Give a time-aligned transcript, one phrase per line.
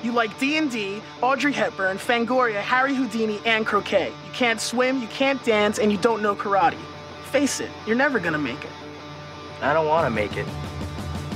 [0.00, 4.12] You like D&D, Audrey Hepburn, Fangoria, Harry Houdini, and croquet.
[4.26, 6.78] You can't swim, you can't dance, and you don't know karate.
[7.32, 8.70] Face it, you're never gonna make it.
[9.60, 10.46] I don't want to make it.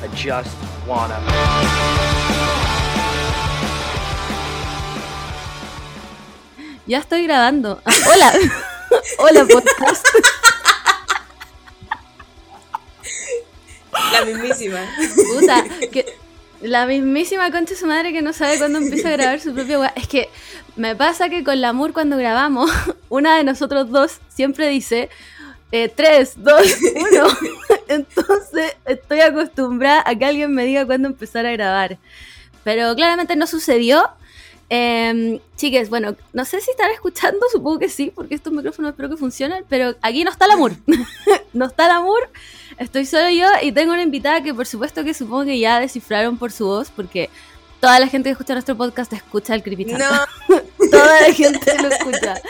[0.00, 0.56] I just
[0.86, 1.18] wanna.
[6.86, 7.80] Ya estoy grabando.
[7.84, 8.32] Ah, hola.
[9.18, 10.06] hola, podcast.
[14.12, 14.86] La mismísima.
[15.14, 16.21] Puta, que
[16.62, 19.78] la mismísima concha de su madre que no sabe cuándo empieza a grabar su propia
[19.78, 19.92] weá.
[19.96, 20.28] Es que
[20.76, 22.70] me pasa que con Lamour cuando grabamos,
[23.08, 25.10] una de nosotros dos siempre dice
[25.70, 26.62] 3, 2,
[27.12, 27.26] 1.
[27.88, 31.98] Entonces estoy acostumbrada a que alguien me diga cuándo empezar a grabar.
[32.62, 34.10] Pero claramente no sucedió.
[34.74, 39.10] Eh, chiques, bueno, no sé si están escuchando, supongo que sí, porque estos micrófonos espero
[39.10, 40.72] que funcionen, pero aquí no está el amor.
[41.52, 42.30] no está el amor,
[42.78, 46.38] estoy solo yo y tengo una invitada que por supuesto que supongo que ya descifraron
[46.38, 47.28] por su voz, porque
[47.80, 50.08] toda la gente que escucha nuestro podcast escucha el creepy No,
[50.90, 52.40] toda la gente lo escucha.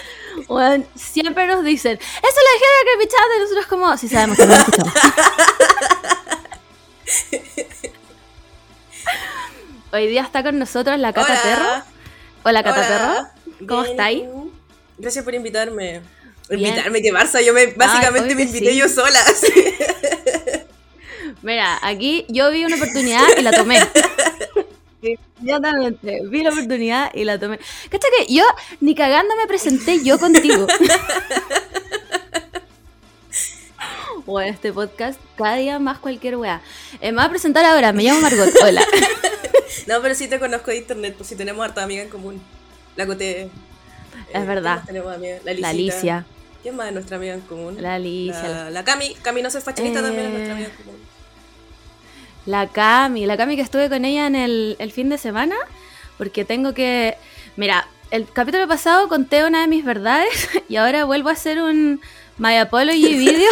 [0.46, 4.36] Bueno, siempre nos dicen, eso lo dijeron el creepy chat", y nosotros como, si sabemos
[4.36, 4.94] que no lo escuchamos.
[9.92, 11.42] Hoy día está con nosotros la Cata Hola.
[11.42, 11.91] Terro.
[12.44, 12.88] Hola Cata Hola.
[12.88, 13.28] Terro.
[13.68, 14.22] ¿Cómo estáis?
[14.98, 16.02] Gracias por invitarme.
[16.48, 16.60] Bien.
[16.60, 18.76] Invitarme, que Barça, yo me, básicamente me invité sí.
[18.76, 19.20] yo sola.
[21.42, 23.78] Mira, aquí yo vi una oportunidad y la tomé.
[25.40, 27.58] Inmediatamente, vi la oportunidad y la tomé.
[27.90, 28.44] ¿Cacha que yo
[28.80, 30.66] ni cagando me presenté yo contigo?
[34.26, 36.60] Bueno, este podcast, cada día más cualquier weá.
[37.00, 38.48] Eh, me voy a presentar ahora, me llamo Margot.
[38.62, 38.84] Hola.
[39.86, 42.40] No, pero sí te conozco de internet, pues sí tenemos harta amiga en común.
[42.94, 43.48] La Cote.
[44.32, 44.82] Es verdad.
[44.86, 45.38] Tenemos amiga?
[45.44, 45.68] La, La.
[45.70, 46.26] Alicia.
[46.62, 47.76] ¿Quién más es nuestra amiga en común?
[47.82, 48.48] La Alicia.
[48.48, 49.14] La, la Cami.
[49.22, 50.02] Cami no soy fashionista Eh.
[50.02, 51.00] también es nuestra amiga en común.
[52.46, 55.56] La Cami, la Cami que estuve con ella en el, el fin de semana,
[56.18, 57.16] porque tengo que...
[57.56, 62.00] Mira, el capítulo pasado conté una de mis verdades y ahora vuelvo a hacer un
[62.38, 63.50] My Apology video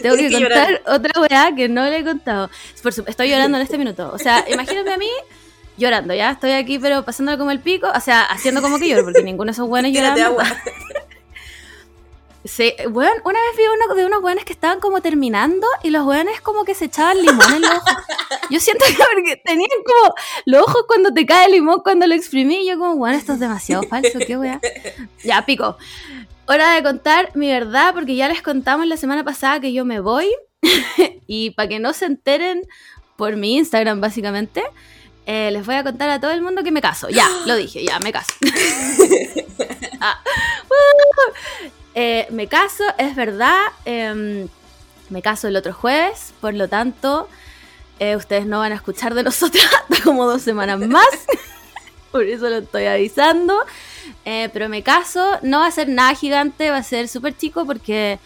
[0.00, 0.82] tengo que llorar.
[0.82, 2.50] contar otra weá que no le he contado.
[2.82, 4.10] Por su- estoy llorando en este minuto.
[4.12, 5.10] O sea, imagínate a mí
[5.76, 9.04] llorando, ya estoy aquí pero pasándolo como el pico, o sea, haciendo como que lloro,
[9.04, 10.22] porque ninguno de esos buenos llorando.
[10.24, 10.44] agua.
[12.44, 16.04] Sí, weón, una vez vi uno de unos weones que estaban como terminando y los
[16.04, 17.94] weones como que se echaban limón en los ojos.
[18.50, 20.12] Yo siento que porque tenían como
[20.46, 23.34] los ojos cuando te cae el limón cuando lo exprimí y yo como, weón, esto
[23.34, 24.60] es demasiado falso, qué weá.
[25.22, 25.76] Ya, pico.
[26.52, 30.00] Hora de contar mi verdad porque ya les contamos la semana pasada que yo me
[30.00, 30.28] voy
[31.26, 32.68] y para que no se enteren
[33.16, 34.62] por mi Instagram básicamente,
[35.24, 37.08] eh, les voy a contar a todo el mundo que me caso.
[37.08, 38.34] Ya, lo dije, ya, me caso.
[40.00, 40.22] Ah.
[41.94, 43.58] Eh, me caso, es verdad.
[43.86, 44.48] em,
[45.08, 47.28] me caso el otro jueves, por lo tanto,
[47.98, 51.06] eh, ustedes no van a escuchar de nosotras hasta como dos semanas más.
[52.12, 53.56] Por eso lo estoy avisando.
[54.24, 57.66] Eh, pero me caso, no va a ser nada gigante, va a ser súper chico
[57.66, 58.18] porque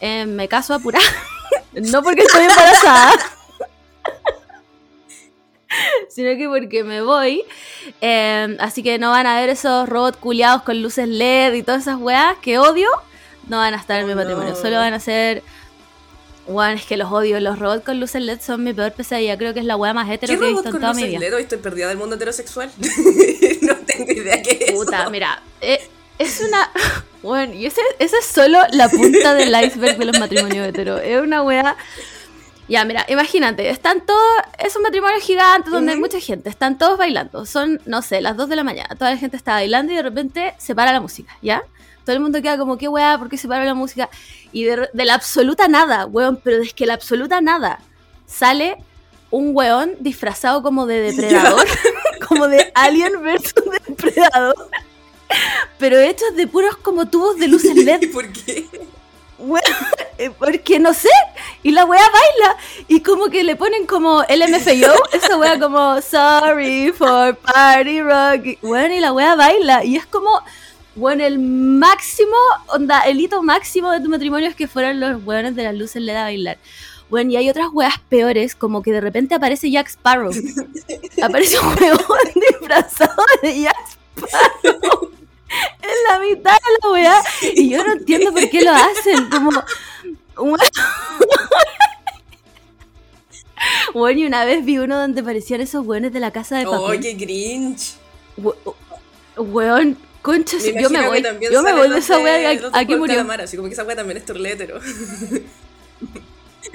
[0.00, 1.04] eh, me caso apurada.
[1.72, 3.12] no porque estoy embarazada.
[6.08, 7.44] sino que porque me voy.
[8.00, 11.82] Eh, así que no van a ver esos robots culiados con luces LED y todas
[11.82, 12.88] esas weas que odio.
[13.48, 14.50] No van a estar en mi Oh, matrimonio.
[14.50, 14.56] no.
[14.56, 15.42] Solo van a ser.
[16.48, 17.38] Bueno, es que los odio.
[17.40, 19.36] Los robots con luces LED son mi peor pesadilla.
[19.36, 21.20] Creo que es la wea más ¿Qué hetero que he visto en toda mi vida.
[21.36, 22.70] Hoy estoy perdida del mundo heterosexual.
[23.62, 25.10] no tengo idea qué es Puta, eso.
[25.10, 25.42] mira.
[25.60, 25.80] eh,
[26.18, 26.70] es una.
[27.20, 30.98] Bueno, y ese, esa es solo la punta del iceberg de los matrimonios hetero.
[30.98, 31.76] Es una wea.
[32.68, 34.22] Ya, mira, imagínate, están todos,
[34.58, 36.04] es un matrimonio gigante donde hay Ujú.
[36.06, 39.16] mucha gente, están todos bailando, son, no sé, las 2 de la mañana, toda la
[39.16, 41.62] gente está bailando y de repente se para la música, ¿ya?
[42.08, 44.08] Todo el mundo queda como, qué weá, ¿por qué se para la música?
[44.50, 47.80] Y de, de la absoluta nada, weón, pero es que la absoluta nada,
[48.24, 48.78] sale
[49.30, 51.66] un weón disfrazado como de depredador,
[52.26, 54.54] como de alien versus depredador,
[55.76, 58.66] pero hechos de puros como tubos de luces LED, ¿Y por qué?
[59.38, 59.62] Weón,
[60.16, 61.10] eh, porque no sé,
[61.62, 62.56] y la wea baila,
[62.88, 68.58] y como que le ponen como LMFAO, esa wea como sorry for party rock, y,
[68.62, 70.42] weón, y la wea baila, y es como,
[70.98, 72.36] bueno, el máximo,
[72.66, 76.02] onda, el hito máximo de tu matrimonio es que fueron los weones de las luces
[76.02, 76.58] LED a bailar.
[77.08, 80.30] Bueno, y hay otras weas peores, como que de repente aparece Jack Sparrow.
[81.22, 81.98] aparece un weón
[82.50, 83.76] disfrazado de Jack
[84.16, 85.10] Sparrow.
[85.80, 87.22] En la mitad de la wea.
[87.54, 89.30] Y yo no entiendo por qué lo hacen.
[90.34, 90.56] Como.
[93.92, 96.82] Bueno, y una vez vi uno donde parecían esos weones de la casa de ¡Oh,
[96.86, 97.00] papel.
[97.00, 97.94] qué cringe!
[98.36, 98.54] We-
[99.36, 101.22] Weón, concha, Me yo me voy.
[101.50, 103.26] Yo me voy de esa wea de- aquí, murió.
[103.42, 104.80] Así como que esa wea también es torletero.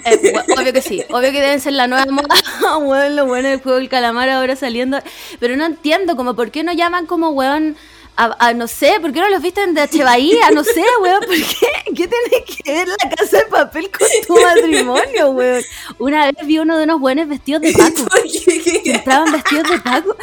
[0.05, 2.35] Eh, obvio que sí, obvio que deben ser la nueva moda.
[2.79, 4.99] weón, lo bueno del juego del calamar ahora saliendo.
[5.39, 7.77] Pero no entiendo, como por qué no llaman como weón
[8.15, 10.03] a, a, no sé, ¿por qué no los visten de H.
[10.03, 10.51] Bahía?
[10.51, 11.67] No sé, weón, ¿por qué?
[11.95, 15.63] ¿Qué tiene que ver la casa de papel con tu matrimonio, weón?
[15.99, 18.03] Una vez vi uno de unos buenos vestidos de Paco.
[18.05, 18.81] ¿Por qué?
[18.83, 20.17] que entraban vestidos de Paco.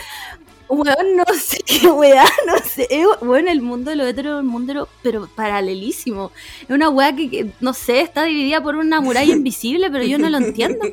[0.70, 2.88] Weón, no sé qué weá, no sé.
[3.20, 6.30] Bueno, el mundo de lo hetero es un mundo pero paralelísimo.
[6.62, 10.18] Es una weá que, que, no sé, está dividida por una muralla invisible, pero yo
[10.18, 10.86] no lo entiendo.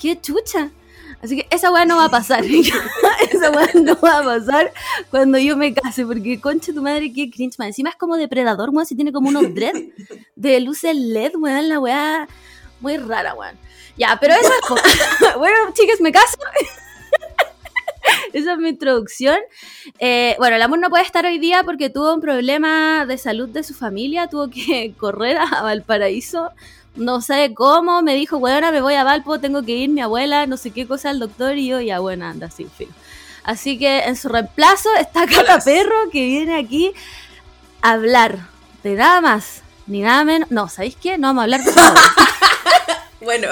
[0.00, 0.70] Qué chucha.
[1.20, 2.44] Así que esa weá no va a pasar.
[3.32, 4.72] esa weá no va a pasar
[5.10, 7.68] cuando yo me case, porque concha tu madre, qué cringe, man.
[7.68, 9.74] Encima es como depredador, weón, si tiene como unos dread
[10.36, 12.28] de luces LED, weón, la weá
[12.80, 13.56] muy rara, weón.
[13.96, 16.38] Ya, pero eso es bueno, chicas, me caso.
[18.32, 19.38] Esa es mi introducción.
[19.98, 23.48] Eh, bueno, el amor no puede estar hoy día porque tuvo un problema de salud
[23.48, 26.50] de su familia, tuvo que correr a Valparaíso,
[26.96, 30.46] no sé cómo, me dijo, bueno, me voy a Valpo, tengo que ir, mi abuela,
[30.46, 32.88] no sé qué cosa al doctor, y yo, ya, bueno, anda, sí, fin.
[33.44, 36.92] Así que en su reemplazo está Cata Perro, que viene aquí
[37.80, 38.38] a hablar
[38.82, 40.50] de nada más, ni nada menos.
[40.50, 41.16] No, ¿sabéis qué?
[41.16, 42.00] No vamos a hablar de nada.
[43.20, 43.48] bueno.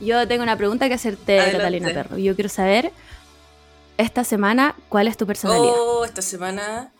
[0.00, 1.58] Yo tengo una pregunta que hacerte, Adelante.
[1.58, 2.18] Catalina Perro.
[2.18, 2.92] Yo quiero saber,
[3.96, 5.72] esta semana, ¿cuál es tu personalidad?
[5.76, 6.92] Oh, esta semana.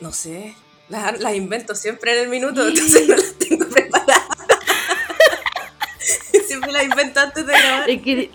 [0.00, 0.54] No sé.
[0.88, 4.22] Las, las invento siempre en el minuto, entonces no las tengo preparadas.
[6.46, 7.90] siempre las invento antes de grabar.
[7.90, 8.30] Es que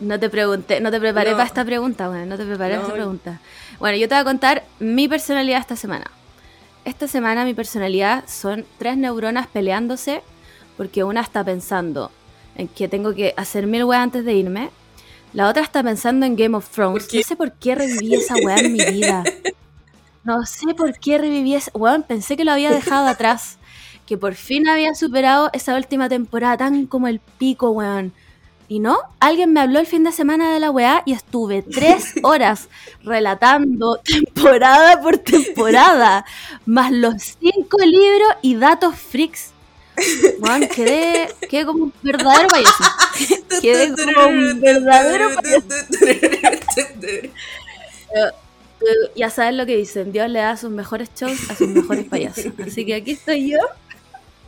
[0.00, 1.36] no te pregunté, no te preparé No.
[1.36, 3.40] para esta pregunta, bueno, no te preparé para esta pregunta.
[3.78, 6.10] Bueno, yo te voy a contar mi personalidad esta semana.
[6.84, 10.22] Esta semana mi personalidad son tres neuronas peleándose
[10.76, 12.10] porque una está pensando
[12.56, 14.70] en que tengo que hacer mil weas antes de irme.
[15.32, 17.08] La otra está pensando en Game of Thrones.
[17.12, 19.24] No sé por qué reviví esa wea en mi vida.
[20.24, 21.70] No sé por qué reviví esa...
[21.74, 23.58] Weón, pensé que lo había dejado atrás.
[24.06, 28.12] Que por fin había superado esa última temporada tan como el pico, weón.
[28.68, 32.14] Y no, alguien me habló el fin de semana de la weá y estuve tres
[32.22, 32.68] horas
[33.02, 36.24] relatando temporada por temporada,
[36.64, 39.51] más los cinco libros y datos freaks.
[40.38, 42.84] Weón, quedé, quedé como un verdadero payaso.
[43.60, 45.66] Quedé como un verdadero payaso.
[49.14, 52.46] Ya sabes lo que dicen, Dios le da sus mejores shows a sus mejores payasos.
[52.66, 53.58] Así que aquí estoy yo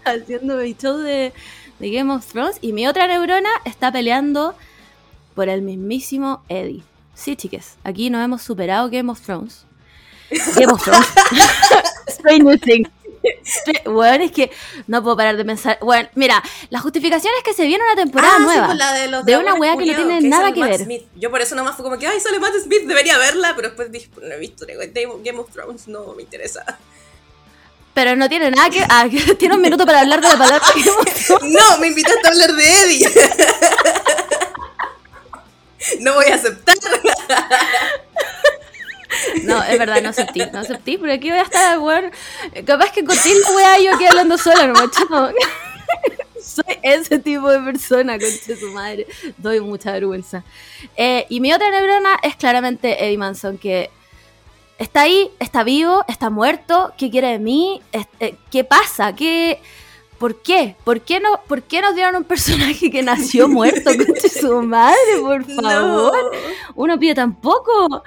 [0.04, 1.32] haciendo mi show de,
[1.78, 4.54] de Game of Thrones y mi otra neurona está peleando
[5.34, 6.82] por el mismísimo Eddie.
[7.14, 9.66] Sí, chiques, aquí nos hemos superado Game of Thrones.
[10.56, 11.06] Game of Thrones.
[12.08, 12.88] Stranger Things.
[13.86, 14.50] Bueno, es que
[14.86, 15.78] no puedo parar de pensar.
[15.80, 18.66] Bueno, mira, la justificación es que se viene una temporada Ah, sí, nueva.
[18.66, 20.80] pues la de, los de una weá que no tiene nada que Matt ver.
[20.84, 21.02] Smith.
[21.16, 23.90] Yo por eso nomás fue como que, ay, sale Matt Smith, debería verla, pero después
[23.92, 26.64] dije, no he visto Game of Thrones, no me interesa.
[27.94, 28.84] Pero no tiene nada que.
[28.88, 30.60] Ah, que tiene un minuto para hablar de la palabra
[31.26, 31.30] Thrones.
[31.52, 33.08] No, me invitaste a hablar de Eddie.
[36.00, 36.76] No voy a aceptar.
[39.44, 42.10] No, es verdad, no acepté, no acepté, pero aquí voy a estar, weón.
[42.64, 45.28] Capaz que la weá yo aquí hablando sola, no chamo.
[46.42, 49.06] Soy ese tipo de persona, concha su madre.
[49.38, 50.44] Doy mucha vergüenza.
[50.96, 53.90] Eh, y mi otra neurona es claramente Eddie Manson, que
[54.78, 56.92] está ahí, está vivo, está muerto.
[56.98, 57.80] ¿Qué quiere de mí?
[58.20, 59.14] Eh, ¿Qué pasa?
[59.14, 59.60] ¿Qué.?
[60.18, 60.76] ¿Por qué?
[60.84, 63.90] ¿Por qué, no, ¿Por qué nos dieron un personaje que nació muerto?
[63.96, 66.32] Concha su madre, por favor.
[66.74, 68.02] Uno pide tampoco.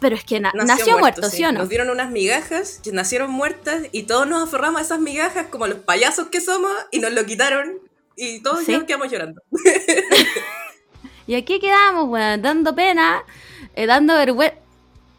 [0.00, 1.60] Pero es que na- nació, muerto, ¿sí o no?
[1.60, 5.66] Nos dieron unas migajas que nacieron muertas y todos nos aferramos a esas migajas como
[5.66, 7.78] los payasos que somos y nos lo quitaron
[8.16, 8.72] y todos Sí.
[8.72, 9.42] ya quedamos llorando.
[11.26, 13.22] Y aquí quedamos, weón, dando pena,
[13.76, 14.56] eh, dando vergüenza.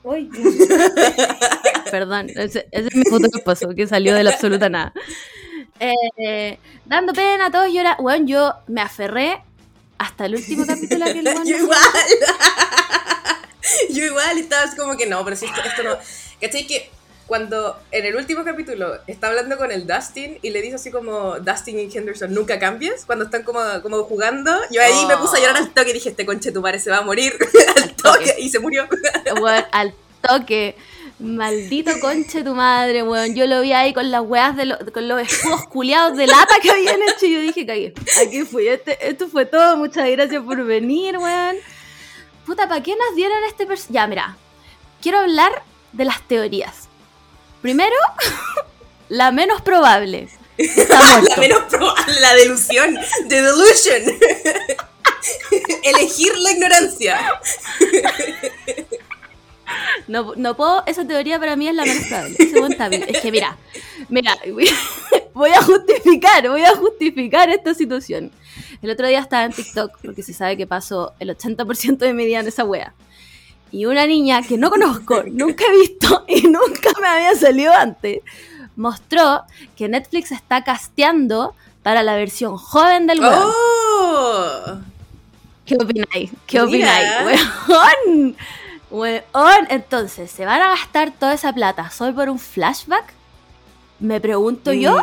[1.91, 4.91] Perdón, ese, ese es mi futuro esposo que salió de la absoluta nada.
[5.79, 7.95] Eh, dando pena, todos lloran.
[7.99, 9.41] Weón, yo me aferré
[9.97, 11.79] hasta el último capítulo que igual.
[13.89, 15.97] Yo igual estaba así como que no, pero si esto, esto no.
[16.41, 16.65] ¿Cachai?
[16.67, 16.89] Que
[17.27, 21.39] cuando en el último capítulo está hablando con el Dustin y le dice así como
[21.39, 25.39] Dustin y Henderson, nunca cambies, cuando están como, como jugando, yo ahí me puse a
[25.39, 27.33] llorar al toque y dije, este conche tu madre se va a morir
[27.77, 28.85] al toque y se murió.
[29.41, 30.75] weón, al toque.
[31.19, 33.35] Maldito conche tu madre, weón.
[33.35, 36.55] Yo lo vi ahí con las weas de lo- con los escudos culiados de lata
[36.61, 37.93] que habían hecho y yo dije, cagué.
[38.25, 38.67] Aquí fui.
[38.67, 39.77] Este, esto fue todo.
[39.77, 41.55] Muchas gracias por venir, weón.
[42.51, 43.93] Puta, ¿para qué nos dieron este personaje?
[43.93, 44.37] Ya, mira.
[45.01, 46.89] Quiero hablar de las teorías.
[47.61, 47.95] Primero,
[49.07, 50.27] la menos probable.
[50.57, 54.03] La menos probable, la delusión, the delusion.
[55.83, 57.39] Elegir la ignorancia.
[60.07, 63.05] No, no puedo, esa teoría para mí es la menos probable.
[63.07, 63.57] Es que mira,
[64.09, 64.37] mira,
[65.33, 68.31] voy a justificar, voy a justificar esta situación.
[68.81, 72.25] El otro día estaba en TikTok, porque se sabe que paso el 80% de mi
[72.25, 72.93] día en esa wea.
[73.71, 78.19] Y una niña que no conozco, nunca he visto y nunca me había salido antes,
[78.75, 79.43] mostró
[79.77, 83.33] que Netflix está casteando para la versión joven del weón.
[83.45, 84.77] ¡Oh!
[85.65, 86.31] ¿Qué opináis?
[86.47, 87.07] ¿Qué opináis?
[87.67, 88.35] Weón.
[88.89, 89.67] Weón.
[89.69, 93.13] Entonces, ¿se van a gastar toda esa plata solo por un flashback?
[93.99, 94.71] Me pregunto.
[94.71, 94.97] Mm, yo-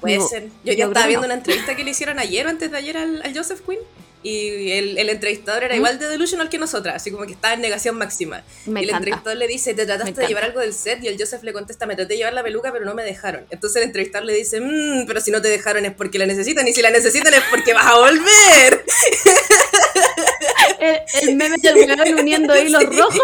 [0.00, 0.44] Puede ser.
[0.64, 3.22] Yo, creo estaba viendo una entrevista que le hicieron ayer o antes de ayer al,
[3.22, 3.78] al Joseph Quinn.
[4.22, 5.78] Y el, el entrevistador era ¿Mm?
[5.78, 8.42] igual de delusional que nosotras, así como que estaba en negación máxima.
[8.64, 8.96] Me y el encanta.
[9.04, 11.00] entrevistador le dice, ¿te trataste de llevar algo del set?
[11.04, 13.46] Y el Joseph le contesta, me traté de llevar la peluca, pero no me dejaron.
[13.50, 16.66] Entonces el entrevistador le dice, mmm, pero si no te dejaron es porque la necesitan,
[16.66, 18.84] y si la necesitan es porque vas a volver.
[20.80, 22.98] El, el meme del uniendo hilos Sí.
[22.98, 23.18] rojos.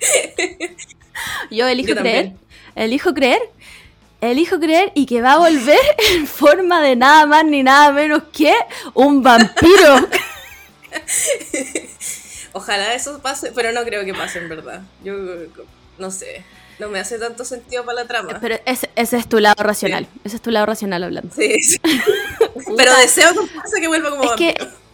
[1.50, 2.32] Yo elijo Yo creer.
[2.74, 3.40] Elijo creer.
[4.20, 5.80] Elijo creer y que va a volver
[6.12, 8.54] en forma de nada más ni nada menos que
[8.94, 10.08] un vampiro.
[12.52, 14.80] Ojalá eso pase, pero no creo que pase en verdad.
[15.04, 15.14] Yo
[15.98, 16.42] no sé,
[16.78, 18.38] no me hace tanto sentido para la trama.
[18.40, 20.06] Pero ese, ese es tu lado racional.
[20.24, 21.34] Ese es tu lado racional hablando.
[21.34, 21.78] Sí, sí.
[22.76, 24.85] Pero deseo con fuerza que vuelva como Es que vampiro.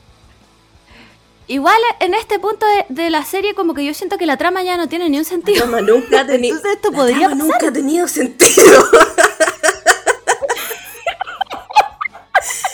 [1.53, 4.63] Igual en este punto de, de la serie como que yo siento que la trama
[4.63, 5.63] ya no tiene ni un sentido.
[5.63, 6.57] trama nunca ha tenido.
[6.59, 7.37] Entonces esto podría pasar.
[7.37, 8.85] nunca ha tenido sentido.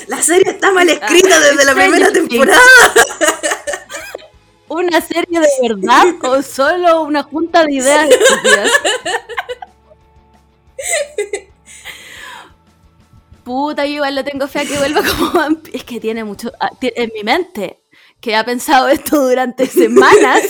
[0.07, 2.59] La serie está mal escrita desde la primera temporada.
[4.69, 8.09] ¿Una serie de verdad o solo una junta de ideas?
[13.45, 15.77] Puta, yo igual le tengo fe a que vuelva como vampiro.
[15.77, 16.53] Es que tiene mucho...
[16.61, 17.83] ah, En mi mente,
[18.21, 20.43] que ha pensado esto durante semanas,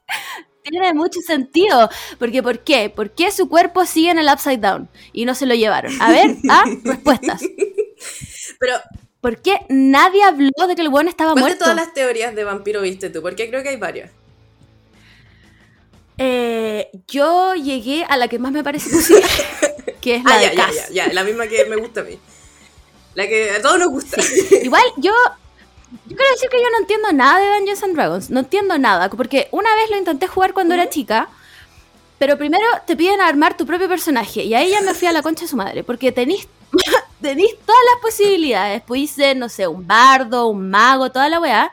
[0.62, 1.88] tiene mucho sentido.
[2.18, 2.90] Porque, ¿por qué?
[2.90, 5.92] ¿Por qué su cuerpo sigue en el Upside Down y no se lo llevaron?
[6.00, 7.42] A ver, ah, respuestas.
[8.58, 8.76] Pero,
[9.20, 11.64] ¿Por qué nadie habló de que el buen estaba ¿cuál de muerto?
[11.64, 13.22] todas las teorías de vampiro viste tú?
[13.22, 14.10] Porque creo que hay varias.
[16.18, 19.26] Eh, yo llegué a la que más me parece posible,
[20.00, 20.74] que es la Ah, de ya, ya, Cass.
[20.90, 22.18] ya, ya, la misma que me gusta a mí.
[23.14, 24.20] La que a todos nos gusta.
[24.62, 25.12] Igual yo,
[26.06, 29.10] yo quiero decir que yo no entiendo nada de Dungeons and Dragons, no entiendo nada,
[29.10, 31.28] porque una vez lo intenté jugar cuando era chica,
[32.18, 35.22] pero primero te piden armar tu propio personaje y ahí ya me fui a la
[35.22, 36.48] concha de su madre, porque tenís,
[37.20, 41.72] tenís todas las posibilidades, podéis ser, no sé, un bardo, un mago, toda la weá,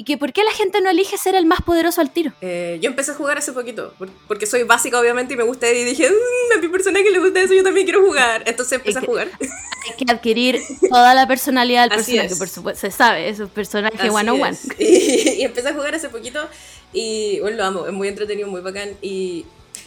[0.00, 2.32] y que por qué la gente no elige ser el más poderoso al tiro.
[2.40, 5.70] Eh, yo empecé a jugar hace poquito, por- porque soy básica obviamente y me gusta
[5.70, 8.42] y dije, "Mm, a mi personaje le gusta eso, yo también quiero jugar.
[8.46, 9.28] Entonces empecé a que- jugar.
[9.40, 12.38] Hay que adquirir toda la personalidad del Así personaje, es.
[12.38, 14.56] por supuesto, se sabe, es un personaje one on one.
[14.78, 14.84] Y,
[15.40, 16.48] y empecé a jugar hace poquito
[16.94, 18.96] y bueno, lo amo, es muy entretenido, muy bacán.
[19.02, 19.44] Y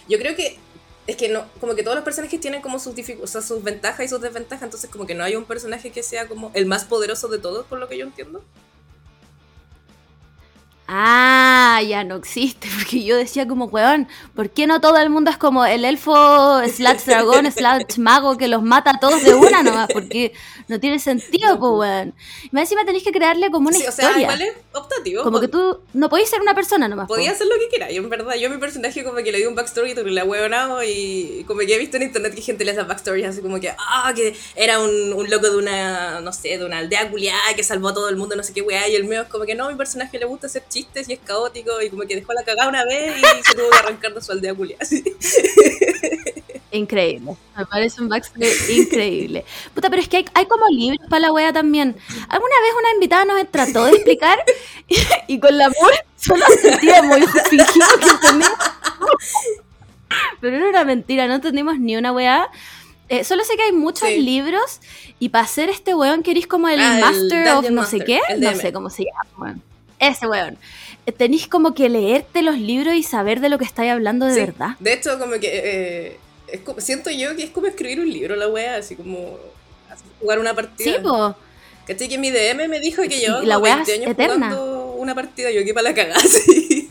[0.08, 0.60] yo creo que
[1.08, 4.05] es que no, como que todos los personajes tienen como sus, o sea, sus ventajas
[4.05, 6.86] y sus desventajas, entonces como que no hay un personaje que sea como el más
[6.86, 8.43] poderoso de todos, por lo que yo entiendo.
[10.96, 15.32] Ah, ya no existe, porque yo decía como, weón, ¿por qué no todo el mundo
[15.32, 19.64] es como el elfo slash dragón slash mago que los mata a todos de una
[19.64, 19.88] nomás?
[19.92, 20.34] Porque
[20.74, 22.13] no tiene sentido, pues, weón.
[22.51, 24.24] Y encima tenés que crearle como una Sí, o sea, historia.
[24.24, 25.24] igual es optativo.
[25.24, 27.08] como que tú no podés ser una persona nomás.
[27.08, 27.13] po.
[27.15, 29.38] Podía hacer lo que quiera, y en verdad, yo a mi personaje como que le
[29.38, 32.42] di un backstory que le ha huevonado y como que he visto en internet que
[32.42, 36.20] gente le da backstories así como que, ah, que era un, un loco de una,
[36.22, 38.62] no sé, de una aldea culiada que salvó a todo el mundo, no sé qué
[38.62, 41.08] weá, y el mío es como que no, a mi personaje le gusta hacer chistes
[41.10, 43.77] y es caótico y como que dejó la cagada una vez y se tuvo que
[43.77, 44.84] arrancar de su aldea culiada.
[46.74, 47.36] Increíble.
[47.56, 49.46] Me parece un backstory increíble.
[49.75, 51.96] Puta, pero es que hay, hay como libros para la wea también.
[52.30, 54.39] Alguna vez una invitada nos trató de explicar
[54.88, 54.98] y,
[55.36, 58.58] y con la amor solo sentíamos y fingimos que entendíamos.
[60.42, 62.50] Pero era una mentira, no entendimos ni una wea.
[63.10, 64.22] Eh, solo sé que hay muchos Sí.
[64.22, 64.80] libros
[65.20, 68.00] y para ser este weón que eres como el Ah, el Master of no sé
[68.00, 69.58] qué, no sé cómo se llama.
[70.00, 70.58] Ese weón.
[71.06, 74.34] Eh, Tenís como que leerte los libros y saber de lo que estáis hablando de
[74.34, 74.70] Sí, verdad.
[74.80, 76.20] De hecho, como que eh,
[76.53, 79.38] es como- siento yo que es como escribir un libro la wea, así como
[80.19, 80.93] jugar una partida.
[80.95, 81.36] Sí, po.
[81.86, 82.07] ¿Cachai?
[82.07, 84.50] Que mi DM me dijo que yo Y la como wea 20 es años eterna.
[84.51, 86.89] jugando una partida, yo aquí para la cagada, sí.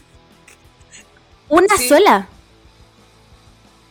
[1.48, 1.88] Una Sí.
[1.88, 2.28] sola.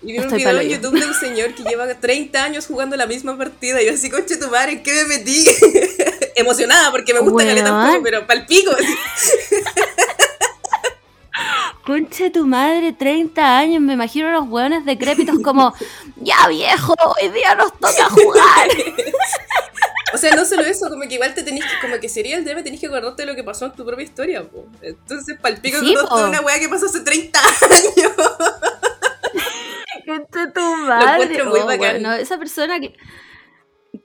[0.03, 0.75] Y vi un video en yo.
[0.77, 3.81] YouTube de un señor que lleva 30 años jugando la misma partida.
[3.81, 5.45] Y yo así, conche tu madre, ¿en qué me metí?
[6.35, 8.71] Emocionada porque me gusta caleta el juego, pero palpico.
[11.41, 11.75] Así.
[11.86, 15.74] Conche tu madre, 30 años, me imagino unos hueones decrépitos como,
[16.17, 18.67] ya viejo, hoy día nos toca jugar.
[20.13, 22.43] O sea, no solo eso, como que igual te tenés que, como que sería el
[22.43, 24.65] DM, tenés que acordarte de lo que pasó en tu propia historia, po.
[24.81, 28.12] Entonces, palpico Sí, con una weá que pasó hace 30 años.
[30.05, 31.24] Concha tu madre.
[31.24, 31.79] encuentro muy Oh, bacán.
[31.79, 32.93] bueno, esa persona que.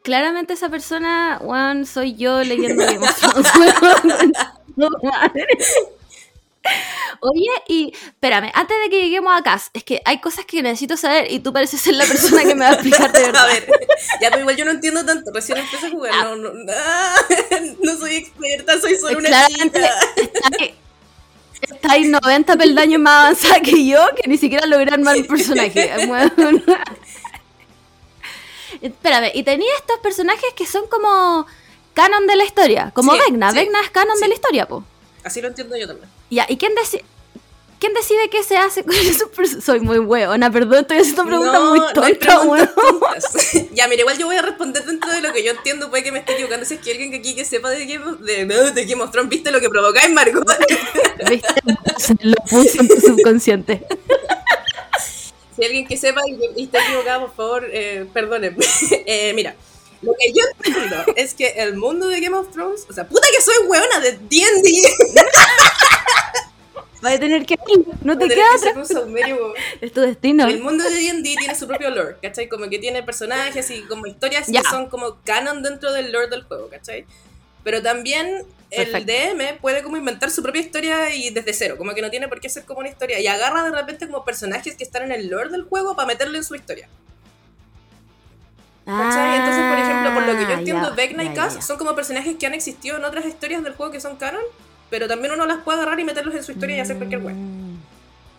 [0.04, 4.32] Claramente esa persona, Juan, soy yo leyendo Game of Thrones.
[7.20, 10.96] Oye, y espérame, antes de que lleguemos a Cass, es que hay cosas que necesito
[10.96, 13.46] saber y tú pareces ser la persona que me va a explicar de A verdad.
[13.46, 13.66] ver,
[14.20, 15.30] ya, pero igual yo no entiendo tanto.
[15.32, 16.12] Recién empecé a jugar.
[16.14, 16.24] Ah.
[16.24, 17.14] No, no, ah,
[17.82, 20.00] no soy experta, soy solo una Claramente chica.
[20.42, 20.74] estáis
[21.62, 25.90] estáis 90 peldaños más avanzada que yo, que ni siquiera logré armar un personaje.
[28.82, 31.46] Espérame, y tenía estos personajes que son como
[31.94, 33.50] canon de la historia, como Sí, Vecna.
[33.50, 34.84] sí, Vecna es canon de la historia, po.
[35.24, 36.08] Así lo entiendo yo también.
[36.30, 37.04] Ya, ¿y quién decide?
[37.78, 39.28] ¿Quién decide qué se hace con esos?
[39.62, 43.66] Soy muy hueona, perdón, estoy haciendo preguntas no, muy no tontas, tontas.
[43.72, 45.90] ya, mira, igual yo voy a responder dentro de lo que yo entiendo.
[45.90, 46.64] Puede que me esté equivocando.
[46.64, 49.02] Si es que alguien que aquí que sepa de Game of, de, no, de Game
[49.02, 50.44] of Thrones, ¿viste lo que provocáis, Margot?
[51.28, 51.48] ¿Viste?
[52.20, 53.86] Lo puse en tu subconsciente.
[55.54, 58.64] Si alguien que sepa y, y está equivocado, por favor, eh, perdónenme.
[59.06, 59.54] Eh, mira,
[60.02, 63.26] lo que yo entiendo es que el mundo de Game of Thrones, o sea, puta
[63.34, 64.82] que soy hueona de D&D,
[67.06, 67.56] Vas a tener que
[68.02, 68.84] no te queda otra.
[68.84, 69.54] saumerio.
[69.80, 70.46] Es tu destino.
[70.48, 72.48] El mundo de D&D tiene su propio lore, ¿cachai?
[72.48, 74.62] Como que tiene personajes y como historias Ya.
[74.62, 77.06] que son como canon dentro del lore del juego, ¿cachai?
[77.62, 79.06] Pero también el.
[79.06, 82.40] DM puede como inventar su propia historia y desde cero, como que no tiene por
[82.40, 83.20] qué ser como una historia.
[83.20, 86.38] Y agarra de repente como personajes que están en el lore del juego para meterle
[86.38, 86.88] en su historia.
[88.84, 89.38] ¿Cachai?
[89.38, 91.62] Entonces, por ejemplo, por lo que yo Ah, entiendo, Vecna y Cass ya.
[91.62, 94.42] son como personajes que han existido en otras historias del juego que son canon,
[94.90, 97.20] pero también uno las puede agarrar y meterlos en su historia y hacer cualquier.
[97.22, 97.66] Mm.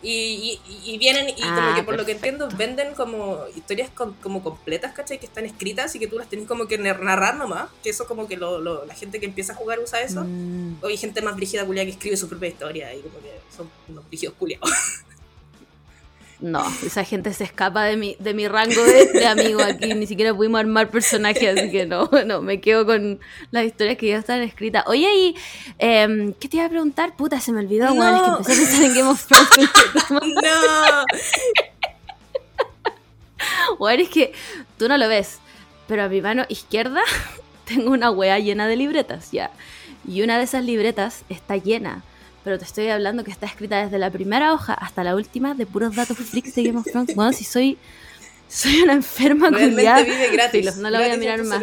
[0.00, 2.44] Y, y, y vienen, y como Ah, que por lo que perfecto.
[2.44, 5.18] entiendo, venden como historias con- como completas, ¿cachai?
[5.18, 7.68] Que están escritas y que tú las tenés como que nar- narrar nomás.
[7.82, 10.22] Que eso como que lo, lo- la gente que empieza a jugar usa eso.
[10.24, 10.76] Mm.
[10.82, 13.68] O hay gente más brígida culia que escribe su propia historia y como que son
[13.88, 14.70] unos brígidos culiados.
[16.40, 19.92] No, esa gente se escapa de mi, de mi rango de, de amigo aquí.
[19.94, 23.18] Ni siquiera pudimos armar personajes, así que no, no, me quedo con
[23.50, 24.84] las historias que ya están escritas.
[24.86, 25.36] Oye, y
[25.78, 27.16] em, ¿qué te iba a preguntar?
[27.16, 28.36] Puta, se me olvidó, weón, es que No.
[28.38, 29.70] empecé a pensar en Game of Thrones.
[30.10, 31.04] ¡No!
[33.78, 34.32] Weón, es que
[34.78, 35.38] tú no lo ves,
[35.86, 37.00] pero a mi mano izquierda
[37.64, 39.50] tengo una wea llena de libretas, ya.
[40.06, 42.02] Y una de esas libretas está llena.
[42.44, 45.66] Pero te estoy hablando que está escrita desde la primera hoja hasta la última de
[45.66, 47.14] puros datos freaks de Game of Thrones.
[47.14, 47.76] Bueno, si soy,
[48.48, 50.04] soy una enferma culiada.
[50.78, 51.62] no la voy a mirar más.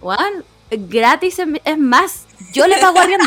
[0.00, 2.24] Juan, gratis es, es más.
[2.52, 3.24] Yo le pago arriendo.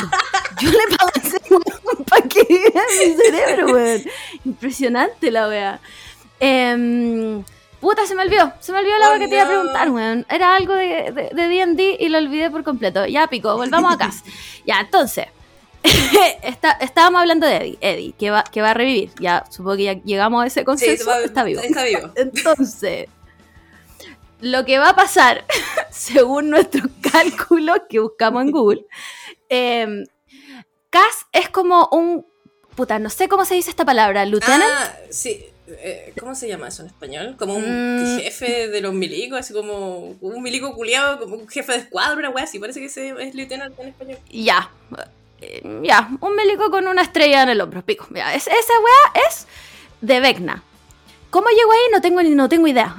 [0.60, 4.02] Yo le pago a ese weón para que mi cerebro, weón.
[4.44, 5.80] Impresionante la wea.
[6.40, 7.44] Em,
[7.80, 8.52] puta, se me olvidó.
[8.60, 9.52] Se me olvidó la Oh, wea que te iba a no.
[9.52, 10.26] preguntar, weón.
[10.30, 13.06] Era algo de de- de D&D y lo olvidé por completo.
[13.06, 14.24] Ya, pico, volvamos a casa.
[14.66, 15.28] ya, entonces.
[16.44, 19.12] está- estábamos hablando de Eddie, Eddie, que va, que va a revivir.
[19.20, 21.06] Ya, supongo que ya llegamos a ese Sí, consenso.
[21.10, 21.62] va- está vivo.
[21.62, 22.12] Está vivo.
[22.16, 23.08] Entonces,
[24.42, 25.46] lo que va a pasar,
[25.92, 28.86] según nuestros cálculos que buscamos en Google,
[29.50, 30.04] eh,
[30.90, 32.26] Cass es como un.
[32.76, 34.64] Puta, no sé cómo se dice esta palabra, lieutenant.
[34.64, 35.44] Ah, sí.
[35.70, 37.36] Eh, ¿Cómo se llama eso en español?
[37.38, 38.20] Como un Mm.
[38.22, 42.46] jefe de los milicos, así como un milico culiado, como un jefe de escuadra, wea
[42.46, 42.58] así.
[42.58, 44.18] Parece que ese es lieutenant en español.
[44.30, 44.70] Ya.
[45.42, 48.08] Eh, Ya, un médico con una estrella en el hombro, pico.
[48.14, 49.46] Ya, es- esa weá es
[50.02, 50.64] de Vecna.
[51.30, 51.80] ¿Cómo llegó ahí?
[51.92, 52.96] No tengo ni no tengo idea.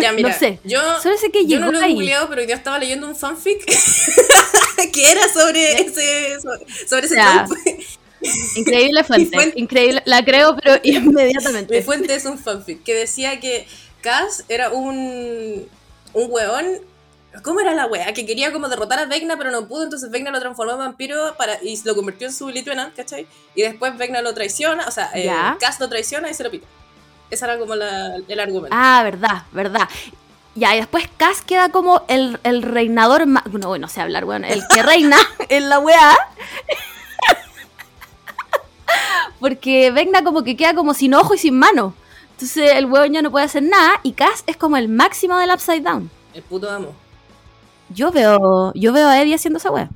[0.00, 0.58] Ya, mira, No sé.
[0.64, 3.14] yo, Solo sé que yo llegó no lo he googleado, pero yo estaba leyendo un
[3.16, 3.64] fanfic
[4.92, 7.16] que era sobre ese, sobre, sobre ese.
[8.56, 9.34] Increíble fuente.
[9.34, 9.58] fuente.
[9.60, 10.02] Increíble.
[10.04, 11.76] La creo, pero inmediatamente.
[11.76, 13.66] Mi fuente es un fanfic que decía que
[14.02, 15.66] Cass era un,
[16.12, 16.66] un weón.
[17.44, 18.12] ¿Cómo era la wea?
[18.12, 21.34] Que quería como derrotar a Vecna, pero no pudo, entonces Vecna lo transformó en vampiro
[21.38, 23.26] para, y lo convirtió en su lieutenant, ¿cachai?
[23.54, 25.30] Y después Vecna lo traiciona, o sea, eh.
[25.60, 26.66] Cass lo traiciona y se lo pita.
[27.30, 28.76] Ese era como la- el argumento.
[28.76, 29.88] Ah, verdad, verdad.
[30.56, 33.46] Ya, y después Cass queda como el, el reinador más.
[33.46, 35.16] No, bueno, sé hablar, bueno, el que reina
[35.48, 36.18] en la weá.
[39.38, 41.94] Porque Vecna como que queda como sin ojo y sin mano.
[42.32, 45.50] Entonces el weón ya no puede hacer nada y Cass es como el máximo del
[45.50, 46.10] Upside Down.
[46.34, 46.94] El puto amo.
[47.90, 49.88] Yo veo, yo veo a Eddie haciendo esa weá.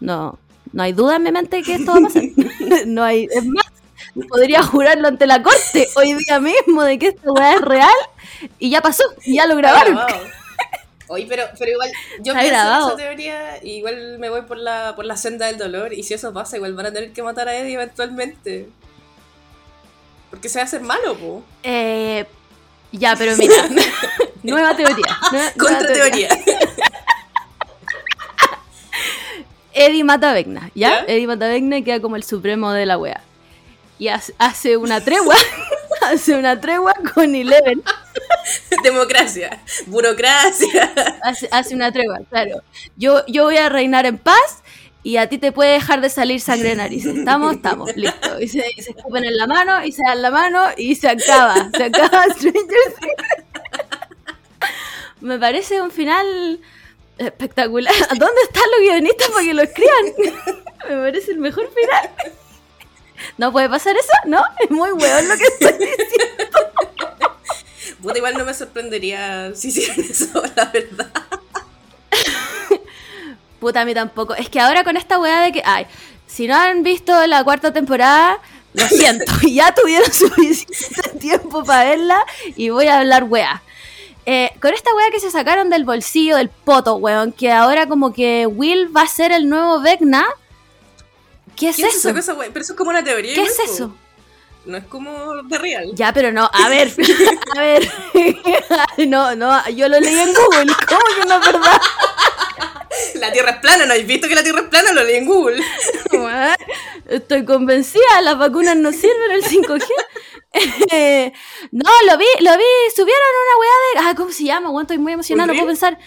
[0.00, 0.38] No,
[0.72, 2.22] no hay duda en mi mente que esto va a pasar.
[2.86, 3.64] no hay, es más,
[4.28, 7.94] podría jurarlo ante la corte hoy día mismo de que esta weá es real
[8.58, 9.98] y ya pasó, y ya lo grabaron.
[11.08, 12.86] Oye, pero, pero igual, yo Está pienso grabado.
[12.86, 16.02] en esa teoría, y igual me voy por la, por la senda del dolor, y
[16.02, 18.68] si eso pasa, igual van a tener que matar a Eddie eventualmente.
[20.30, 21.44] Porque se va a hacer malo, po.
[21.62, 22.24] Eh,
[22.90, 23.54] ya, pero mira,
[24.42, 25.18] nueva teoría.
[25.30, 26.28] nueva- nueva Contra teoría.
[29.74, 31.04] Eddie mata a Vecna, ¿ya?
[31.04, 31.12] ¿Ya?
[31.12, 33.20] Eddie mata a Vecna y queda como el supremo de la wea.
[33.98, 35.36] Y hace, hace una tregua,
[36.02, 37.82] hace una tregua con Eleven.
[38.82, 40.92] Democracia, burocracia.
[41.22, 42.62] Hace, hace una tregua, claro.
[42.96, 44.62] Yo, yo voy a reinar en paz
[45.04, 47.04] y a ti te puede dejar de salir sangre de nariz.
[47.04, 47.56] ¿Estamos?
[47.56, 48.40] Estamos, listo.
[48.40, 51.08] Y se, y se escupen en la mano, y se dan la mano, y se
[51.08, 51.70] acaba.
[51.76, 52.62] Se acaba Stranger
[53.00, 53.44] Things.
[55.20, 56.58] Me parece un final
[57.18, 57.94] espectacular.
[58.10, 60.04] ¿Dónde están los guionistas para que lo escriban?
[60.88, 62.10] Me parece el mejor final.
[63.38, 64.12] ¿No puede pasar eso?
[64.26, 64.44] ¿No?
[64.60, 66.58] Es muy weón lo que estoy diciendo.
[68.02, 71.10] Puta, igual no me sorprendería si hicieran eso, la verdad.
[73.60, 74.34] Puta, a mí tampoco.
[74.34, 75.86] Es que ahora con esta weá de que, ay,
[76.26, 78.38] si no han visto la cuarta temporada,
[78.74, 83.62] lo siento, ya tuvieron suficiente tiempo para verla y voy a hablar weá.
[84.26, 88.12] Eh, con esta weá que se sacaron del bolsillo del poto, weón, que ahora como
[88.12, 90.24] que Will va a ser el nuevo Vecna.
[91.56, 92.08] ¿Qué es ¿Quién se eso?
[92.08, 92.48] sacó esa wea?
[92.52, 93.34] Pero eso es como una teoría.
[93.34, 93.94] ¿Qué es eso?
[94.64, 95.90] No es como de real.
[95.94, 96.90] Ya, pero no, a ver,
[97.56, 97.88] a ver.
[99.08, 101.80] No, no, yo lo leí en Google, ¿cómo que no es verdad?
[103.20, 104.92] La Tierra es plana, ¿no habéis visto que la Tierra es plana?
[104.92, 105.62] Lo leí en Google.
[107.08, 109.84] Estoy convencida, las vacunas no sirven, el 5G.
[110.92, 111.32] Eh,
[111.72, 113.72] no, lo vi, lo vi, subieron una weá
[114.04, 114.08] de.
[114.08, 114.70] Ah, ¿cómo se llama?
[114.80, 115.98] Estoy muy emocionada, no ¿Un puedo pensar.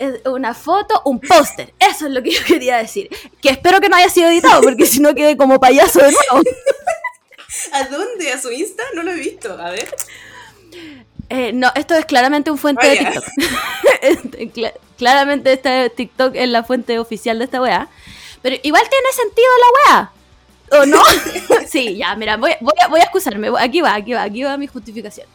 [0.00, 1.72] Eh, Una foto, un póster.
[1.78, 3.08] Eso es lo que yo quería decir.
[3.40, 6.48] Que espero que no haya sido editado, porque si no quedé como payaso de nuevo.
[7.70, 8.32] ¿A dónde?
[8.32, 8.82] ¿A su Insta?
[8.96, 9.52] No lo he visto.
[9.52, 9.88] A ver.
[11.28, 12.96] Eh, no, esto es claramente un fuente de.
[12.96, 13.24] TikTok.
[14.02, 17.88] Este, claramente este TikTok es la fuente oficial de esta weá.
[18.42, 20.12] Pero igual tiene sentido la weá.
[20.80, 21.02] ¿O no?
[21.68, 23.50] sí, ya, mira, voy, voy, a, voy a excusarme.
[23.58, 25.26] Aquí va, aquí va, aquí va mi justificación.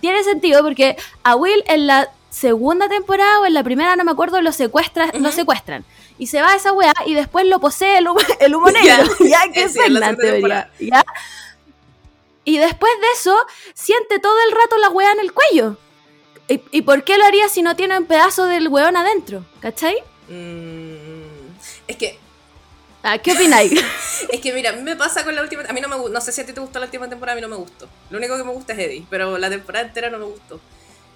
[0.00, 4.10] Tiene sentido porque a Will en la segunda temporada o en la primera, no me
[4.10, 5.84] acuerdo, lo, secuestra, lo secuestran.
[6.18, 9.12] Y se va a esa weá y después lo posee el humo, el humo negro.
[9.20, 10.70] Ya, que es Sí, la teoría.
[10.80, 11.04] ¿ya?
[12.44, 13.36] Y después de eso,
[13.74, 15.76] siente todo el rato la weá en el cuello.
[16.52, 19.44] ¿Y, y por qué lo haría si no tiene un pedazo del weón adentro?
[19.60, 19.96] ¿Cachai?
[20.28, 21.56] Mm,
[21.88, 22.18] es que,
[23.02, 23.72] Ah, ¿Qué opináis?
[24.30, 25.62] es que mira, a mí me pasa con la última.
[25.68, 27.36] A mí no me No sé si a ti te gustó la última temporada, a
[27.36, 27.88] mí no me gustó.
[28.10, 30.60] Lo único que me gusta es Eddie, pero la temporada entera no me gustó.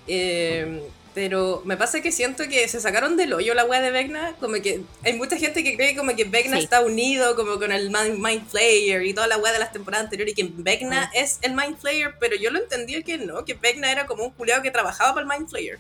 [0.09, 0.83] Eh,
[1.17, 4.35] pero me pasa que siento que se sacaron del hoyo la wea de Vecna.
[4.39, 6.65] Como que hay mucha gente que cree como que Vecna Sí.
[6.65, 10.05] está unido como con el Mind, Mind Flayer y toda la wea de las temporadas
[10.05, 11.17] anteriores y que Vecna Mm.
[11.17, 14.31] es el Mind Flayer, pero yo lo entendí que no, que Vecna era como un
[14.33, 15.79] culeado que trabajaba para el Mind Flayer.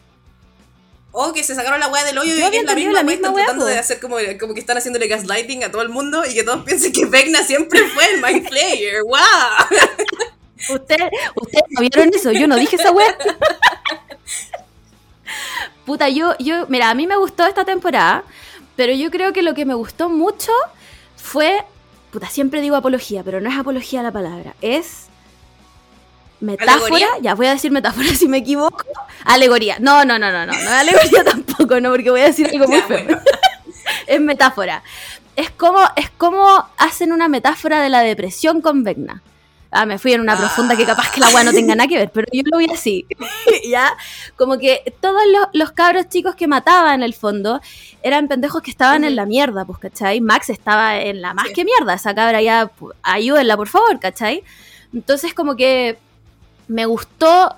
[1.13, 2.99] O que se sacaron la wea del hoyo Yo y que es la misma la
[3.01, 5.83] wea, misma están wea, tratando de hacer como, como que están haciéndole gaslighting a todo
[5.83, 9.03] el mundo y que todos piensen que Vecna siempre fue el Mind Flayer.
[9.07, 9.19] ¡Wow!
[10.71, 12.33] ¿Ustedes ustedes no vieron eso?
[12.33, 13.15] Yo no dije esa weá.
[15.87, 18.25] Puta, yo, yo, mira, a mí me gustó esta temporada,
[18.75, 20.51] pero yo creo que lo que me gustó mucho
[21.17, 21.65] fue,
[22.11, 25.07] puta, siempre digo apología, pero no es apología la palabra, es
[26.41, 27.09] metáfora, ¿Alegoría?
[27.23, 28.85] ya voy a decir metáfora si me equivoco,
[29.25, 32.49] alegoría, no, no, no, no, no, no es alegoría tampoco, no, porque voy a decir
[32.49, 33.05] algo muy feo.
[33.05, 33.21] bueno.
[34.07, 34.83] es metáfora.
[35.37, 39.23] Es como, es como hacen una metáfora de la depresión con Vecna.
[39.79, 41.97] Ah, me fui en una profunda que capaz que la weá no tenga nada que
[41.99, 43.07] ver, pero yo lo vi así.
[43.69, 43.97] ya,
[44.37, 47.61] como que todos los, los cabros chicos que mataba en el fondo
[48.03, 50.21] eran pendejos que estaban en la mierda, pues, ¿cachai?
[50.21, 51.53] Max estaba en la más Sí.
[51.55, 54.43] que mierda, esa cabra ya, pu- ayúdenla, por favor, ¿cachai?
[54.95, 55.99] Entonces, como que
[56.69, 57.55] me gustó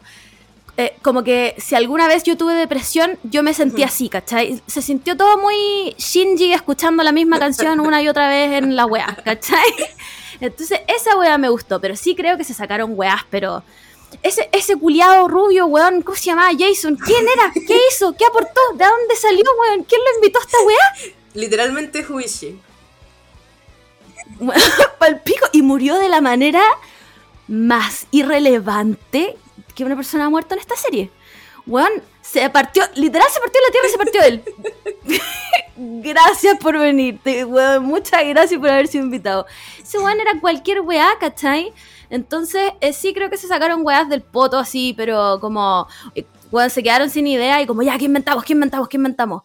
[0.81, 4.63] eh, como que si alguna vez yo tuve depresión, yo me sentí así, ¿cachai?
[4.69, 8.87] Se sintió todo muy Shinji escuchando la misma canción una y otra vez en la
[8.87, 9.59] weá, ¿cachai?
[10.41, 13.63] Entonces esa weá me gustó, pero sí creo que se sacaron weás, pero...
[14.23, 16.49] Ese, ese culiado rubio, weón, ¿cómo se llamaba?
[16.59, 17.53] Jason, ¿quién era?
[17.53, 18.17] ¿Qué hizo?
[18.17, 18.61] ¿Qué aportó?
[18.75, 19.85] ¿De dónde salió, weón?
[19.85, 21.13] ¿Quién lo invitó a esta weá?
[21.35, 22.59] Literalmente Huishi.
[24.99, 26.63] Pal pico y murió de la manera
[27.49, 29.37] más irrelevante
[29.75, 31.11] que una persona ha muerto en esta serie.
[31.67, 31.91] Weón,
[32.31, 34.45] se partió, literal se partió la tierra y se partió él.
[36.03, 39.47] gracias por venir, weón, muchas gracias por haber sido invitado.
[39.83, 41.73] Ese weón era cualquier weá, ¿cachai?
[42.11, 46.71] Entonces, eh, sí creo que se sacaron weás del poto así, pero como, eh, weón,
[46.71, 48.45] se quedaron sin idea y como, ya, ¿qué inventamos?
[48.45, 48.89] ¿Qué inventamos?
[48.89, 49.43] ¿Qué inventamos?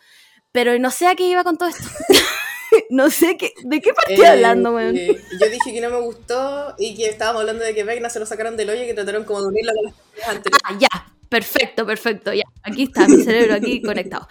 [0.52, 1.84] Pero no sé a qué iba con todo esto.
[2.90, 4.96] no sé qué, de qué partí Eh, hablando, weón.
[4.98, 8.20] eh, yo dije que no me gustó y que estábamos hablando de que Vecna se
[8.20, 10.62] lo sacaron del hoyo y que trataron como de unirlo con las anteriores.
[10.64, 10.88] Ah, ya,
[11.34, 12.44] perfecto, perfecto, ya.
[12.64, 14.28] Aquí está, mi cerebro aquí conectado.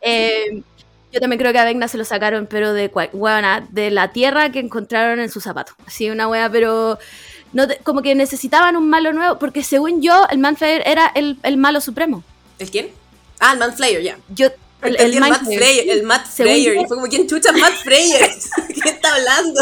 [0.00, 0.62] Eh,
[1.12, 4.50] yo también creo que a Vecna se lo sacaron, pero de, hueona, de la tierra
[4.50, 5.72] que encontraron en su zapato.
[5.86, 6.98] Así, una wea, pero
[7.52, 11.38] no te- como que necesitaban un malo nuevo, porque según yo, el Manflayer era el,
[11.42, 12.22] el malo supremo.
[12.58, 12.88] ¿El quién?
[13.38, 14.18] Ah, el Matt Flayer, ya.
[14.30, 14.48] Yo,
[14.82, 15.58] el, el el, Matt sí.
[15.90, 18.30] el Matt yo- Y fue como, ¿quién chucha Matt Flayer?
[18.82, 19.60] ¿Qué está hablando?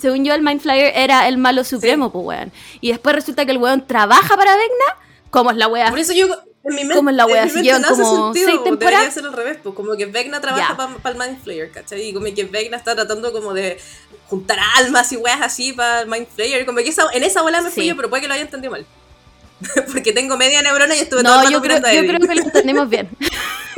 [0.00, 2.52] Según yo, el Mind Flyer era el malo supremo, pues, weón.
[2.80, 4.96] Y después resulta que el weón trabaja para Vecna.
[5.30, 5.90] ¿Cómo es la weá?
[5.90, 6.26] Por eso yo,
[6.64, 7.42] en mi mente, ¿Cómo es la wea?
[7.42, 8.64] en mi mente no hace como sentido.
[8.64, 12.08] Debería ser al revés, pues como que Vecna trabaja para el Mind Flayer, ¿cachai?
[12.08, 13.78] Y como que Vecna está tratando como de
[14.28, 16.66] juntar almas y weas así para el Mind Flayer.
[16.66, 17.88] Como que esa, en esa bola me fui Sí.
[17.88, 18.86] yo, pero puede que lo haya entendido mal.
[19.92, 22.34] Porque tengo media neurona y estuve todo No, el rato yo creo, yo creo que
[22.34, 23.08] lo entendimos bien.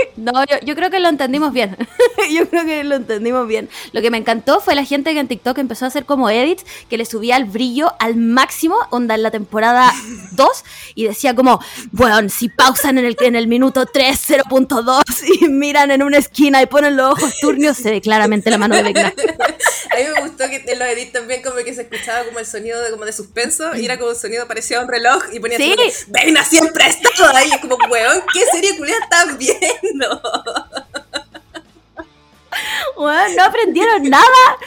[0.17, 1.77] No, yo, yo creo que lo entendimos bien.
[2.33, 3.69] yo creo que lo entendimos bien.
[3.93, 6.65] Lo que me encantó fue la gente que en TikTok empezó a hacer como edits,
[6.89, 9.93] que le subía el brillo al máximo, onda en la temporada
[10.33, 10.49] 2,
[10.95, 11.61] y decía como,
[11.91, 15.03] bueno, si pausan en el, en el minuto 3, 0.2
[15.41, 18.77] y miran en una esquina y ponen los ojos turbios, se ve claramente la mano
[18.77, 19.13] de Vecna.
[19.93, 22.47] A mí me gustó que en los edits también como que se escuchaba como el
[22.47, 25.41] sonido de, como de suspenso y era como un sonido parecido a un reloj y
[25.41, 25.73] ponía Sí.
[25.73, 27.51] así como, Vecna siempre ha estado ahí.
[27.55, 29.37] Y como, weón, ¿qué serie culia están
[32.97, 34.59] Weón, no aprendieron nada.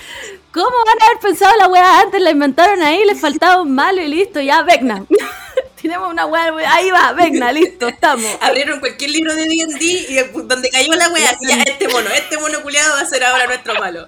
[0.52, 2.22] ¿Cómo van a haber pensado la weá antes?
[2.22, 5.06] La inventaron ahí, les faltaba un malo y listo, ya, Vecna.
[5.82, 8.26] Tenemos una weá, ahí va, Vecna, listo, estamos.
[8.42, 12.10] Abrieron cualquier libro de D&D y de- donde cayó la wea, así, ya, este mono,
[12.10, 14.08] este mono culiado va a ser ahora nuestro malo.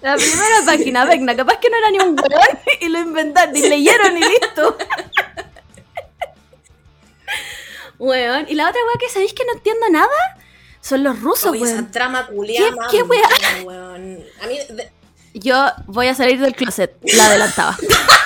[0.00, 3.68] La primera página, Vecna, capaz que no era ni un weón y lo inventaron, y
[3.68, 4.78] leyeron y listo.
[7.98, 10.08] Weón, y la otra weá que sabéis que no entiendo nada
[10.80, 11.90] son los rusos, Oye, esa weón.
[11.90, 13.02] trama culiada, ¿Qué- qué
[13.64, 14.24] weón.
[14.42, 14.92] A mí, de-
[15.34, 17.76] Yo voy a salir del closet, la adelantaba.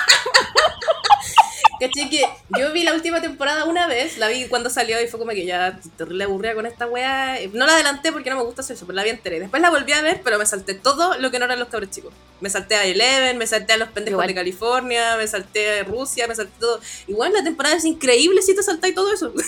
[1.81, 2.23] caché que
[2.57, 5.45] yo vi la última temporada una vez, la vi cuando salió y fue como que
[5.45, 7.39] ya terrible aburrida con esta wea.
[7.53, 9.39] No la adelanté porque no me gusta hacer eso, pero la vi entera.
[9.39, 11.89] Después la volví a ver, pero me salté todo lo que no eran los cabros
[11.89, 12.13] chicos.
[12.39, 14.27] Me salté a Eleven, me salté a los pendejos Igual.
[14.27, 16.79] de California, me salté a Rusia, me salté todo.
[17.07, 19.33] Igual la temporada es increíble si te saltáis todo eso.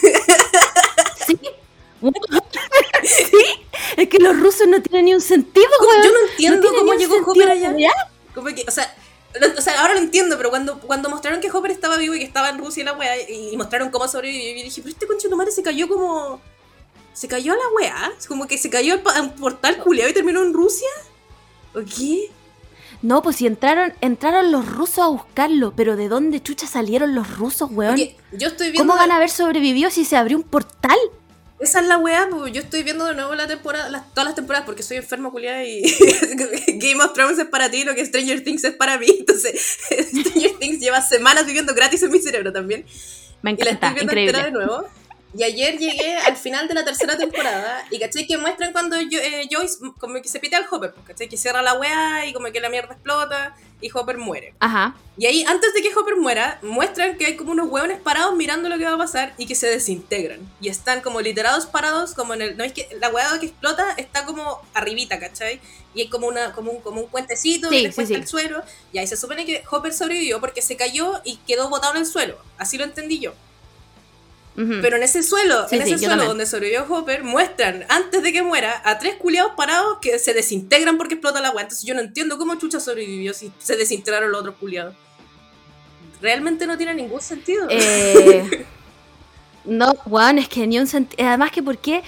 [1.26, 1.39] Sí.
[3.04, 3.38] sí,
[3.96, 5.69] es que los rusos no tienen ni un sentido.
[6.04, 7.74] Yo no entiendo cómo llegó Hopper allá.
[8.36, 8.93] Como que, o sea,
[9.58, 12.26] o sea, ahora lo entiendo, pero cuando, cuando mostraron que Hopper estaba vivo y que
[12.26, 15.30] estaba en Rusia y la wea, y, mostraron cómo sobrevivió, y dije, pero este concho
[15.30, 16.41] de madre se cayó como.
[17.13, 20.41] Se cayó a la wea, como que se cayó a un portal culiado y terminó
[20.41, 20.89] en Rusia.
[21.76, 22.32] ¿O qué?
[23.04, 27.38] No, pues si entraron, entraron los rusos a buscarlo, pero ¿de dónde chucha salieron los
[27.38, 27.98] rusos, weón?
[28.32, 28.80] Yo estoy viendo.
[28.80, 30.98] ¿Cómo van a haber sobrevivido si se abrió un portal?
[31.63, 34.36] Esa es la wea, pues yo estoy viendo de nuevo la temporada, las- todas las
[34.36, 35.82] temporadas porque soy enferma culiada y
[36.76, 39.08] Game of Thrones es para ti, lo que Stranger Things es para mí.
[39.19, 42.86] Entonces, Stranger Things lleva semanas viviendo gratis en mi cerebro también.
[43.41, 44.43] Me Y la encanta, estoy viendo increíble.
[44.43, 44.88] de nuevo.
[45.36, 49.19] Y ayer llegué al final de la tercera temporada y caché que muestran cuando yo,
[49.19, 52.34] eh, Joyce como que se pite al Hopper, pues, caché que cierra la weá y
[52.34, 54.54] como que la mierda explota y Hopper muere.
[54.60, 54.96] Ajá.
[55.17, 58.69] Y ahí, antes de que Hopper muera, muestran que hay como unos hueones parados mirando
[58.69, 60.39] lo que va a pasar y que se desintegran.
[60.62, 62.58] Y están como literados parados, como en el.
[62.58, 65.60] ¿No es que la hueá que explota está como arribita, ¿cachai?
[65.93, 68.28] Y hay como, una, como, un, como un puentecito Sí, y después sí, está el
[68.28, 68.63] suelo.
[68.91, 72.08] Y ahí se supone que Hopper sobrevivió porque se cayó y quedó botado en el
[72.08, 72.38] suelo.
[72.58, 73.34] Así lo entendí yo.
[74.56, 78.44] Pero en ese suelo, Sí, en ese suelo donde sobrevivió Hopper, muestran antes de que
[78.44, 81.62] muera a tres culiados parados que se desintegran porque explota la agua.
[81.62, 84.96] Entonces yo no entiendo cómo Chucha sobrevivió si se desintegraron los otros culiados.
[86.22, 87.68] Realmente no tiene ningún sentido.
[87.70, 88.66] Eh,
[89.66, 91.28] no, weón, es que ni un sentido.
[91.28, 92.04] Además que ¿por qué,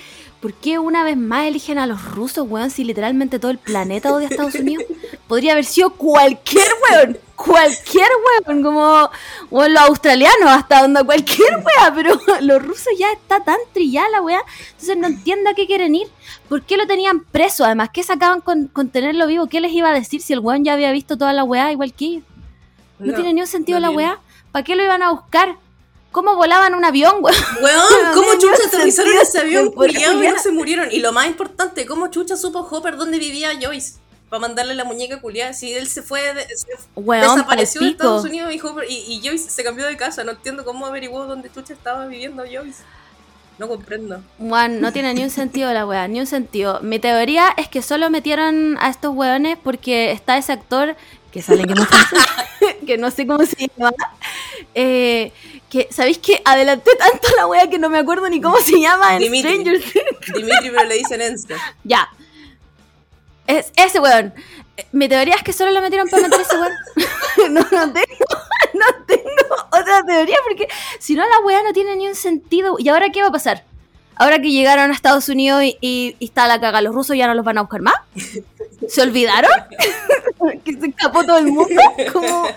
[0.46, 4.14] ¿por qué una vez más eligen a los rusos, weón, si literalmente todo el planeta
[4.14, 4.86] odia a Estados Unidos?
[5.28, 8.08] Podría haber sido cualquier weón, cualquier
[8.48, 9.10] weón, como
[9.50, 14.22] weón, los australianos hasta donde cualquier weón, pero los rusos ya está tan trillada la
[14.22, 14.40] weá,
[14.74, 16.10] entonces no entiendo a qué quieren ir.
[16.48, 17.66] ¿Por qué lo tenían preso?
[17.66, 19.48] Además, ¿qué sacaban con, con tenerlo vivo?
[19.48, 21.92] ¿Qué les iba a decir si el weón ya había visto toda la weá igual
[21.92, 22.24] que ellos?
[23.00, 24.20] No, tiene ni un sentido no la weá.
[24.52, 25.56] ¿Para qué lo iban a buscar?
[26.16, 27.36] ¿Cómo volaban un avión, weón?
[27.62, 30.90] Weón, ¿cómo Chucha aterrizaron ese avión culiado y no se murieron?
[30.90, 33.96] Y lo más importante, ¿cómo Chucha supo Hopper dónde vivía Joyce?
[34.30, 35.52] Para mandarle la muñeca culiada.
[35.52, 37.90] Si él se fue, de- se Weón, desapareció de.
[37.90, 40.24] Estados Unidos y, Hopper, y, y Joyce se cambió de casa.
[40.24, 42.82] No entiendo cómo averiguó dónde Chucha estaba viviendo Joyce.
[43.58, 44.22] No comprendo.
[44.40, 46.80] Weón, no tiene ni un sentido la weá, ni un sentido.
[46.82, 50.96] Mi teoría es que solo metieron a estos weones porque está ese actor
[51.34, 51.90] que sale en Game of
[52.88, 53.94] que no sé cómo se llama.
[54.74, 55.32] Eh,
[55.70, 59.16] que, ¿sabéis que adelanté tanto la weá que no me acuerdo ni cómo se llama
[59.16, 59.52] en Dimitri.
[59.52, 60.34] Stranger Things?
[60.34, 61.56] Dimitri, pero le dicen Enska.
[61.84, 62.10] Ya.
[63.48, 64.34] Es ese weón.
[64.92, 66.74] Mi teoría es que solo lo metieron para meter ese weón.
[67.54, 68.26] no, no tengo,
[68.74, 70.68] no tengo otra teoría porque
[71.00, 72.76] si no la weá no tiene ni un sentido.
[72.80, 73.64] ¿Y ahora qué va a pasar?
[74.18, 77.44] Ahora que llegaron a Estados Unidos y, está la caga, ¿los rusos ya no los
[77.46, 77.96] van a buscar más?
[78.88, 79.52] ¿Se olvidaron?
[80.64, 81.82] ¿Que se escapó todo el mundo?
[82.14, 82.48] Como...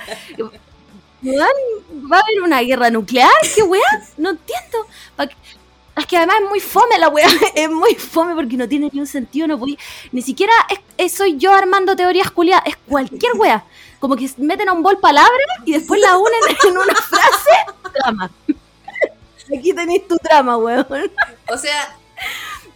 [1.26, 3.30] ¿Va a haber una guerra nuclear?
[3.54, 3.82] ¿Qué weá?
[4.16, 4.78] No entiendo.
[5.16, 5.34] ¿Pa qué-
[5.96, 9.00] Es que además es muy fome la weá, es muy fome porque no tiene ni
[9.00, 9.76] un sentido, no podí,
[10.12, 10.52] ni siquiera
[10.96, 13.64] es, soy yo armando teorías culiadas, es cualquier weá.
[13.98, 15.32] Como que meten a un bol palabras
[15.64, 17.50] y después la unen en una frase,
[17.92, 18.30] trama.
[19.56, 20.86] Aquí tenéis tu trama, weón.
[21.48, 21.96] O sea,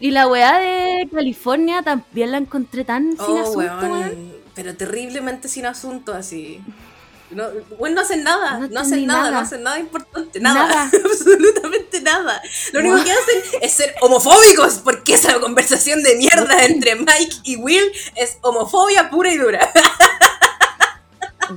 [0.00, 4.32] Y la weá de California también la encontré tan sin oh, asunto, weón, weón.
[4.54, 6.61] pero terriblemente sin asunto así.
[7.30, 7.44] No,
[7.78, 9.30] bueno, no hacen nada, No no, hacen nada, nada.
[9.30, 10.90] no hacen nada importante, nada, Nada.
[11.04, 12.42] absolutamente nada.
[12.72, 17.56] Lo único que hacen es ser homofóbicos, porque esa conversación de mierda entre Mike y
[17.56, 19.72] Will es homofobia pura y dura.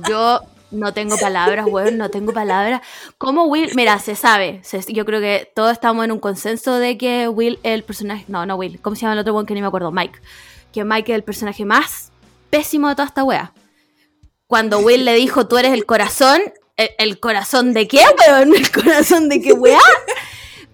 [0.08, 2.80] Yo no tengo palabras, weón, no tengo palabras.
[3.18, 3.70] ¿Cómo Will?
[3.74, 4.60] Mira, se sabe.
[4.64, 8.24] se- yo creo que todos estamos en un consenso de que Will es el personaje.
[8.28, 8.80] No, no Will.
[8.80, 9.90] ¿Cómo se llama el otro weón que ni me acuerdo?
[9.92, 10.18] Mike.
[10.72, 12.10] Que Mike es el personaje más
[12.50, 13.52] pésimo de toda esta wea.
[14.46, 16.40] Cuando Will le dijo, tú eres el corazón.
[16.76, 18.54] ¿El, el corazón de qué, weón?
[18.54, 19.78] ¿El corazón de qué wea?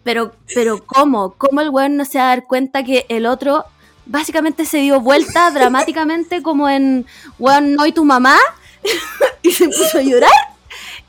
[0.02, 1.34] Pero, pero ¿cómo?
[1.38, 3.64] ¿Cómo el weón no se va a dar cuenta que el otro
[4.04, 7.06] básicamente se dio vuelta dramáticamente como en,
[7.38, 8.36] weón, no y tu mamá?
[9.42, 10.30] y se puso a llorar.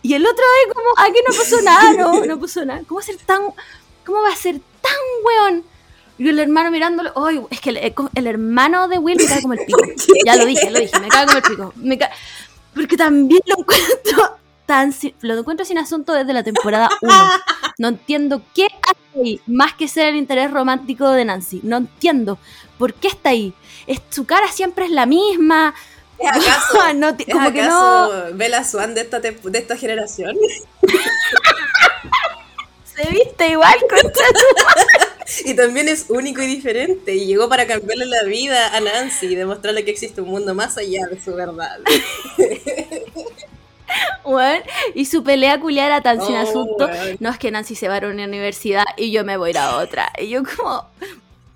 [0.01, 2.81] Y el otro ahí como, aquí no pasó nada, no, no pasó nada.
[2.87, 3.41] ¿Cómo va a ser tan,
[4.05, 5.63] cómo va a ser tan weón?
[6.17, 9.53] Y el hermano mirándolo, ay, es que el, el hermano de Will me cae como
[9.53, 9.79] el pico.
[10.25, 11.73] Ya lo dije, lo dije, me cae como el pico.
[11.77, 11.99] Me
[12.75, 17.13] Porque también lo encuentro tan sin- lo encuentro sin asunto desde la temporada 1.
[17.79, 21.61] No entiendo qué hace ahí, más que ser el interés romántico de Nancy.
[21.63, 22.37] No entiendo
[22.77, 23.53] por qué está ahí.
[23.87, 25.73] Es, su cara siempre es la misma.
[26.19, 30.35] ¿Es acaso, No ¿es como que no- acaso Bella Swan de esta, de esta generación?
[32.95, 37.15] Se viste igual, concha tu Y también es único y diferente.
[37.15, 40.77] Y llegó para cambiarle la vida a Nancy y demostrarle que existe un mundo más
[40.77, 41.79] allá de su verdad.
[44.23, 44.61] Weón,
[44.93, 46.89] Y su pelea culiada era tan sin Oh, asunto.
[47.19, 49.57] No es que Nancy se va a una universidad y yo me voy a ir
[49.57, 50.11] a otra.
[50.19, 50.87] Y yo como,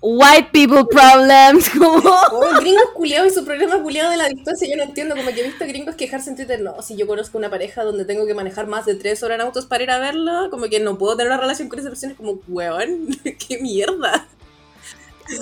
[0.00, 1.98] white people problems, como...
[1.98, 5.40] Oh, gringos culiados y su problema culiado de la distancia, yo no entiendo, como que
[5.40, 8.34] he visto gringos quejarse en Twitter, no, si yo conozco una pareja donde tengo que
[8.34, 11.16] manejar más de tres horas en autos para ir a verla, como que no puedo
[11.16, 13.08] tener una relación con esa persona, es como, weón,
[13.48, 14.26] qué mierda.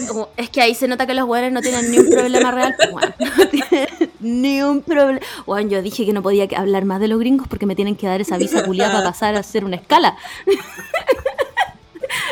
[0.08, 2.74] Como, es que ahí se nota que los weones no tienen ni un problema real.
[2.76, 3.88] Pues, weón, no tienen
[4.18, 5.20] ni un problema.
[5.46, 8.08] Bueno, yo dije que no podía hablar más de los gringos porque me tienen que
[8.08, 10.16] dar esa visa culiada para pasar a hacer una escala.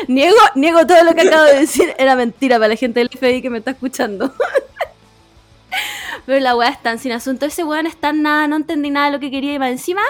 [0.07, 1.93] Niego, niego todo lo que acabo de decir.
[1.97, 4.33] Era mentira para la gente del FBI que me está escuchando.
[6.25, 7.45] Pero la weá es tan sin asunto.
[7.45, 10.01] Ese weón es tan nada, no entendí nada de lo que quería y más encima.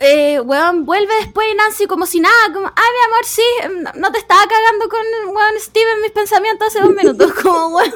[0.00, 3.82] Eh, weón, vuelve después y Nancy como si nada, como, ay mi amor, sí, em,
[3.82, 5.00] no- no te estaba cagando con
[5.34, 7.92] weón Steve en mis pensamientos hace dos minutos, como weón,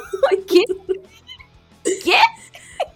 [0.46, 0.60] ¿qué?
[2.04, 2.18] ¿Qué?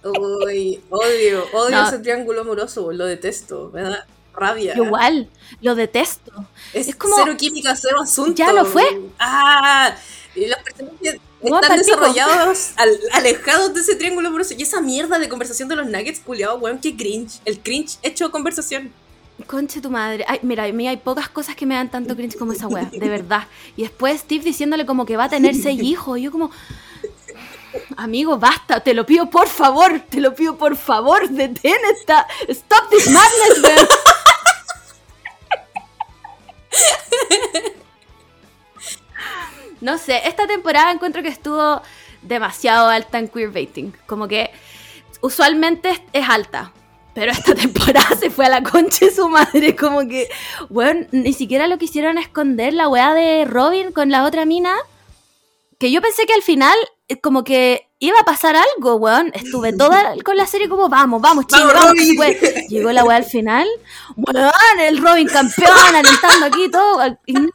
[0.06, 1.88] Uy, odio, odio No.
[1.88, 4.06] ese triángulo amoroso, lo detesto, me da
[4.38, 4.74] rabia.
[4.76, 5.28] Igual,
[5.60, 6.32] lo detesto.
[6.72, 8.34] Es, es como- cero química, cero asunto.
[8.34, 8.84] Ya lo fue.
[9.18, 9.94] Ah,
[10.34, 14.54] los personajes están desarrollados, al- alejados de ese triángulo amoroso.
[14.56, 17.40] Y esa mierda de conversación de los nuggets, culiado, weón, qué cringe.
[17.44, 18.92] El cringe hecho conversación.
[19.46, 20.24] Conche tu madre.
[20.26, 22.90] Ay, mira, a mí hay pocas cosas que me dan tanto cringe como esa wea,
[22.92, 23.46] de verdad.
[23.76, 26.18] Y después Steve diciéndole como que va a tener seis hijos.
[26.18, 26.50] Y yo como,
[27.98, 32.88] amigo, basta, te lo pido por favor, te lo pido por favor, detén esta, stop
[32.90, 33.88] this madness, weón.
[39.80, 41.80] No sé, esta temporada encuentro que estuvo
[42.22, 43.94] demasiado alta en queerbaiting.
[44.06, 44.50] Como que
[45.20, 46.72] usualmente es, alta.
[47.14, 49.76] Pero esta temporada se fue a la concha de su madre.
[49.76, 50.28] Como que,
[50.68, 54.74] weón, ni siquiera lo quisieron esconder la weá de Robin con la otra mina.
[55.78, 56.76] Que yo pensé que al final,
[57.08, 59.30] eh, como que iba a pasar algo, weón.
[59.34, 62.66] Estuve toda con la serie como, vamos, vamos, chile, ¡Vamos, vamos, puede.
[62.68, 63.66] Llegó la weá al final.
[64.16, 67.18] Weón, el Robin campeón, alentando aquí todo.
[67.26, 67.50] Y no,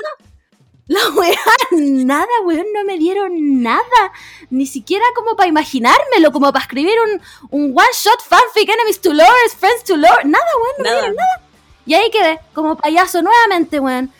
[0.88, 1.39] la weá,
[1.71, 4.12] nada, weón, no me dieron nada.
[4.49, 9.13] Ni siquiera como para imaginármelo, como para escribir un, un one shot fanfic, enemies to
[9.13, 10.25] lovers, friends to lovers.
[10.25, 10.99] Nada, weón, no me Nada.
[11.01, 11.41] dieron nada.
[11.86, 14.12] Y ahí quedé, como payaso nuevamente, weón.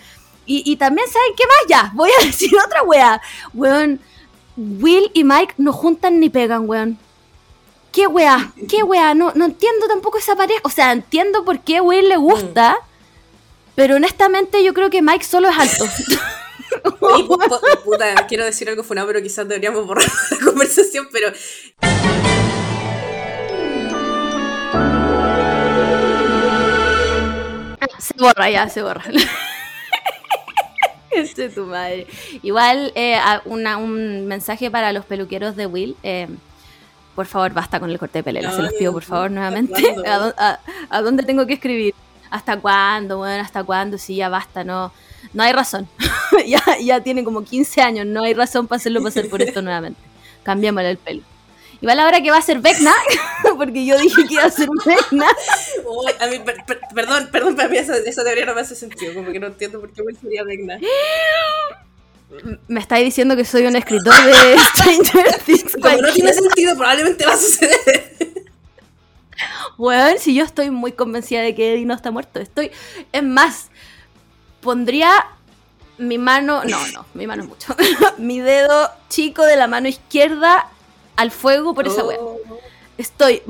[0.46, 1.68] Y, y también, ¿saben qué más?
[1.68, 3.22] Ya, voy a decir otra weá.
[3.54, 4.00] Weón,
[4.56, 6.98] Will y Mike no juntan ni pegan, weón.
[7.92, 8.52] ¿Qué weá?
[8.70, 9.14] ¿Qué weá?
[9.14, 10.62] No, no entiendo tampoco esa pareja.
[10.64, 12.78] O sea, entiendo por qué Will le gusta,
[13.76, 15.86] pero honestamente yo creo que Mike solo es alto.
[16.74, 21.32] Y, pu- pu- puta, quiero decir algo funado, pero quizás deberíamos borrar la conversación, pero
[28.00, 29.04] Se borra ya, se borra.
[31.16, 32.08] Este tu madre.
[32.42, 35.96] Igual, eh, una- un mensaje para los peluqueros de Will.
[36.04, 36.28] eh,
[37.16, 38.52] por favor, basta con el corte de pelela.
[38.52, 39.96] se los pido, por favor, nuevamente.
[40.08, 40.60] ¿A, dó- a-
[40.90, 41.94] a dónde tengo que escribir?
[42.32, 43.40] ¿Hasta cuándo, weón?
[43.40, 44.00] ¿Hasta cuándo?
[44.00, 44.92] Sí, ya basta, no.
[45.32, 45.88] No hay razón.
[46.48, 50.00] ya, ya tiene como 15 años, no hay razón para hacerlo pasar por esto nuevamente.
[50.42, 51.22] Cambiémosle el pelo.
[51.84, 52.94] Igual ahora que va a ser Vecna,
[53.58, 55.28] porque yo dije que iba a ser Vecna.
[55.86, 58.74] Uy, a mí, per- per- perdón, perdón, para mí esa, esa teoría no me hace
[58.74, 60.80] sentido, como que no entiendo por qué Will sería Vecna.
[62.70, 65.74] Me estáis diciendo que soy un escritor de Stranger Things.
[65.74, 68.14] Como no tiene sentido, probablemente va a suceder.
[69.78, 72.40] Weón, si yo estoy muy convencida de que Eddie no está muerto.
[72.40, 72.72] Estoy.
[73.12, 73.68] Es más,
[74.62, 75.12] pondría
[75.98, 76.64] mi mano.
[76.64, 77.76] No, no, mi mano es mucho.
[78.18, 80.70] mi dedo chico de la mano izquierda
[81.16, 82.18] al fuego por esa weá.
[82.20, 82.40] Oh.
[82.98, 83.42] Estoy.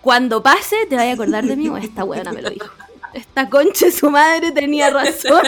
[0.00, 2.70] Cuando pase, te vayas a acordar de mí o esta weona me lo dijo.
[3.12, 5.42] Esta concha de su madre tenía razón.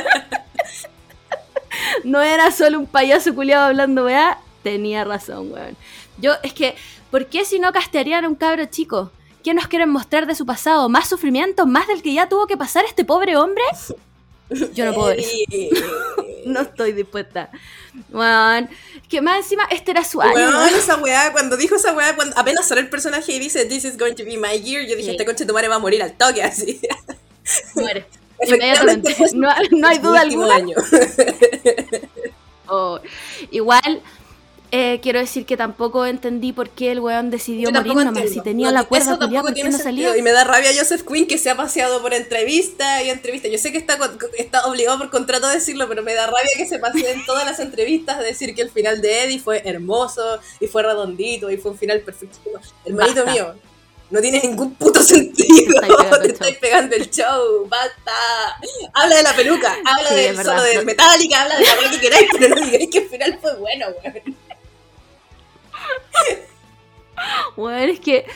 [2.05, 5.77] no era solo un payaso culiado hablando weá, tenía razón, weón.
[6.19, 6.75] Yo, es que,
[7.11, 9.11] ¿por qué si no castearían a un cabro chico?
[9.43, 10.89] ¿Qué nos quieren mostrar de su pasado?
[10.89, 11.67] ¿Más sufrimiento?
[11.67, 13.65] ¿Más del que ya tuvo que pasar este pobre hombre?
[14.75, 15.37] Yo no puedo ver eso.
[16.45, 17.51] No estoy dispuesta.
[17.95, 20.35] Es que más encima este era su año.
[20.35, 20.69] Weón.
[20.75, 23.99] esa weá, cuando dijo esa weá, cuando apenas sale el personaje y dice This is
[23.99, 25.11] going to be my year, yo dije, Sí.
[25.11, 26.81] este conche tu madre va a morir al toque así.
[27.75, 28.07] Muere.
[28.47, 29.15] Inmediatamente.
[29.35, 30.55] No, no hay duda alguna.
[30.57, 30.77] año.
[32.75, 32.99] Oh,
[33.51, 34.01] igual,
[34.75, 38.31] eh, quiero decir que tampoco entendí por qué el weón decidió morir nomás.
[38.31, 40.17] Si tenía No, la cuerda eso culiada, tampoco ¿por qué tiene no salía?
[40.17, 43.49] Y me da rabia Joseph Quinn que se ha paseado por entrevista y entrevista.
[43.49, 43.99] Yo sé que está,
[44.39, 47.45] está obligado por contrato a decirlo, pero me da rabia que se pase en todas
[47.45, 51.59] las entrevistas a decir que el final de Eddie fue hermoso y fue redondito y
[51.59, 52.39] fue un final perfecto.
[52.87, 53.31] Hermanito Basta.
[53.33, 53.55] mío,
[54.09, 55.81] no tiene ningún puto sentido.
[56.23, 58.13] Te estáis pegando el show, basta.
[58.95, 62.27] Habla de la peluca, habla Sí, del solo de Metallica, habla de la que queráis,
[62.33, 64.42] pero no digáis que el final fue bueno, weón.
[67.57, 68.27] Weón, es que.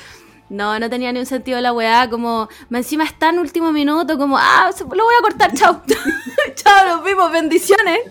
[0.49, 4.39] No, no tenía ni un sentido la weá, como, encima está en último minuto, como,
[4.39, 5.83] ah, lo voy a cortar, chao.
[6.55, 8.01] chao, nos vimos, bendiciones.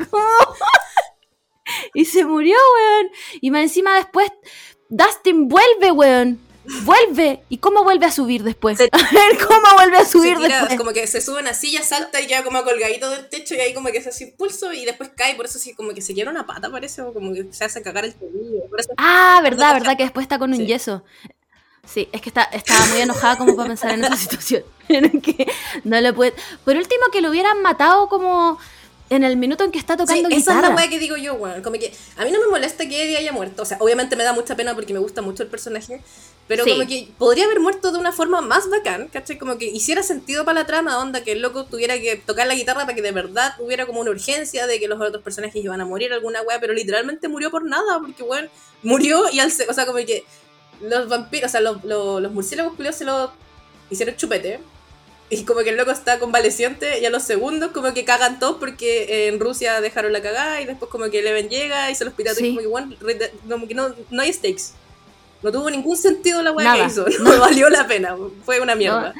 [1.95, 3.11] Y se murió, weón.
[3.41, 4.29] Y más encima después,
[4.89, 6.44] Dustin vuelve, weón.
[6.83, 7.41] Vuelve.
[7.49, 8.77] ¿Y cómo vuelve a subir después?
[8.77, 10.77] Se- A ver, ¿cómo vuelve a subir tira, después?
[10.77, 13.59] como que se sube a una silla, salta y queda como colgadito del techo y
[13.59, 16.13] ahí como que se hace impulso y después cae, por eso sí, como que se
[16.13, 18.61] quiebra una pata parece, o como que se hace cagar el tobillo.
[18.97, 20.65] Ah, verdad, verdad, que después está con un Sí.
[20.65, 21.03] yeso.
[21.87, 24.63] Sí, es que está, estaba muy enojada como para pensar en esa situación.
[24.89, 25.45] En que
[25.83, 26.33] no le puede.
[26.63, 28.57] Por último, que lo hubieran matado como
[29.11, 30.69] en el minuto en que está Sí, tocando esa es guitarra.
[30.69, 31.61] la weá que digo yo, weón.
[31.61, 33.61] Como que a mí no me molesta que Eddie haya muerto.
[33.61, 36.01] O sea, obviamente me da mucha pena porque me gusta mucho el personaje.
[36.47, 36.69] Pero Sí.
[36.71, 39.37] como que podría haber muerto de una forma más bacán, ¿cachai?
[39.39, 42.53] Como que hiciera sentido para la trama, onda, que el loco tuviera que tocar la
[42.53, 45.81] guitarra para que de verdad hubiera como una urgencia de que los otros personajes iban
[45.81, 48.49] a morir alguna weá, pero literalmente murió por nada, porque weón,
[48.83, 50.23] murió y al o sea, como que
[50.81, 53.31] los vampiros, o sea, los, los, los murciélagos culiados se lo
[53.89, 54.59] hicieron chupete.
[55.31, 58.57] Y como que el loco está convaleciente y a los segundos como que cagan todos
[58.59, 62.13] porque en Rusia dejaron la cagada y después como que Eleven llega y se los
[62.13, 62.45] piratas Sí.
[62.45, 62.95] y como que, bueno,
[63.49, 64.65] como que no, no hay stakes.
[65.45, 67.05] No tuvo ningún sentido la weá que hizo.
[67.21, 68.15] No valió la pena.
[68.43, 69.13] Fue una mierda.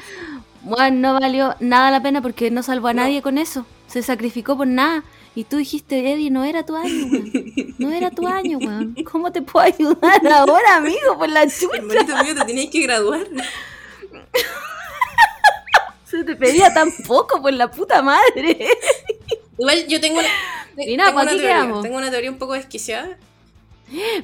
[0.62, 3.64] Bueno, no valió nada la pena porque no salvó a nadie con eso.
[3.86, 5.04] Se sacrificó por nada.
[5.36, 7.74] Y tú dijiste, Eddie, no era tu año, weón.
[7.78, 8.96] No era tu año, weón.
[9.04, 11.16] ¿Cómo te puedo ayudar ahora, amigo?
[11.16, 11.76] Por la chucha.
[11.76, 13.24] Hermanito mío, te tenías que graduar.
[16.06, 18.66] Se te pedía tan poco por la puta madre.
[19.56, 20.28] Igual yo tengo una,
[20.84, 21.82] Y nada, tengo una teoría.
[21.82, 23.16] Tengo una teoría un poco desquiciada.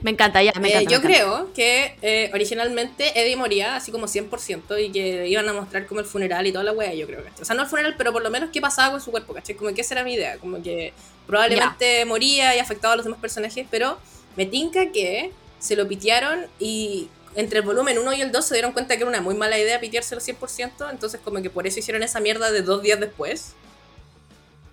[0.02, 0.90] Me encanta, ya, me Eh, encanta.
[0.90, 1.08] yo me encanta.
[1.08, 6.00] creo que eh, originalmente Eddie moría así como 100% y que iban a mostrar como
[6.00, 7.42] el funeral y toda la wea, yo creo, ¿cachai?
[7.42, 9.54] O sea, no el funeral, pero por lo menos qué pasaba con su cuerpo, ¿cachai?
[9.54, 10.92] Como que esa era mi idea, como que
[11.28, 13.98] probablemente moría y afectaba a los demás personajes, pero
[14.36, 18.54] me tinca que se lo pitearon y entre el volumen 1 y el 2 se
[18.54, 21.78] dieron cuenta que era una muy mala idea piteárselo 100%, entonces como que por eso
[21.78, 23.52] hicieron esa mierda de dos días después.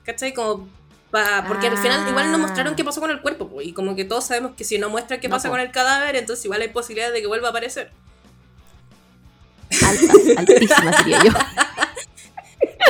[0.03, 0.33] ¿Cachai?
[0.33, 0.67] Como
[1.11, 3.95] pa- porque al final igual no mostraron qué pasó con el cuerpo, po, y como
[3.95, 5.53] que todos sabemos que si no muestran qué No, pasa po.
[5.53, 7.91] con el cadáver, entonces igual hay posibilidad de que vuelva a aparecer.
[9.85, 11.31] Altas, altísimas, diría yo.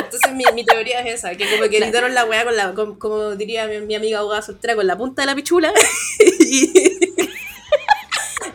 [0.02, 2.98] Entonces mi, mi teoría es esa, que como que editaron la weá con la, con-
[2.98, 5.72] como diría mi, mi amiga abogada soltera, con la punta de la pichula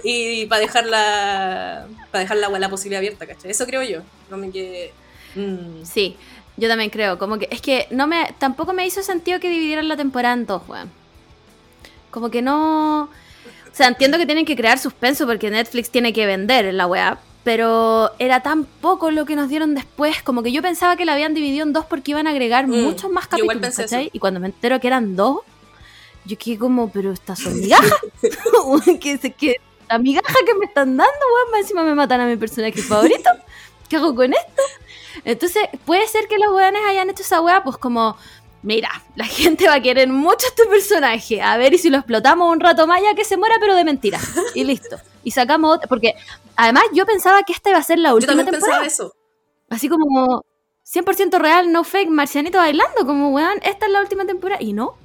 [0.03, 3.51] y, para dejar la para dejar la, la posibilidad abierta, ¿cachai?
[3.51, 4.01] Eso creo yo.
[4.29, 4.91] Como que
[5.35, 6.17] mm, Sí,
[6.57, 7.17] yo también creo.
[7.17, 10.45] Como que es que no me tampoco me hizo sentido que dividieran la temporada en
[10.45, 10.89] dos, weón.
[12.11, 13.03] Como que no.
[13.03, 17.19] O sea, entiendo que tienen que crear suspenso porque Netflix tiene que vender la weá.
[17.43, 20.23] Pero era tan poco lo que nos dieron después.
[20.23, 22.83] Como que yo pensaba que la habían dividido en dos porque iban a agregar Mm,
[22.83, 24.05] muchos más capítulos, ¿cachai?
[24.05, 24.09] eso.
[24.13, 25.41] Y cuando me entero que eran dos,
[26.25, 27.93] yo quedé como, pero estas son migajas.
[29.01, 29.57] que, se- que
[29.89, 31.11] la migaja que me están dando,
[31.51, 33.29] weón, encima me matan a mi personaje favorito.
[33.89, 34.61] ¿Qué hago con esto?
[35.23, 38.17] Entonces, puede ser que los weones hayan hecho esa weá, pues como,
[38.61, 41.41] mira, la gente va a querer mucho a este personaje.
[41.41, 43.83] A ver, y si lo explotamos un rato más, ya que se muera, pero de
[43.83, 44.19] mentira.
[44.53, 44.97] Y listo.
[45.23, 45.87] Y sacamos otra.
[45.87, 46.13] Porque
[46.55, 48.81] además yo pensaba que esta iba a ser la Yo última también temporada.
[48.83, 49.15] pensaba eso.
[49.69, 50.43] Así como
[50.85, 53.05] 100% real, no fake, marcianito bailando.
[53.05, 54.61] Como, weón, esta es la última temporada.
[54.61, 54.95] Y no.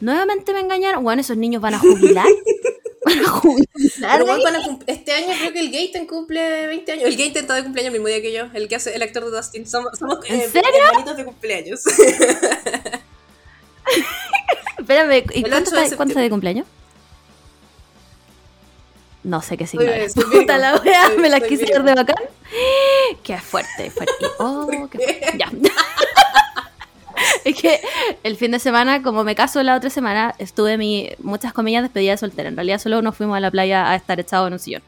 [0.00, 1.04] Nuevamente me engañaron.
[1.04, 2.26] Weón, esos niños van a jubilar.
[3.04, 7.04] Pero bueno, van a este año creo que el Gaten cumple 20 años.
[7.06, 9.24] El Gaten está de cumpleaños el mismo día que yo, el que hace el actor
[9.24, 9.66] de Dustin.
[9.66, 10.70] Somos, somos ¿En eh, serio?
[10.86, 11.80] hermanitos de cumpleaños.
[14.78, 16.66] Espérame, ¿y cuánto 8 de está, cuánto está de cumpleaños?
[19.22, 20.08] No sé qué significa.
[20.08, 22.24] soy Puta la wea, me la quise dar de bacán.
[23.22, 24.12] Qué fuerte, fuerte.
[24.38, 25.38] Oh, qué fuerte.
[25.38, 25.50] Ya.
[27.44, 27.80] Es que
[28.22, 32.12] el fin de semana, como me caso la otra semana, estuve mi muchas comillas despedida
[32.12, 32.48] de soltera.
[32.48, 34.82] En realidad solo nos fuimos a la playa a estar echados en un sillón.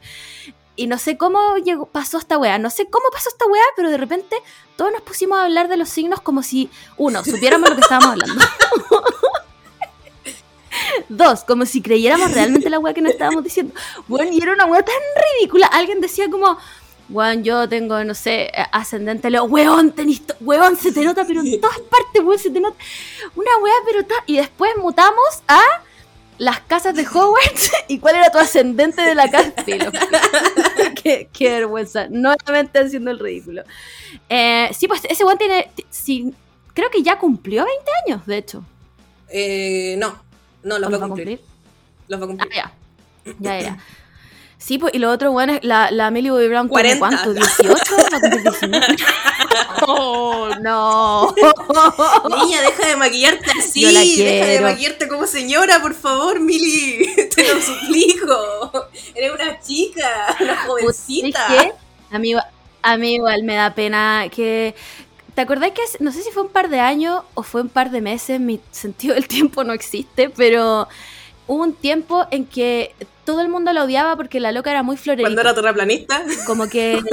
[0.75, 3.91] Y no sé cómo llegó, pasó esta weá, no sé cómo pasó esta weá, pero
[3.91, 4.35] de repente
[4.75, 8.11] todos nos pusimos a hablar de los signos como si, uno, supiéramos lo que estábamos
[8.11, 8.43] hablando.
[11.09, 13.75] Dos, como si creyéramos realmente la weá que nos estábamos diciendo.
[14.07, 14.95] Bueno, y era una weá tan
[15.37, 15.67] ridícula.
[15.67, 16.57] Alguien decía como,
[17.09, 19.43] weón, yo tengo, no sé, ascendente Leo.
[19.45, 22.77] Weón, tenés weón, se te nota, pero en todas partes, weón, se te nota.
[23.35, 25.59] Una weá, pero ta- Y después mutamos a
[26.37, 27.71] las casas de Hogwarts.
[27.87, 29.53] ¿Y cuál era tu ascendente de la casa?
[31.03, 32.07] Qué, qué vergüenza.
[32.09, 33.63] Nuevamente haciendo el ridículo.
[34.29, 35.69] Eh, sí, pues ese weón tiene.
[35.89, 36.33] sí,
[36.73, 38.63] creo que ya cumplió 20 años, de hecho.
[39.29, 40.21] Eh, no,
[40.63, 41.41] no, los ¿O va a cumplir.
[42.07, 42.53] Los va a Ah, cumplir.
[42.55, 42.71] ya.
[43.39, 43.77] Ya, ya.
[44.65, 46.99] Sí, pues, y lo otro, bueno, es la, la Millie Bobby Brown tiene 40.
[46.99, 48.95] cuánto, 18, va a cumplir 19.
[49.87, 51.35] Oh, no.
[52.43, 53.83] Niña, deja de maquillarte así.
[53.83, 57.05] Deja de maquillarte como señora, por favor, Mili.
[57.35, 58.87] Te lo suplico.
[59.13, 61.47] Eres una chica, una jovencita.
[61.47, 62.15] ¿Sabes qué?
[62.15, 62.33] A mí,
[62.83, 64.75] a mí igual me da pena que...
[65.35, 67.69] ¿Te acordás que, es- no sé si fue un par de años o fue un
[67.69, 70.87] par de meses, mi sentido del tiempo no existe, pero
[71.47, 74.97] hubo un tiempo en que todo el mundo la odiaba porque la loca era muy
[74.97, 75.27] florerita.
[75.27, 76.23] Cuando era terraplanista.
[76.45, 77.01] Como que...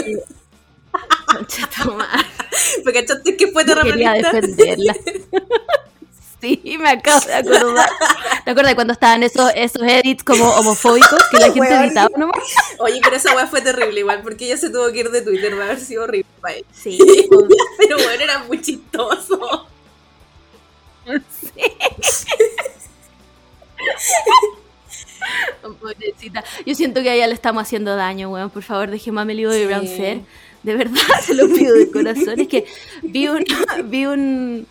[2.85, 4.33] Porque cachaste que fue Yo quería terraplanista.
[4.33, 4.97] defenderla.
[6.41, 7.91] Sí, me acabo de acordar.
[8.47, 11.85] ¿Te acuerdas cuando estaban esos, esos edits como homofóbicos que la gente Weón.
[11.85, 12.39] editaba nomás?
[12.78, 15.55] Oye, pero esa weá fue terrible igual, porque ella se tuvo que ir de Twitter,
[15.59, 16.66] va a haber sido horrible ella.
[16.72, 16.99] Sí.
[17.78, 19.66] Pero bueno, era muy chistoso.
[25.81, 26.45] Pobrecita.
[26.66, 28.51] Yo siento que a ella le estamos haciendo daño, weón.
[28.51, 29.66] Por favor, dejemos a Melly Bobby Sí.
[29.66, 30.20] Brown ser.
[30.62, 32.41] De verdad, se lo pido de corazón.
[32.41, 32.66] Es que
[33.03, 33.45] vi un,
[33.85, 34.66] vi un,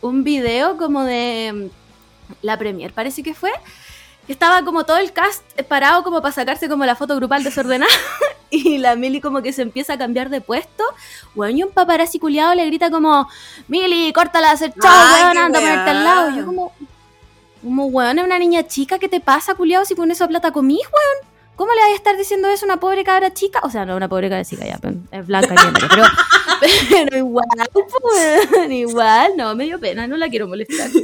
[0.00, 3.52] un video como de mm, la premier, parece que fue.
[4.28, 7.90] Estaba como todo el cast parado como para sacarse como la foto grupal desordenada.
[8.52, 10.82] Y la Mili como que se empieza a cambiar de puesto.
[11.36, 13.28] Weón, y un paparazzi culiado le grita como,
[13.68, 16.30] Mili, córtala hacer chao, Ay, weón, anda a ponerte al lado.
[16.30, 16.72] Y yo como,
[17.62, 20.80] como, weón, es una niña chica, ¿qué te pasa, culiado, si pones esa plata comís,
[20.80, 21.30] weón?
[21.56, 23.60] ¿Cómo le vas a estar diciendo eso a una pobre cabra chica?
[23.62, 26.04] O sea, no, una pobre cabra chica, ya, pero es blanca y pero,
[27.04, 30.88] pero igual, pues, weón, igual, no, me dio pena, no la quiero molestar.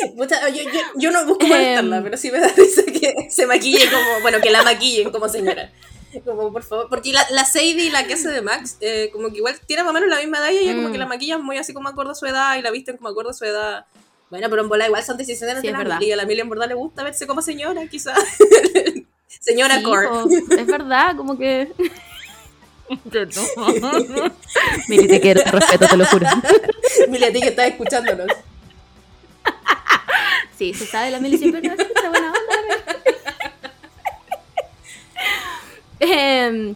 [0.00, 1.50] Yo, yo, yo no busco Em.
[1.50, 5.28] molestarla, pero sí me da risa que se maquille como, bueno, que la maquillen como
[5.28, 5.70] señora.
[6.24, 9.38] Como, por favor, porque la, la Sadie, la que hace de Max, eh, como que
[9.38, 10.92] igual tiene más o menos la misma edad y ella como Mm.
[10.92, 13.30] que la maquillan muy así como acorde a su edad y la visten como acorde
[13.30, 13.84] a su edad.
[14.30, 15.98] Bueno, pero en bola igual son decisiones Sí, de la verdad.
[15.98, 18.16] Mili, a la Mili en verdad le gusta verse como señora, quizás.
[19.40, 20.08] señora Sí, Core.
[20.08, 21.72] po, es verdad, como que...
[24.88, 26.26] Mili, te quiero, te respeto, te lo juro.
[27.08, 28.26] Mili, a ti que estás escuchándonos.
[30.58, 32.40] Sí, se sabe, la Mili siempre nos escucha, buena onda.
[36.00, 36.74] Em,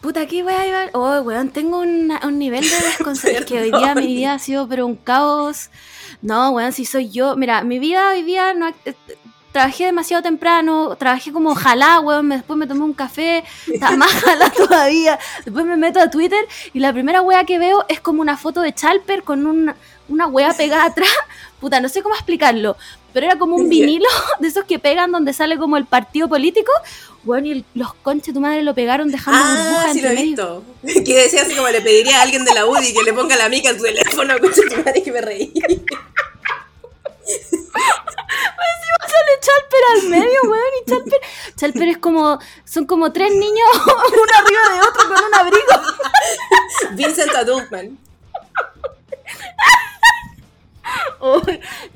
[0.00, 0.86] puta, qué wea iba.
[0.94, 3.46] Oh, weón, tengo una- un nivel de desconcerto.
[3.46, 5.68] que hoy día mi vida ha sido, pero un caos.
[6.22, 7.36] No, weón, si soy yo.
[7.36, 8.68] Mira, mi vida hoy día no.
[8.84, 8.94] eh,
[9.52, 13.42] Trabajé demasiado temprano, trabajé como jalá, weón, después me tomé un café,
[13.72, 16.44] estaba más jalá todavía, después me meto a Twitter
[16.74, 19.74] y la primera wea que veo es como una foto de Chalper con una,
[20.10, 21.08] una wea pegada atrás,
[21.58, 22.76] puta, no sé cómo explicarlo,
[23.14, 24.10] pero era como un vinilo
[24.40, 26.72] de esos que pegan donde sale como el partido político,
[27.26, 30.14] weón, y los conches de tu madre lo pegaron dejando Ah, burbujas sí lo he
[30.14, 30.64] visto.
[31.04, 33.48] Que decía así como le pediría a alguien de la UDI que le ponga la
[33.48, 35.52] mica en su teléfono, concha tu madre, que me reí.
[39.06, 41.20] sale Chalper al medio, weón, y Chalper,
[41.56, 45.82] Chalper es como, son como tres niños, uno arriba de otro con un abrigo.
[46.92, 47.98] Vincent Adultman.
[51.18, 51.42] Oh,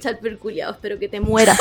[0.01, 1.59] Chalper culiao, espero que te mueras.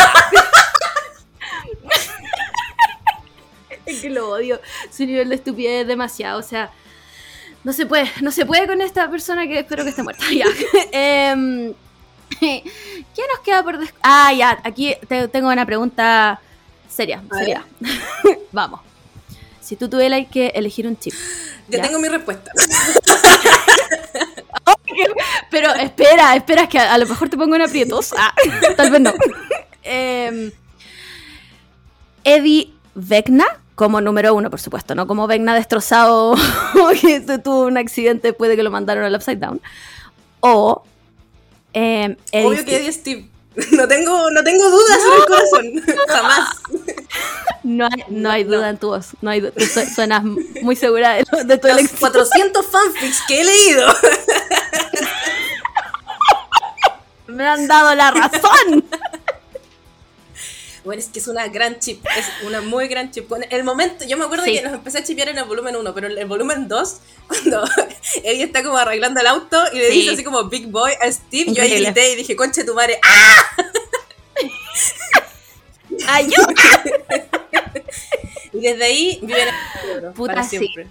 [3.69, 4.59] es que lo odio.
[4.91, 6.71] Su nivel de estupidez es demasiado, o sea.
[7.63, 10.23] No se puede, no se puede con esta persona que espero que esté muerta.
[10.31, 10.45] Ya.
[10.91, 11.73] Em,
[12.39, 12.63] ¿Qué
[13.33, 16.39] nos queda por des- Ah, ya, aquí te- tengo una pregunta
[16.87, 17.21] seria.
[18.53, 18.79] Vamos.
[19.61, 21.13] Si tú tuvieras que elegir un chip.
[21.67, 21.83] Ya, Ya.
[21.83, 22.51] tengo mi respuesta.
[25.51, 28.13] Pero espera, espera, es que a, a lo mejor te pongo en aprietos.
[28.17, 28.33] Ah,
[28.77, 29.13] tal vez no.
[29.83, 30.51] Em,
[32.23, 33.45] Eddie Vecna,
[33.79, 36.35] como número uno, por supuesto, no como Vecna destrozado,
[37.01, 39.61] que tu- tuvo un accidente, puede que lo mandaron al Upside Down.
[40.41, 40.83] O.
[41.71, 42.65] em, Eddie Obvio Steve.
[42.65, 43.29] que Eddie Steve.
[43.71, 45.65] No tengo, no tengo dudas en el corazón.
[46.09, 46.49] Jamás.
[47.63, 49.11] No hay, no hay No, duda en tu voz.
[49.21, 50.23] No hay tú su- suenas
[50.61, 51.99] muy segura de, de tu Los elección.
[51.99, 53.87] 400 fanfics que he leído.
[57.27, 58.83] Me han dado la razón.
[60.89, 63.27] Bueno, es que es una gran chip, es una muy gran chip.
[63.27, 64.53] Con el momento, yo me acuerdo Sí.
[64.53, 66.95] que nos empecé a chipear en el volumen 1, pero en el volumen 2,
[67.27, 67.63] cuando
[68.23, 69.99] ella está como arreglando el auto y le Sí.
[69.99, 72.99] dice así como Big Boy a Steve, yo ahí grité y dije, conche tu madre,
[73.03, 73.45] ¡ah!
[78.51, 80.57] Y desde ahí viven en Puta, para sí.
[80.57, 80.87] siempre.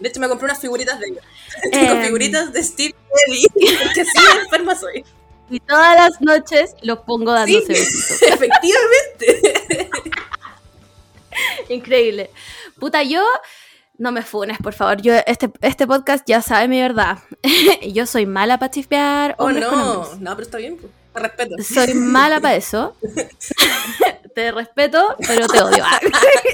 [0.00, 1.22] De hecho, me compré unas figuritas de ellos.
[1.72, 2.02] Em.
[2.04, 2.94] Figuritas de Steve
[3.28, 5.04] y Eddie, porque así enferma soy.
[5.52, 8.22] Y todas las noches los pongo Sí, dándose besitos.
[8.28, 9.90] efectivamente.
[11.68, 12.30] Increíble.
[12.78, 13.22] Puta, yo.
[13.98, 15.00] No me funes, por favor.
[15.02, 17.18] Yo, este, este podcast ya sabe mi verdad.
[17.92, 20.08] yo soy mala para chispear Oh, no.
[20.18, 20.78] No, pero está bien.
[21.12, 21.54] Te respeto.
[21.62, 22.96] Soy mala para eso.
[24.34, 25.84] te respeto, pero te odio.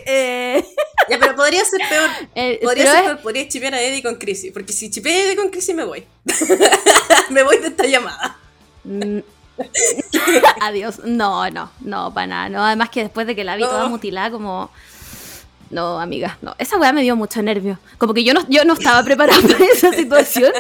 [0.04, 0.64] Eh,
[1.08, 2.10] Ya, pero podría ser peor.
[2.34, 4.50] eh, Podría ser es- peor, podría chipear a Eddie con Chrissy.
[4.50, 6.04] Porque si chipeo a Eddie con Chrissy me voy.
[7.30, 8.37] me voy de esta llamada.
[10.60, 11.00] Adiós.
[11.04, 12.48] No, no, no, para nada.
[12.48, 14.70] No, además que después de que la vi toda mutilada, como.
[15.70, 16.54] No, amiga, no.
[16.58, 17.78] Esa weá me dio mucho nervio.
[17.98, 20.52] Como que yo no, yo no estaba preparada para esa situación.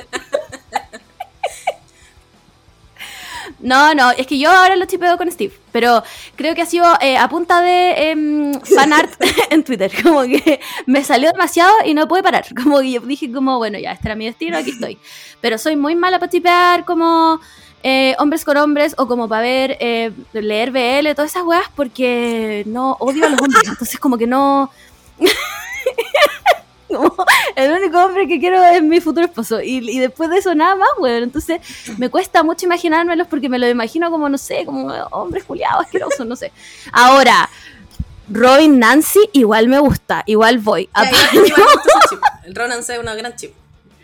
[3.60, 6.02] No, no, es que yo ahora lo chipeo con Steve, pero
[6.36, 9.10] creo que ha sido eh, a punta de em, fanart
[9.50, 13.32] en Twitter, como que me salió demasiado y no pude parar, como que yo dije
[13.32, 14.98] como, bueno, ya, este era mi destino, aquí estoy.
[15.40, 17.40] Pero soy muy mala para chipear como
[17.82, 22.64] eh, hombres con hombres o como para ver, eh, leer BL, todas esas weas, porque
[22.66, 24.70] no odio a los hombres, entonces como que no...
[26.88, 27.14] Como,
[27.54, 29.60] el único hombre que quiero es mi futuro esposo.
[29.60, 31.22] Y, y después de eso nada más, weón.
[31.22, 31.60] Entonces
[31.98, 36.26] me cuesta mucho imaginármelos porque me lo imagino como, no sé, como hombres culiados, asquerosos,
[36.26, 36.50] no sé.
[36.90, 37.50] Ahora,
[38.30, 40.88] Robin Nancy igual me gusta, igual voy.
[40.94, 41.68] Ya, igual-.
[42.44, 43.52] El Ronan es una gran chip.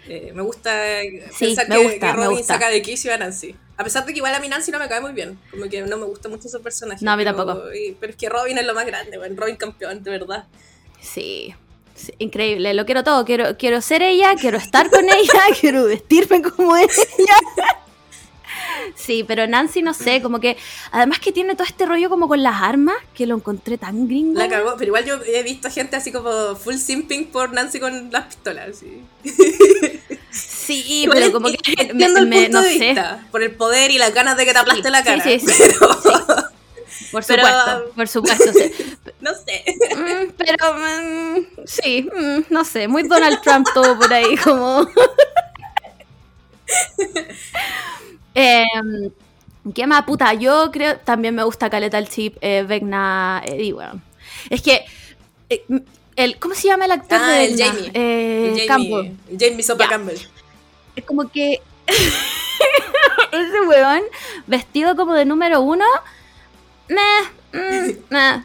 [0.09, 2.55] Eh, me gusta eh, Sí, pensar me que, gusta, que me Robin gusta.
[2.55, 3.55] saca de quicio a Nancy.
[3.77, 5.39] A pesar de que igual a mí Nancy no me cae muy bien.
[5.51, 7.05] Como que no me gusta mucho su personaje.
[7.05, 7.73] No, a mí pero- tampoco.
[7.75, 9.19] y- pero es que Robin es lo más grande.
[9.35, 10.45] Robin campeón, de verdad.
[11.01, 11.55] Sí,
[11.95, 13.25] sí, increíble, lo quiero todo.
[13.25, 16.89] Quiero, quiero ser ella, quiero estar con ella, quiero vestirme como ella.
[18.95, 20.57] Sí, pero Nancy no sé, como que
[20.93, 24.39] además que tiene todo este rollo como con las armas, que lo encontré tan gringo.
[24.39, 24.75] La cagó.
[24.77, 28.77] Pero igual yo he visto gente así como full simping por Nancy con las pistolas.
[28.79, 29.03] Sí.
[30.31, 32.87] Sí, Igual pero como que me, el me- punto no de sé.
[32.87, 33.27] vista.
[33.31, 35.23] Por el poder y las ganas de que te aplaste Sí, la cara.
[35.23, 35.47] sí, sí,
[35.81, 35.89] pero,
[37.13, 38.53] Por Pero- supuesto, por supuesto.
[38.53, 38.73] sí.
[39.21, 39.65] no sé.
[39.97, 44.89] Mm, pero mm, sí, mm, no sé, muy Donald Trump todo por ahí, como.
[48.35, 49.11] Em,
[49.75, 50.35] ¿Qué más, puta?
[50.35, 54.03] Yo creo también me gusta Caleta el chip, eh, Vecna, Eddie, weón.
[54.51, 54.85] Es que.
[55.49, 55.65] eh,
[56.17, 57.67] el, ¿Cómo se llama el actor Ah, de el Vecna?
[57.73, 57.91] Jamie.
[57.95, 59.13] Eh, El Campbell.
[59.27, 59.89] Jamie, Jamie Sopa.
[59.89, 60.19] Campbell.
[60.97, 61.61] Es como que.
[63.33, 64.03] ese weón,
[64.47, 65.85] vestido como de número uno.
[66.89, 67.23] Meh,
[67.53, 68.45] mm, meh.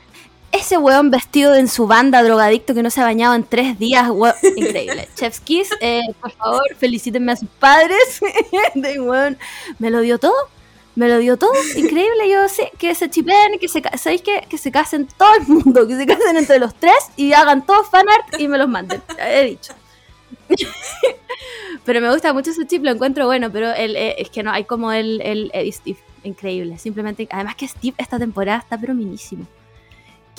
[0.52, 4.10] Ese weón vestido en su banda drogadicto que no se ha bañado en tres días,
[4.10, 5.08] weón, increíble.
[5.16, 8.20] Chef's Kiss, eh, por favor, felicítenme a sus padres.
[8.74, 9.38] de weón,
[9.78, 10.36] me lo dio todo.
[10.96, 14.46] Me lo dio todo, increíble, yo sé, que se chipeen, que se, ¿sabéis qué?
[14.50, 17.90] Que se casen todo el mundo, que se casen entre los tres y hagan todos
[17.90, 19.74] fanart y me los manden, he dicho.
[21.86, 24.52] Pero me gusta mucho ese chip, lo encuentro bueno, pero el, eh, es que no,
[24.52, 26.78] hay como el, el Eddie Steve, increíble.
[26.78, 29.46] Simplemente, además que Steve esta temporada está pero minísimo.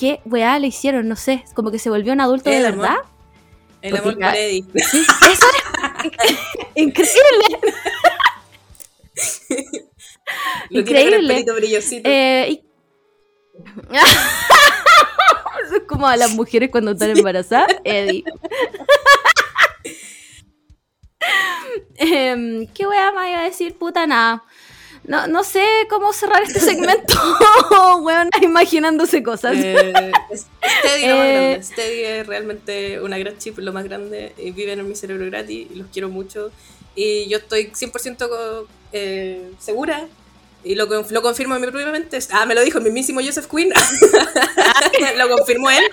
[0.01, 1.07] ¿Qué weá le hicieron?
[1.09, 2.71] No sé, como que se volvió un adulto de amor.
[2.81, 2.97] verdad.
[3.83, 4.65] El Porque amor ya- por Eddie.
[4.91, 6.11] Sí, eso es
[6.75, 7.59] increíble.
[10.71, 11.27] Lo Increíble.
[11.35, 12.09] pelito brillosito.
[12.09, 12.65] Eh, y-
[15.65, 17.77] Eso es como a las mujeres cuando están embarazadas.
[17.85, 18.25] Eddie.
[21.97, 23.77] Em, ¿Qué weá me iba a decir?
[23.77, 24.43] Puta nada.
[25.05, 27.15] No, no sé cómo cerrar este segmento,
[28.03, 29.55] weón, imaginándose cosas.
[29.57, 30.47] Eh, es-
[30.81, 31.63] Steady, lo más Eh, grande.
[31.63, 34.33] Steady es realmente una gran chip, lo más grande.
[34.55, 36.51] Viven en mi cerebro gratis y los quiero mucho.
[36.95, 40.07] Y yo estoy 100% co- eh, segura.
[40.63, 42.19] Y lo, lo confirmo en mi propia mente.
[42.33, 43.73] Ah, me lo dijo el mismísimo Joseph Quinn.
[45.17, 45.85] lo confirmó él.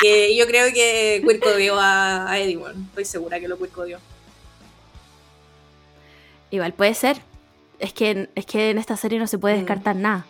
[0.00, 2.86] Que yo creo que Quirk odió a, a Eddie, weón.
[2.88, 4.00] Estoy segura que lo Quirk odió.
[6.50, 7.20] Igual puede ser.
[7.78, 9.58] Es que, es que en esta serie no se puede Mm.
[9.58, 10.26] descartar nada.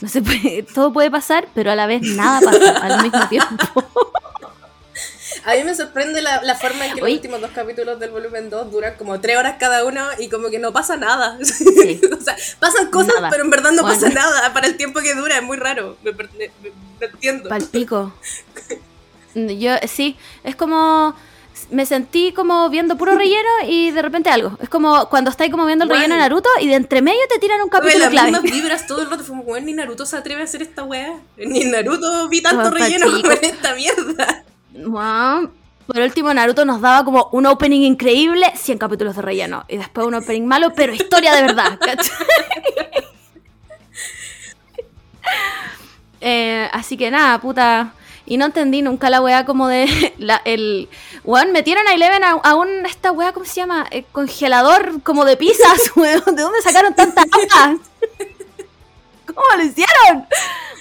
[0.00, 3.84] No se puede, todo puede pasar, pero a la vez nada pasa al mismo tiempo.
[5.46, 7.12] A mí me sorprende la, la forma en que Oye.
[7.12, 10.48] los últimos dos capítulos del volumen 2 duran como tres horas cada uno y como
[10.48, 11.36] que no pasa nada.
[11.40, 11.44] o
[12.24, 13.28] sea, pasan cosas, Nada.
[13.30, 14.00] pero en verdad no Bueno.
[14.00, 15.36] pasa nada para el tiempo que dura.
[15.36, 15.98] Es muy raro.
[16.02, 16.24] Me, me-
[16.62, 16.70] me-
[17.00, 17.48] no entiendo.
[17.50, 18.14] Palpico.
[19.34, 21.14] Yo, sí, es como.
[21.74, 24.56] Me sentí como viendo puro relleno y de repente algo.
[24.60, 26.02] Es como cuando estáis como viendo el Bueno.
[26.02, 28.38] relleno de Naruto y de entre medio te tiran un capítulo clave.
[28.42, 29.24] vibras todo el rato.
[29.24, 31.18] Fue como, "Weón, ni Naruto se atreve a hacer esta weá.
[31.36, 33.28] Ni Naruto vi tanto Oh, relleno palpico.
[33.28, 34.44] como en esta mierda.
[34.72, 35.50] Wow.
[35.86, 39.64] Por último, Naruto nos daba como un opening increíble, 100 capítulos de relleno.
[39.68, 41.78] Y después un opening malo, pero historia de verdad.
[46.20, 47.92] Eh, así que nada, puta.
[48.26, 50.14] Y no entendí nunca la weá como de.
[50.18, 50.88] La, el.
[51.24, 52.86] Weón, metieron a Eleven a, a un.
[52.86, 53.86] Esta weá, ¿cómo se llama?
[53.90, 56.22] Eh, congelador como de pizzas, weón.
[56.34, 57.78] ¿De dónde sacaron tanta agua?
[59.26, 60.26] ¿Cómo lo hicieron?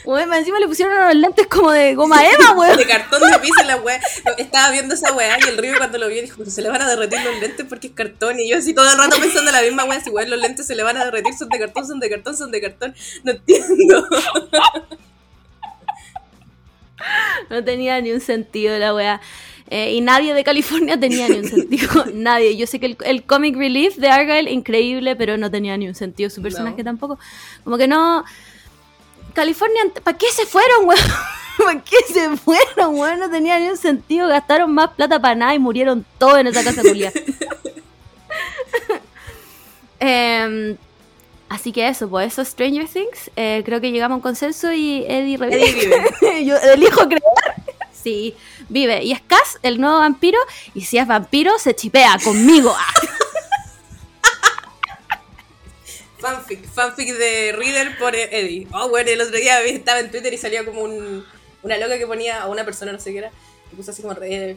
[0.05, 2.77] Weón, encima le pusieron unos lentes como de goma eva, weón.
[2.77, 3.99] De cartón de pizza la weá.
[4.37, 6.87] Estaba viendo esa weá y el río cuando lo vio dijo, se le van a
[6.87, 8.39] derretir los lentes porque es cartón.
[8.39, 10.75] Y yo así todo el rato pensando la misma weá, si weón los lentes se
[10.75, 12.95] le van a derretir, son de cartón, son de cartón, son de cartón.
[13.23, 14.07] No entiendo.
[17.49, 19.21] No tenía ni un sentido la weá.
[19.69, 22.05] Eh, y nadie de California tenía ni un sentido.
[22.13, 22.55] nadie.
[22.57, 25.95] Yo sé que el, el comic relief de Argyle, increíble, pero no tenía ni un
[25.95, 26.29] sentido.
[26.29, 26.83] Su personaje No.
[26.83, 27.17] tampoco.
[27.63, 28.23] Como que no.
[29.33, 30.99] California, ¿para qué se fueron, weón?
[31.57, 33.19] ¿Para qué se fueron, weón?
[33.19, 34.27] No tenía ni un sentido.
[34.27, 37.11] Gastaron más plata para nada y murieron todos en esa casa culia.
[39.99, 40.75] Em,
[41.53, 43.31] así que eso, pues eso Stranger Things.
[43.35, 45.63] Eh, creo que llegamos a un consenso y Eddie revive.
[45.69, 45.87] Eddie
[46.21, 46.45] vive.
[46.45, 47.21] Yo elijo creer.
[47.91, 48.35] Sí,
[48.69, 49.03] vive.
[49.03, 50.39] Y es Cass, el nuevo vampiro.
[50.73, 52.75] Y si es vampiro, se chipea conmigo.
[56.19, 58.65] Fanfic, fanfic de Reader por Eddie.
[58.71, 61.25] Oh, bueno, el otro día vi- estaba en Twitter y salía como un,
[61.63, 63.31] una loca que ponía, o una persona, no sé qué era,
[63.69, 64.55] que puso así como eh,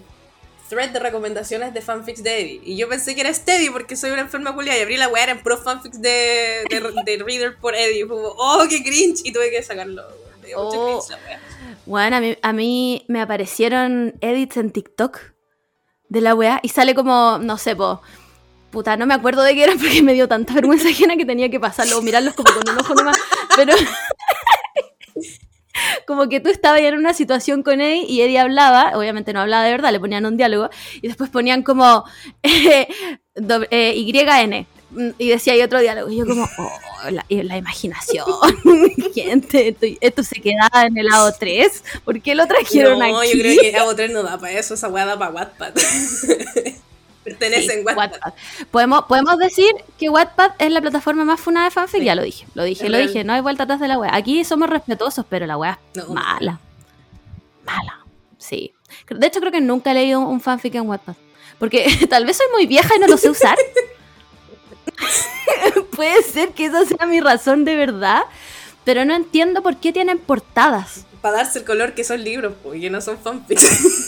[0.69, 2.61] thread de recomendaciones de fanfics de Eddie.
[2.65, 5.25] Y yo pensé que era Steady porque soy una enferma culia y abrí la weá,
[5.25, 8.01] eran pro fanfics de, de, de Reader por Eddie.
[8.01, 9.21] Y fue como, oh, qué cringe.
[9.25, 10.03] Y tuve que sacarlo.
[10.43, 10.99] Me dio mucho Oh.
[11.07, 11.41] cringe la.
[11.87, 15.19] Bueno, a mí, a mí me aparecieron edits en TikTok
[16.09, 16.61] de la weá.
[16.63, 18.03] Y sale como, no sé, po.
[18.71, 21.49] Puta, no me acuerdo de qué era porque me dio tanta vergüenza ajena que tenía
[21.49, 23.17] que pasarlo o mirarlos como con un ojo nomás.
[23.57, 23.75] Pero.
[26.07, 29.65] Como que tú estabas en una situación con Eddie y Eddie hablaba, obviamente no hablaba
[29.65, 30.71] de verdad, le ponían un diálogo
[31.03, 32.05] y después ponían como
[32.43, 32.89] eh,
[33.35, 34.67] doble- eh, YN
[35.19, 36.09] y decía ahí otro diálogo.
[36.11, 38.25] Y yo, como, oh, la, y la imaginación,
[39.15, 43.33] gente, esto, esto se quedaba en el lado 3, ¿por qué lo trajeron No, aquí?
[43.33, 45.73] yo creo que Avo 3 no da para eso, esa weá da para Wattpad.
[47.27, 48.13] Pertenece Sí, en Wattpad.
[48.13, 48.33] Wattpad.
[48.71, 52.07] Podemos, podemos decir que Wattpad es la plataforma más funada de fanfic, Sí.
[52.07, 53.09] ya lo dije, lo dije, Es lo real.
[53.09, 54.15] dije, no hay vuelta atrás de la wea.
[54.15, 56.15] Aquí somos respetuosos, pero la wea es No.
[56.15, 56.61] mala.
[57.65, 58.05] Mala.
[58.39, 58.73] Sí.
[59.11, 61.15] De hecho, creo que nunca he leído un fanfic en Wattpad.
[61.59, 63.59] Porque tal vez soy muy vieja y no lo sé usar.
[65.97, 68.23] Puede ser que esa sea mi razón de verdad.
[68.85, 71.07] Pero no entiendo por qué tienen portadas.
[71.21, 73.67] Para darse el color que son libros, pues, que no son fanfics.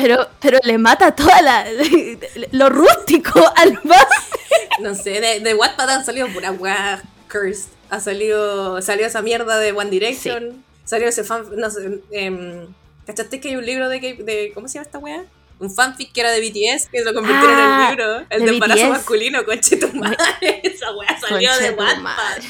[0.00, 1.66] Pero, pero le mata toda la
[2.52, 4.40] lo rústico al fanfic.
[4.80, 7.68] No sé, de, de Wattpad han salido pura weá cursed.
[7.90, 10.64] Ha salido, salió esa mierda de One Direction.
[10.84, 12.66] Salió ese fan, no sé, em,
[13.06, 15.24] ¿cachaste que hay un libro de, de ¿cómo se llama esta weá?
[15.58, 18.26] Un fanfic que era de BTS, que lo convirtieron en Ah, el libro.
[18.30, 18.90] El de de, embarazo BTS.
[18.90, 20.16] masculino, conche tu madre.
[20.64, 22.42] Esa weá salió Concha de Wattpad.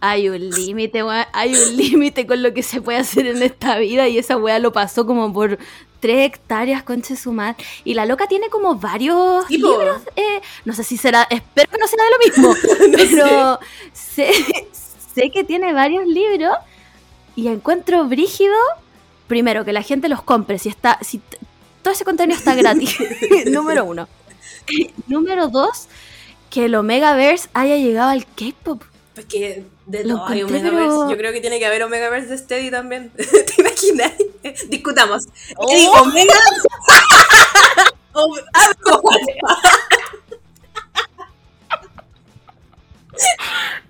[0.00, 1.02] Hay un límite.
[1.32, 4.08] Hay un límite con lo que se puede hacer en esta vida.
[4.08, 5.58] Y esa weá lo pasó como por
[6.00, 7.56] tres hectáreas, concha de su madre.
[7.84, 10.02] Y la loca tiene como varios Sí, libros.
[10.16, 11.26] eh, no sé si será.
[11.30, 12.72] Espero que no sea de lo mismo.
[12.96, 13.58] pero
[13.92, 14.32] sé,
[15.14, 16.56] sé que tiene varios libros.
[17.34, 18.54] Y encuentro brígido.
[19.26, 20.58] Primero, que la gente los compre.
[20.58, 20.98] Si está.
[21.02, 21.20] Si
[21.82, 22.96] todo ese contenido está gratis.
[23.46, 24.08] Número uno.
[25.06, 25.88] Número dos,
[26.50, 28.82] que el Omegaverse haya llegado al K-pop.
[29.18, 30.76] Pues que de Lo no, hay Omegaverse.
[30.78, 33.10] pero- Yo creo que tiene que haber Omegaverse de Steady también.
[33.16, 34.12] ¿Te imaginas?
[34.68, 35.24] Discutamos.
[35.56, 35.68] Oh.
[35.72, 36.34] Eddie, Omega.
[38.12, 38.42] Ome-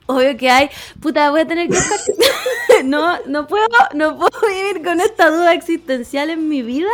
[0.07, 0.71] Obvio que hay.
[1.03, 6.31] Puta, voy a tener que no, no puedo, no puedo vivir con esta duda existencial
[6.31, 6.89] en mi vida.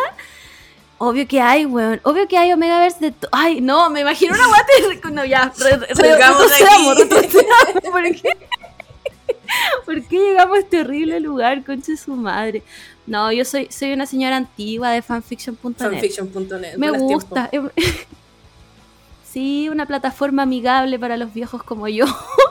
[1.04, 2.00] Obvio que hay, weón.
[2.04, 3.14] Obvio que hay Omegaverse de.
[3.32, 5.10] Ay, no, me imagino una guate.
[5.12, 5.52] No, ya.
[5.58, 7.02] Re, re- Salgamos de retrocedamos, aquí.
[7.02, 7.82] retrocedamos.
[7.90, 8.30] ¿Por qué?
[9.84, 12.62] ¿Por qué llegamos a este horrible lugar, conche su madre?
[13.06, 15.76] No, yo soy, soy una señora antigua de fanfiction.net.
[15.78, 16.76] Fanfiction.net.
[16.76, 17.50] Me gusta.
[19.30, 22.04] Sí, una plataforma amigable para los viejos como yo.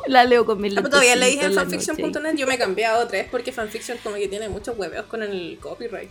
[0.06, 0.84] La leo con tiempos.
[0.86, 2.36] Ah, todavía leí en fanfiction.net.
[2.36, 3.20] Yo me cambié a otra.
[3.20, 6.10] Es porque fanfiction como que tiene muchos hueveos con el copyright.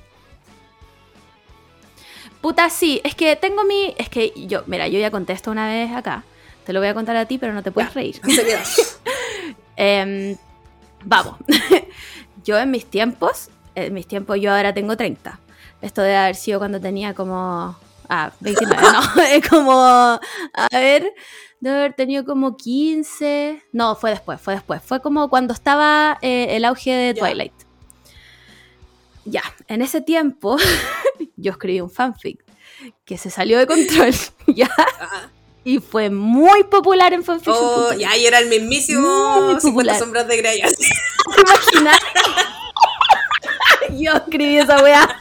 [2.43, 3.95] Puta, sí, es que tengo mi...
[3.97, 6.24] Es que yo, mira, yo ya contesto una vez acá.
[6.66, 7.95] Te lo voy a contar a ti, pero no te puedes Ya.
[7.95, 8.20] reír.
[9.76, 10.36] Em,
[11.05, 11.36] vamos.
[12.45, 15.38] yo en mis tiempos, en mis tiempos yo ahora tengo 30.
[15.80, 17.76] Esto debe haber sido cuando tenía como...
[18.09, 19.72] Ah, 29, no, es como...
[19.72, 20.20] A
[20.72, 21.14] ver,
[21.61, 23.62] debe haber tenido como 15...
[23.72, 24.82] No, fue después, fue después.
[24.84, 27.14] Fue como cuando estaba eh, el auge de.
[27.14, 27.53] Twilight.
[27.59, 27.66] Ya,
[29.68, 30.56] en ese tiempo
[31.36, 32.44] yo escribí un fanfic
[33.04, 34.12] que se salió de control,
[34.46, 34.70] ¿ya?
[34.78, 35.28] Ah.
[35.64, 37.56] Y fue muy popular en fanfiction.
[37.56, 39.98] Oh, ya, y era el mismísimo Muy 50 popular.
[39.98, 40.60] sombras de Grey.
[41.36, 41.98] ¿Te imaginas?
[43.96, 45.18] Yo escribí esa weá.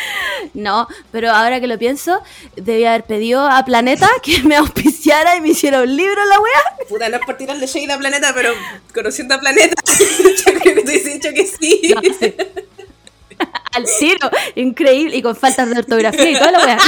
[0.54, 2.22] No, pero ahora que lo pienso,
[2.56, 6.88] debía haber pedido a Planeta que me auspiciara y me hiciera un libro la weá.
[6.88, 8.52] Puta, no es por tirarle shade a Planeta, pero
[8.94, 11.94] conociendo a Planeta, yo creo que te hubiese dicho que sí.
[11.94, 12.34] No, sí.
[13.74, 16.78] Al tiro, increíble, y con faltas de ortografía y toda la weá.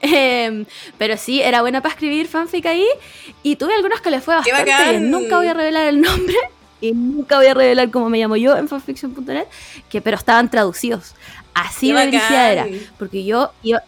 [0.00, 0.66] Em,
[0.98, 2.86] pero sí, era buena para escribir fanfic ahí.
[3.42, 5.10] Y tuve algunos que le fue ¡Qué bastante bien.
[5.10, 6.36] Nunca voy a revelar el nombre.
[6.88, 9.46] Y nunca voy a revelar cómo me llamo yo en fanfiction.net.
[9.88, 11.14] Que, pero estaban traducidos.
[11.54, 12.66] Así ¡Qué de brígida era.
[12.98, 13.82] Porque yo iba.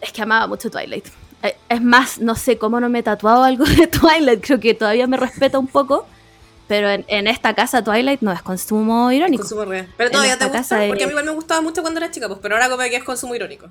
[0.00, 1.06] Es que amaba mucho Twilight.
[1.42, 4.44] Eh, Es más, no sé cómo no me he tatuado algo de Twilight.
[4.44, 6.06] Creo que todavía me respeta un poco.
[6.68, 9.42] Pero en, en esta casa Twilight no es consumo irónico.
[9.42, 9.88] Consumo real.
[9.96, 12.38] Pero todavía te gusta, porque a mí igual me gustaba mucho cuando era chica, pues,
[12.40, 13.66] pero ahora como que es consumo irónico.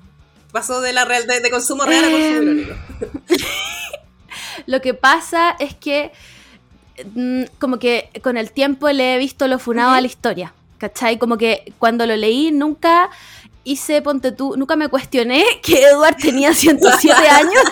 [0.52, 2.74] Pasó de la real de, de consumo real a consumo Em, irónico.
[4.66, 6.12] Lo que pasa es que
[7.58, 10.52] como que con el tiempo le he visto lo funado a la historia.
[10.78, 11.18] ¿Cachai?
[11.18, 13.10] Como que cuando lo leí nunca
[13.64, 17.62] hice, ponte tú, nunca me cuestioné que Edward tenía 107 años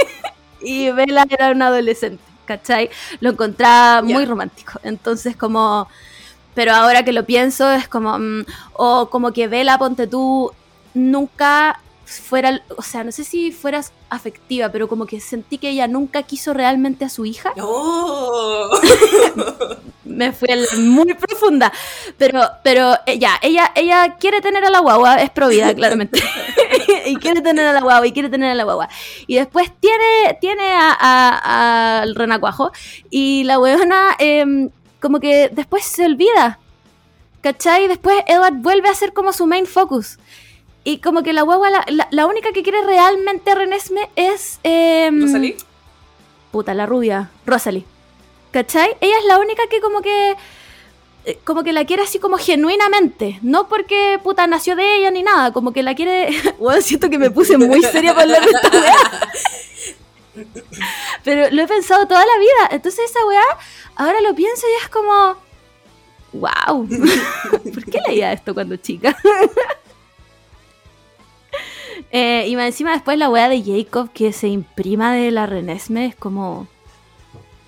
[0.60, 2.22] y Bella era una adolescente.
[2.44, 2.90] ¿Cachai?
[3.20, 4.80] Lo encontraba muy romántico.
[4.82, 5.88] Entonces como...
[6.54, 8.18] Pero ahora que lo pienso es como...
[8.18, 10.52] mm, o como que Bella, ponte tú,
[10.94, 12.60] nunca fuera...
[12.76, 16.52] O sea, no sé si fueras afectiva, pero como que sentí que ella nunca quiso
[16.54, 17.52] realmente a su hija.
[17.60, 18.70] ¡Oh!
[20.04, 20.48] Me fui
[20.78, 21.72] muy profunda.
[22.18, 26.22] Pero, pero eh, ya, ella, ella quiere tener a la guagua, es provida, claramente.
[27.06, 28.88] y quiere tener a la guagua, y quiere tener a la guagua.
[29.26, 32.72] Y después tiene, tiene a- a- al renacuajo.
[33.10, 36.58] Y la weona, em, como que después se olvida.
[37.40, 37.84] ¿Cachai?
[37.84, 40.18] Y después Edward vuelve a ser como su main focus.
[40.84, 44.58] Y como que la guagua, la, la- la única que quiere realmente Renesme es.
[44.64, 45.56] em, ¿Rosalí?
[46.50, 47.84] puta, la rubia, Rosalie.
[48.50, 48.96] ¿Cachai?
[49.00, 50.36] Ella es la única que como que
[51.24, 55.22] eh, como que la quiere así como genuinamente, no porque puta nació de ella ni
[55.22, 56.28] nada, como que la quiere,
[56.58, 59.30] bueno, siento que me puse muy seria para hablar de esta weá.
[61.24, 63.42] Pero lo he pensado toda la vida, entonces esa weá,
[63.96, 65.36] ahora lo pienso y es como,
[66.32, 66.88] wow,
[67.74, 69.16] ¿por qué leía esto cuando chica?
[72.14, 76.14] Eh, y encima después la weá de Jacob que se imprima de la Renesme es
[76.14, 76.68] como...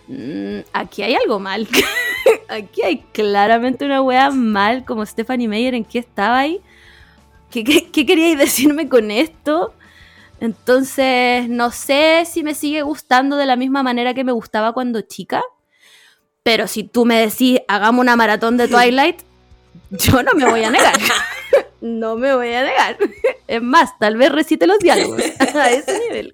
[0.07, 1.67] mm, aquí hay algo mal.
[2.49, 6.61] aquí hay claramente una weá mal como Stephanie Meyer en qué estaba ahí.
[7.51, 9.73] ¿Qué, qué, qué queríais decirme con esto?
[10.41, 15.01] Entonces, no sé si me sigue gustando de la misma manera que me gustaba cuando
[15.01, 15.43] chica.
[16.43, 19.23] Pero si tú me decís, hagamos una maratón de Twilight,
[19.91, 20.99] yo no me voy a negar.
[21.85, 22.97] no me voy a negar.
[23.47, 25.23] Es más, tal vez recite los diálogos
[25.55, 26.33] a ese nivel.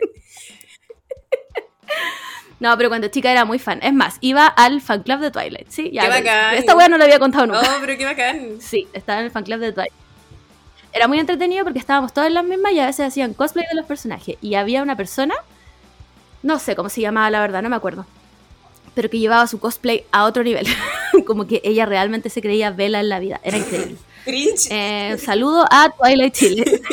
[2.60, 3.80] No, pero cuando chica era muy fan.
[3.82, 5.90] Es más, iba al fan club de Twilight, ¿sí?
[5.92, 6.54] Ya, ¡Qué bacán!
[6.54, 7.62] Esta weá no la había contado nunca.
[7.62, 8.60] ¡Oh, pero qué bacán!
[8.60, 9.92] Sí, estaba en el fan club de Twilight.
[10.92, 13.74] Era muy entretenido porque estábamos todas en las mismas y a veces hacían cosplay de
[13.74, 14.36] los personajes.
[14.40, 15.34] Y había una persona,
[16.44, 18.06] no sé cómo se llamaba la verdad, no me acuerdo.
[18.94, 20.66] Pero que llevaba su cosplay a otro nivel.
[21.26, 23.40] Como que ella realmente se creía vela en la vida.
[23.42, 23.96] Era increíble.
[24.24, 24.68] Cringe.
[24.70, 26.80] Eh, saludo a Twilight Chile.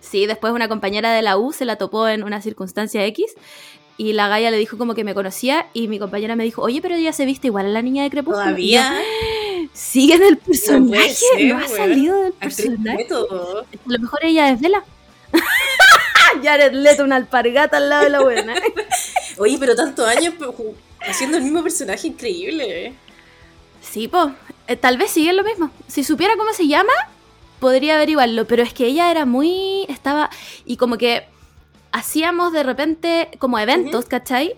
[0.00, 3.34] Sí, después una compañera de la U se la topó en una circunstancia X
[3.96, 6.80] y la Gaia le dijo como que me conocía y mi compañera me dijo, oye,
[6.82, 8.44] pero ella se viste igual a la niña de Crepúsculo.
[8.44, 8.92] ¿Todavía?
[8.92, 13.06] Yo, Sigue en el personaje, no ha salido del personaje.
[13.10, 14.84] A lo mejor ella es Vela.
[16.42, 18.54] Jared Leto, una alpargata al lado de la buena.
[19.38, 20.34] Oye, pero tantos años
[21.00, 22.94] haciendo el mismo personaje increíble.
[23.84, 23.88] ¿Eh?
[23.90, 24.32] Sí, pues,
[24.80, 25.70] tal vez sigue lo mismo.
[25.86, 26.92] Si supiera cómo se llama,
[27.60, 30.30] podría averiguarlo, pero es que ella era muy, estaba,
[30.64, 31.26] y como que
[31.92, 34.56] hacíamos de repente como eventos, ¿cachai?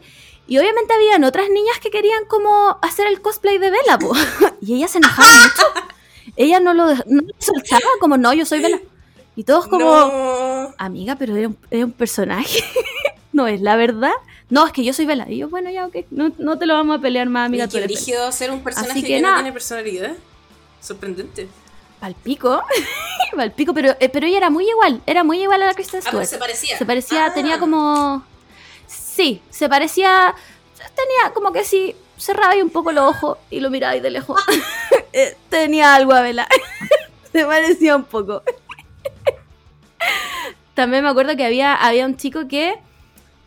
[0.49, 4.13] Y obviamente habían otras niñas que querían como hacer el cosplay de Bella, po.
[4.61, 5.63] y ella se enojaba mucho.
[6.37, 8.81] Ella no lo, no lo soltaba como, no, yo soy Bella.
[9.35, 10.75] Y todos como, No.
[10.79, 12.65] amiga, pero era un, era un personaje.
[13.33, 14.13] no es la verdad.
[14.49, 15.27] No, es que yo soy Bella.
[15.29, 17.85] Y yo, bueno, ya, ok, no, no te lo vamos a pelear más, tú qué
[17.85, 20.13] brígido ser un personaje Así que, que no tiene personalidad.
[20.81, 21.49] Sorprendente.
[21.99, 22.63] Palpico,
[23.37, 26.09] palpico, pero, eh, pero ella era muy igual, era muy igual a la Kristen Ah,
[26.09, 26.27] Stewart.
[26.27, 26.79] se parecía.
[26.79, 27.35] Se parecía, Ah.
[27.35, 28.25] tenía como...
[28.87, 30.35] Sí, se parecía...
[30.95, 34.11] Tenía como que sí, cerraba ahí un poco los ojos y lo miraba ahí de
[34.11, 34.41] lejos.
[35.19, 36.47] Eh, tenía algo a vela.
[37.33, 38.43] se parecía un poco.
[40.75, 42.75] También me acuerdo que había, había un chico que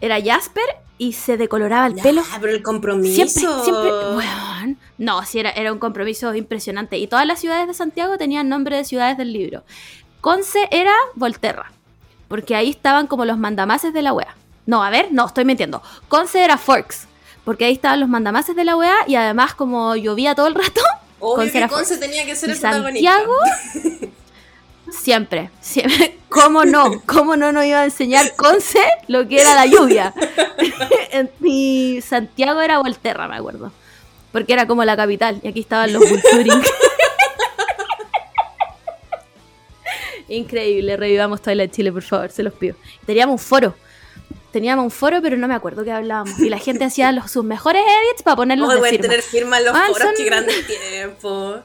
[0.02, 0.66] era Jasper
[1.00, 2.22] y se decoloraba el pelo.
[2.40, 3.28] Pero el compromiso.
[3.28, 4.78] Siempre, siempre, weón.
[5.00, 6.98] No, sí, era, era un compromiso impresionante.
[6.98, 9.64] Y todas las ciudades de Santiago tenían nombre de ciudades del libro.
[10.22, 11.72] Conce era Volterra,
[12.28, 14.36] porque ahí estaban como los mandamases de la wea.
[14.68, 15.82] No, a ver, no, estoy mintiendo.
[16.10, 17.08] Conce era Forks,
[17.46, 20.82] porque ahí estaban los mandamases de la wea y además como llovía todo el rato,
[21.20, 23.12] Obvio Conce que tenía que ser el protagonista.
[23.12, 24.12] Santiago
[24.92, 26.18] siempre, siempre.
[26.30, 27.02] ¿Cómo no?
[27.08, 30.14] ¿Cómo no nos iba a enseñar Conce lo que era la lluvia?
[31.44, 33.72] Y Santiago era Volterra, me acuerdo.
[34.32, 35.40] Porque era como la capital.
[35.44, 36.62] Y aquí estaban los Vulturing.
[40.28, 42.76] Increíble, revivamos Twilight Chile, por favor, se los pido.
[43.06, 43.76] Teníamos un foro.
[44.52, 46.38] Teníamos un foro, pero no me acuerdo qué hablábamos.
[46.40, 49.58] Y la gente hacía los, sus mejores edits para ponerlos de voy a tener firma
[49.60, 51.58] en los Ah, foros, son- qué grande tiempo.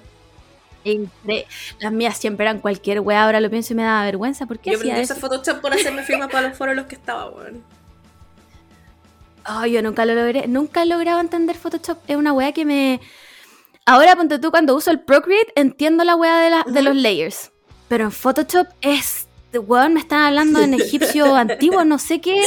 [1.80, 4.46] Las mías siempre eran cualquier wea, ahora lo pienso y me da vergüenza.
[4.46, 6.94] ¿Por qué Yo aprendí ese Photoshop por hacerme firmas para los foros en los que
[6.96, 7.62] estaba, weón.
[9.44, 11.98] Ay, yo nunca lo logré, nunca he logrado entender Photoshop.
[12.08, 13.00] Es una wea que me.
[13.86, 17.52] Ahora ponte tú cuando uso el Procreate, entiendo la wea de, la- de los layers.
[17.88, 19.23] Pero en Photoshop es.
[19.58, 22.40] Weón, me están hablando en egipcio antiguo, no sé qué,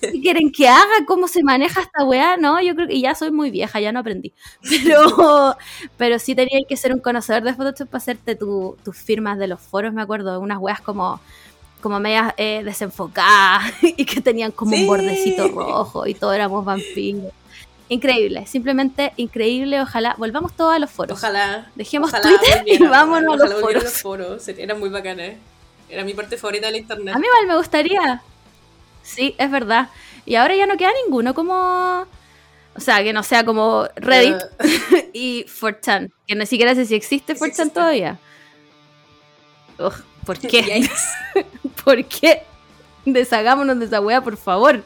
[0.00, 3.30] qué quieren que haga, cómo se maneja esta weá, no, yo creo que ya soy
[3.30, 4.32] muy vieja, ya no aprendí.
[4.84, 5.56] Pero,
[5.96, 9.46] pero sí tenía que ser un conocedor de Photoshop para hacerte tu- tus firmas de
[9.48, 11.20] los foros, me acuerdo, unas weas como,
[11.80, 14.82] como medias eh, desenfocadas y que tenían como Sí.
[14.82, 17.32] un bordecito rojo y todos éramos vampiros.
[17.88, 21.18] Increíble, simplemente increíble, ojalá volvamos todos a los foros.
[21.18, 21.70] Ojalá.
[21.74, 23.82] Dejemos ojalá Twitter y vámonos a los foros.
[23.84, 24.42] los foros.
[24.42, 25.32] Sería- Eran muy bacanas.
[25.92, 27.14] Era mi parte favorita de la internet.
[27.14, 28.22] A mí igual me gustaría.
[29.02, 29.90] Sí, es verdad.
[30.24, 32.06] Y ahora ya no queda ninguno como.
[32.74, 34.36] O sea, que no sea como Reddit
[35.12, 36.10] y 4chan.
[36.26, 37.70] Que ni siquiera sé si existe Sí 4chan existe.
[37.74, 38.18] todavía.
[40.24, 40.88] ¿Por qué?
[41.84, 42.42] ¿Por qué?
[43.04, 44.82] Deshagámonos de esa wea, por favor.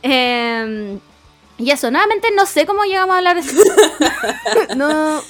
[0.00, 0.98] Em,
[1.58, 3.62] y eso, nuevamente no sé cómo llegamos a hablar de eso.
[4.76, 5.22] no,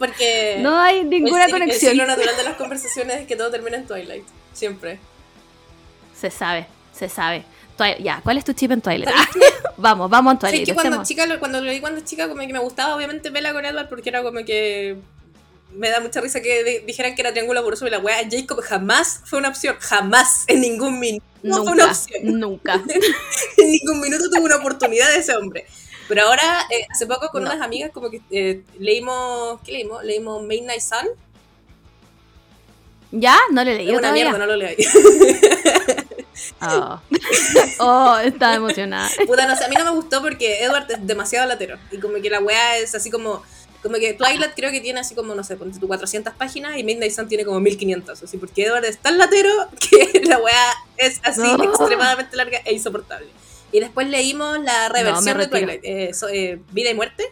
[0.00, 0.56] porque.
[0.60, 1.92] no hay ninguna el, conexión.
[1.92, 4.24] El ciclo natural de las conversaciones es que todo termina en Twilight.
[4.52, 4.98] Siempre.
[6.18, 7.44] Se sabe, se sabe.
[7.76, 9.08] Twi- ya, ¿cuál es tu chip en Twilight?
[9.76, 10.62] vamos, vamos Sí, Twilight.
[10.62, 13.52] es que cuando chica, cuando lo vi cuando chica, como que me gustaba obviamente Bella
[13.52, 14.96] con Edward porque era como que
[15.72, 18.60] me da mucha risa que di- dijeran que era triángulo amoroso y la wea Jacob
[18.62, 22.74] jamás fue una opción, jamás, en ningún minuto no fue una Nunca, opción, nunca.
[23.58, 25.66] en ningún minuto tuvo una oportunidad de ese hombre.
[26.08, 27.50] Pero ahora, eh, hace poco con No.
[27.52, 30.02] unas amigas como que eh, leímos, ¿qué leímos?
[30.02, 31.06] Leímos Midnight Sun.
[33.10, 33.36] ¿Ya?
[33.52, 34.24] No le Es leí una todavía.
[34.24, 34.76] mierda, no lo leí.
[36.60, 37.00] Oh.
[37.80, 39.08] oh, estaba emocionada.
[39.26, 41.78] Puta, no sé, a mí no me gustó porque Edward es demasiado latero.
[41.90, 43.42] Y como que la weá es así como.
[43.82, 46.82] Como que Twilight creo que tiene así como, no sé, ponte tú 400 páginas y
[46.82, 48.24] Midnight Sun tiene como 1500.
[48.24, 49.50] Así, porque Edward es tan latero
[49.90, 51.62] que la weá es así No.
[51.62, 53.28] extremadamente larga e insoportable.
[53.70, 55.58] Y después leímos la reversión de retiro.
[55.60, 57.24] Twilight, eh, so- eh, Vida y Muerte.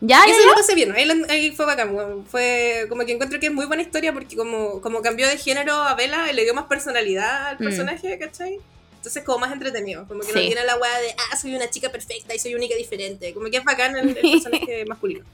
[0.00, 0.46] ¿Ya, eso ya?
[0.46, 2.24] lo pasé bien, ahí, ahí fue bacán.
[2.30, 5.74] Fue como que encuentro que es muy buena historia porque como, como cambió de género
[5.74, 7.64] a Bella y le dio más personalidad al Mm.
[7.64, 8.60] personaje, ¿cachai?
[8.96, 10.46] Entonces como más entretenido, como que no Sí.
[10.46, 13.32] tiene la weá de, ah, soy una chica perfecta y soy única y diferente.
[13.34, 15.24] Como que es bacán el, el personaje masculino.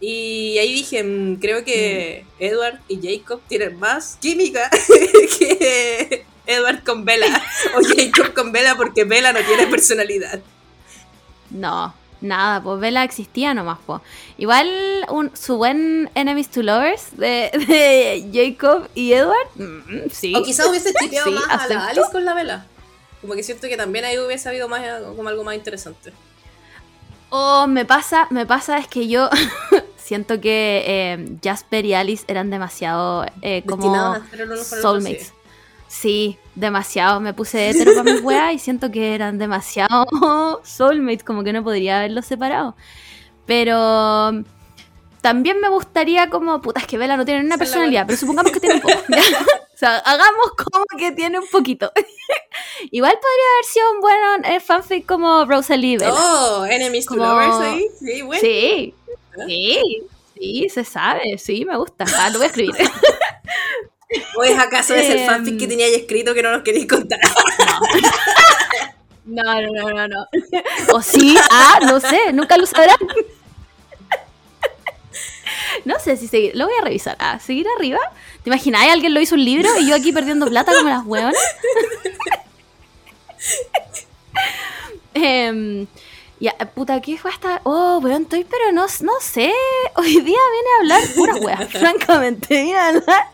[0.00, 4.70] Y ahí dije, mm, creo que Edward y Jacob tienen más química
[5.38, 7.42] que Edward con Bella
[7.76, 10.40] o Jacob con Bella porque Bella no tiene personalidad.
[11.50, 14.00] No, nada, pues Bella existía nomás, pues.
[14.36, 14.68] Igual
[15.10, 20.34] un, su buen Enemies to Lovers de, de Jacob y Edward, mm, sí.
[20.34, 21.86] O quizás hubiese chipeado Sí, más a la.
[21.86, 22.66] Alice con la vela.
[23.20, 24.82] Como que siento que también ahí hubiese habido más
[25.16, 26.12] como algo más interesante.
[27.30, 29.28] O me pasa, me pasa es que yo
[29.96, 34.16] siento que eh, Jasper y Alice eran demasiado eh, como
[34.80, 35.26] soulmates.
[35.28, 35.32] sí.
[35.88, 37.18] Sí, demasiado.
[37.20, 40.06] Me puse hetero para mis weas y siento que eran demasiado
[40.64, 42.76] soulmates, como que no podría haberlos separado.
[43.46, 44.44] Pero
[45.22, 48.60] también me gustaría como, puta, es que Bella no tiene una personalidad, pero supongamos que
[48.60, 48.94] tiene un poco.
[49.74, 51.92] O sea, hagamos como que tiene un poquito.
[52.90, 56.14] Igual podría haber sido un buen eh, fanfic como Rosalie y Bella.
[56.14, 57.86] Oh, Enemies to Como- Lovers ahí.
[57.96, 58.40] Sí, bueno.
[58.40, 58.94] Sí,
[59.46, 59.82] sí,
[60.34, 62.06] sí, se sabe, sí, me gusta.
[62.18, 62.74] Ah, lo voy a escribir.
[64.36, 65.26] ¿O es acaso es el Em.
[65.26, 67.18] fanfic que tenía ahí escrito que no nos queréis contar?
[69.30, 70.26] No, no, no, no, no.
[70.94, 72.96] O sí, ah, no sé, nunca lo sabrán.
[75.84, 77.14] No sé si seguir, lo voy a revisar.
[77.20, 77.98] Ah, seguir arriba.
[78.42, 78.88] ¿Te imaginas?
[78.88, 81.36] Alguien lo hizo un libro y yo aquí perdiendo plata como las hueonas.
[85.14, 85.86] Em,
[86.40, 87.60] ya, puta, ¿qué fue hasta?
[87.64, 89.52] Oh, weón, estoy, pero no, no sé.
[89.96, 92.62] Hoy día viene a hablar pura wea, francamente.
[92.62, 93.26] Viene a hablar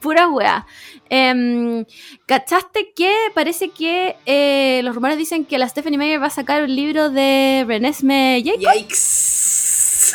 [0.00, 0.66] pura wea.
[1.10, 1.84] Em,
[2.26, 6.62] ¿Cachaste que parece que eh, los rumores dicen que la Stephanie Meyer va a sacar
[6.62, 8.74] un libro de Renesme Jacob?
[8.74, 10.14] Yikes.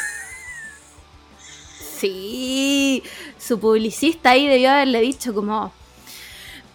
[1.97, 3.01] Sí,
[3.39, 5.71] su publicista ahí debió haberle dicho como,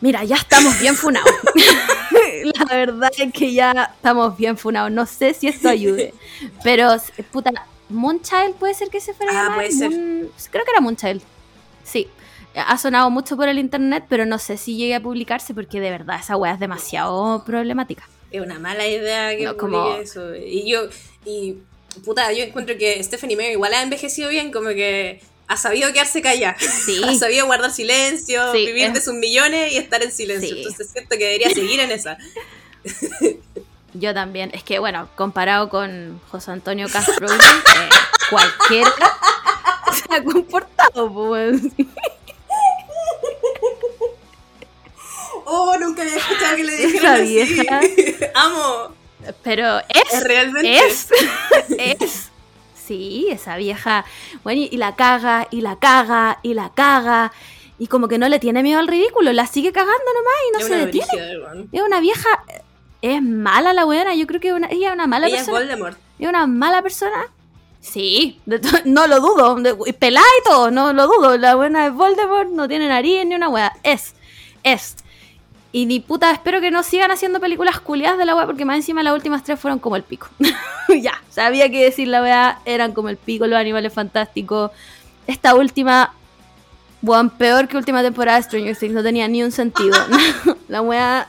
[0.01, 1.31] mira, ya estamos bien funados.
[2.69, 4.91] La verdad es que ya estamos bien funados.
[4.91, 6.15] No sé si esto ayude.
[6.65, 6.91] Pero,
[7.31, 7.51] puta,
[7.89, 9.91] Moonchild puede ser que se fuera a Ah, puede ser.
[9.91, 11.23] Moon- Creo que era Moonchild.
[11.85, 12.09] Sí.
[12.55, 15.91] Ha sonado mucho por el internet, pero no sé si llegue a publicarse porque de
[15.91, 18.09] verdad esa weá es demasiado problemática.
[18.33, 20.35] Es una mala idea que No, como- eso.
[20.35, 20.89] Y yo,
[21.25, 21.59] y
[22.05, 26.21] puta, yo encuentro que Stephanie Meyer igual ha envejecido bien, como que ha sabido quedarse
[26.23, 26.57] callada.
[26.59, 27.03] Sí.
[27.09, 30.49] Ha sabido guardar silencio, Sí, vivir es- de sus millones y estar en silencio.
[30.51, 30.59] Sí.
[30.59, 32.17] Entonces siento que debería seguir en esa.
[33.95, 34.51] Yo también.
[34.53, 37.89] Es que, bueno, comparado con José Antonio Castro, eh,
[38.31, 38.93] cualquiera
[39.93, 41.61] se ha comportado, pues.
[45.51, 47.25] Oh, nunca había escuchado que le dijeran así.
[47.35, 47.81] vieja.
[48.35, 48.95] Amo.
[49.43, 50.13] Pero es.
[50.13, 50.79] Es realmente.
[50.87, 51.09] Es.
[51.79, 52.28] Es.
[52.89, 54.05] Sí, esa vieja.
[54.45, 57.33] Bueno, y, y la caga, y la caga, y la caga.
[57.79, 60.59] Y como que no le tiene miedo al ridículo, la sigue cagando nomás y no
[60.59, 61.67] Es se detiene.
[61.71, 62.29] Es una vieja.
[63.03, 64.15] Es mala la buena.
[64.17, 65.59] Yo creo que una- ella es una mala Ella es persona.
[65.67, 65.99] Voldemort.
[66.19, 67.27] ¿Es una mala persona?
[67.81, 68.41] Sí,
[68.85, 69.55] no lo dudo.
[69.57, 71.37] De, y pelada y todo, no lo dudo.
[71.37, 73.73] La buena es Voldemort, no tiene nariz ni una wea.
[73.85, 74.15] Es,
[74.65, 74.97] es.
[75.71, 78.77] Y ni puta, espero que no sigan haciendo películas culiadas de la wea, porque más
[78.77, 80.29] encima las últimas tres fueron como el pico.
[81.01, 84.71] ya, sabía que decir la wea, eran como el pico, los animales fantásticos.
[85.27, 86.15] Esta última,
[87.03, 89.95] weón, peor que última temporada de Stranger Things, no tenía ni un sentido.
[90.69, 91.29] la wea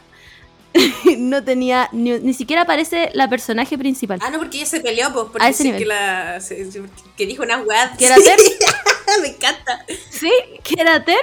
[1.18, 4.20] no tenía ni, ni siquiera aparece la personaje principal.
[4.22, 6.70] Ah, no, porque ella se peleó, pues, porque sí que, la, se-
[7.18, 7.58] que dijo era
[7.98, 8.24] Sí.
[8.24, 8.40] Ter.
[9.22, 9.86] Me encanta.
[10.12, 10.32] Sí,
[10.78, 11.18] era Ter.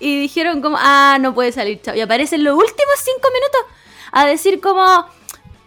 [0.00, 1.94] Y dijeron como, ah, no puede salir, chao.
[1.94, 3.60] Y aparecen los últimos cinco minutos
[4.12, 5.06] a decir como,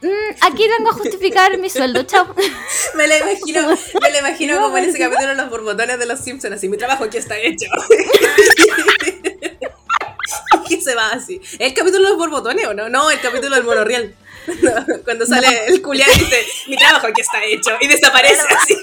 [0.02, 2.34] "Mm, aquí vengo a justificar mi sueldo, chao.
[2.96, 3.68] Me la imagino,
[4.02, 6.78] me la imagino No, como en ese capítulo los borbotones de los Simpsons, así, mi
[6.78, 7.68] trabajo aquí está hecho.
[10.70, 11.40] y se va así.
[11.44, 12.88] ¿Es el capítulo de los borbotones o no?
[12.90, 14.16] No, el capítulo del monorriel.
[14.62, 14.72] No,
[15.04, 17.72] Cuando sale el culián y dice, mi trabajo aquí está hecho.
[17.82, 18.76] Y desaparece así.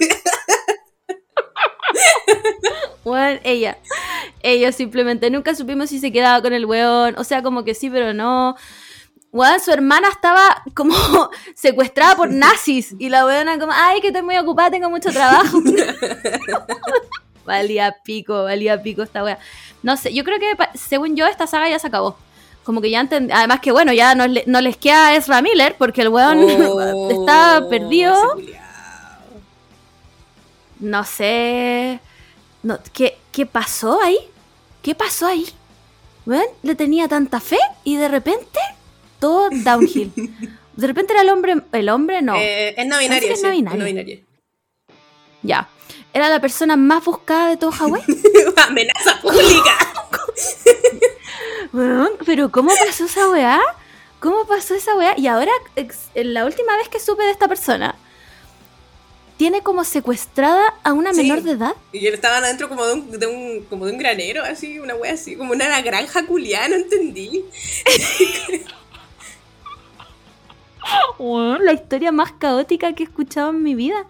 [3.05, 3.79] Bueno, ella.
[4.43, 7.15] Ellos simplemente nunca supimos si se quedaba con el weón.
[7.19, 8.57] O sea, como que sí, pero no.
[9.33, 10.95] Weón, su hermana estaba como
[11.55, 12.95] secuestrada por nazis.
[12.99, 15.59] Y la weona como, ay, que estoy muy ocupada, tengo mucho trabajo.
[17.45, 19.39] valía pico, valía pico esta wea.
[19.83, 22.17] No sé, yo creo que según yo esta saga ya se acabó.
[22.65, 23.33] Como que ya entendí.
[23.33, 26.39] Además que bueno, ya no, le- no les queda a Ezra Miller porque el weón
[26.43, 28.17] Oh, está perdido.
[30.81, 32.01] No sé.
[32.63, 34.19] No, ¿qué, ¿Qué pasó ahí?
[34.83, 35.47] ¿Qué pasó ahí?
[36.25, 36.47] ¿Ven?
[36.63, 38.59] Le tenía tanta fe y de repente
[39.19, 40.13] todo downhill.
[40.75, 41.57] De repente era el hombre.
[41.73, 42.23] ¿El hombre?
[42.23, 42.37] No.
[42.37, 43.79] Eh, es no binario, es sí, no binario.
[43.79, 44.21] no binario.
[45.43, 45.69] Ya.
[46.13, 48.03] Era la persona más buscada de todo Hawái.
[48.69, 49.77] Amenaza pública.
[52.25, 53.61] Pero ¿cómo pasó esa weá?
[54.21, 55.15] ¿Cómo pasó esa weá?
[55.19, 55.53] Y ahora,
[56.15, 57.95] la última vez que supe de esta persona,
[59.37, 61.23] tiene como secuestrada a una Sí.
[61.23, 61.75] menor de edad.
[61.93, 64.95] Y él estaban adentro como de un, de un, como de un granero, así, una
[64.95, 67.45] wea así, como una granja culiana, no entendí.
[71.61, 74.05] La historia más caótica que he escuchado en mi vida.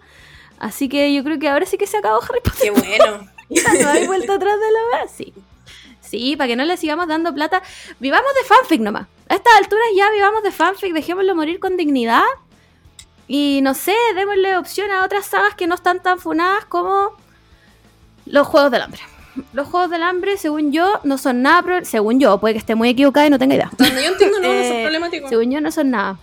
[0.59, 2.61] Así que yo creo que ahora sí que se acabó Harry Potter.
[2.61, 3.27] Qué bueno.
[3.49, 5.07] No hay vuelta atrás de la weá.
[5.07, 5.33] Sí.
[6.01, 7.63] Sí, para que no le sigamos dando plata.
[7.99, 9.07] Vivamos de fanfic nomás.
[9.29, 12.23] A estas alturas ya vivamos de fanfic, dejémoslo morir con dignidad.
[13.27, 17.11] Y no sé, démosle opción a otras sagas que no están tan funadas como
[18.25, 19.01] los Juegos del Hambre.
[19.53, 21.61] los Juegos del Hambre, según yo, no son nada.
[21.61, 23.69] pro- Según yo, puede que esté muy equivocada y no tenga idea.
[23.77, 25.29] Donde yo entiendo, no, no Eh, son problemáticos.
[25.29, 26.17] Según yo, no son nada.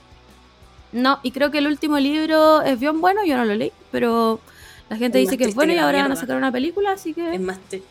[0.93, 4.41] No, y creo que el último libro es bien bueno, yo no lo leí, pero
[4.89, 7.13] la gente Es dice que es bueno y ahora van a sacar una película, así
[7.15, 7.35] que.
[7.35, 7.83] Es más te-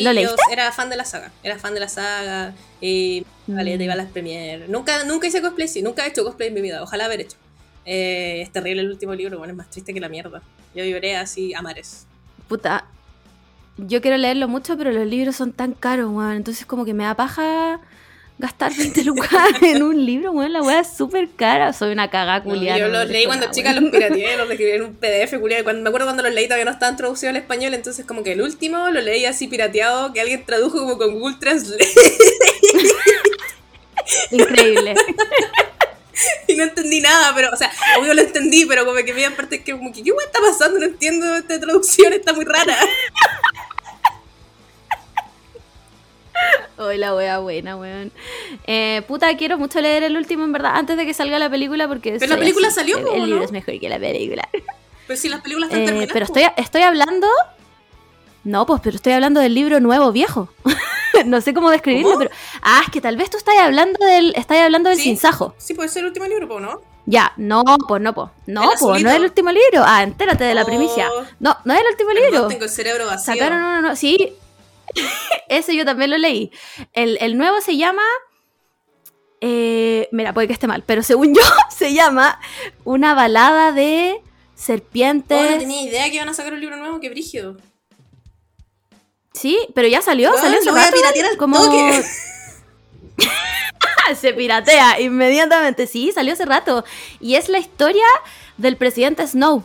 [0.00, 3.74] ¿Lo Sí, yo era fan de la saga, era fan de la saga, y vale,
[3.74, 3.78] Mm.
[3.78, 4.68] te iba a las premiers.
[4.68, 7.38] Nunca, nunca hice cosplay, sí, nunca he hecho cosplay en mi vida, ojalá haber hecho.
[7.90, 10.42] Eh, es terrible el último libro, bueno, es más triste que la mierda.
[10.74, 12.06] Yo lloré así a mares.
[12.46, 12.84] Puta.
[13.78, 16.32] Yo quiero leerlo mucho, pero los libros son tan caros, weón.
[16.32, 17.80] Entonces, como que me da paja
[18.38, 19.30] gastar 20 lucas
[19.62, 20.52] en un libro, weón.
[20.52, 21.72] La weá es súper cara.
[21.72, 22.78] Soy una cagada No, culiada.
[22.78, 23.84] yo los leí cuando nada, chica, weón.
[23.84, 26.72] los pirateé, los escribí en un PDF, Cuando, me acuerdo cuando los leí todavía no
[26.72, 30.44] estaban traducidos al español, entonces como que el último lo leí así pirateado, que alguien
[30.44, 31.86] tradujo como con Google Translate,
[34.32, 34.94] Increíble.
[36.48, 39.62] y no entendí nada, pero, o sea, obvio lo entendí, pero como que había partes
[39.62, 40.78] que como que, ¿qué está pasando?
[40.80, 42.76] No entiendo, esta traducción está muy rara.
[46.76, 48.12] Hoy la wea buena, weón.
[48.66, 51.88] Eh, puta, quiero mucho leer el último, en verdad, antes de que salga la película,
[51.88, 52.16] porque.
[52.20, 52.76] Pero la película así.
[52.76, 53.44] salió, El, ¿o el libro no?
[53.44, 54.48] es mejor que la película.
[55.08, 56.12] Pero si las películas están Eh, terminadas.
[56.12, 57.26] pero estoy, estoy hablando.
[58.44, 60.52] No, pues, pero estoy hablando del libro nuevo, viejo.
[61.26, 62.18] no sé cómo describirlo, ¿Cómo?
[62.20, 62.30] pero.
[62.62, 64.32] Ah, es que tal vez tú estás hablando del.
[64.36, 65.04] Estás hablando del Sí.
[65.04, 65.54] sinsajo.
[65.58, 66.80] Sí, puede ser el último libro, ¿o no?
[67.06, 68.28] Ya, no, pues no, pues.
[68.46, 69.82] No, ¿El pues, no es el último libro.
[69.84, 70.66] Ah, entérate de la Oh.
[70.66, 71.08] primicia.
[71.40, 72.48] No, no es el último Perdón, libro.
[72.48, 73.32] tengo el cerebro vacío.
[73.34, 74.34] Sacaron uno, no, sí.
[75.48, 76.50] Ese yo también lo leí.
[76.92, 78.02] El, el nuevo se llama.
[79.40, 82.40] eh, mira, puede que esté mal, pero según yo se llama
[82.84, 84.20] Una balada de
[84.54, 85.38] serpientes.
[85.38, 87.56] Oh, no tenía idea que iban a sacar un libro nuevo, qué brígido.
[89.38, 90.96] Sí, pero ya salió, salió hace a rato,
[91.30, 91.56] al como
[94.16, 95.86] se piratea inmediatamente.
[95.86, 96.84] Sí, salió hace rato
[97.20, 98.04] y es la historia
[98.56, 99.64] del presidente Snow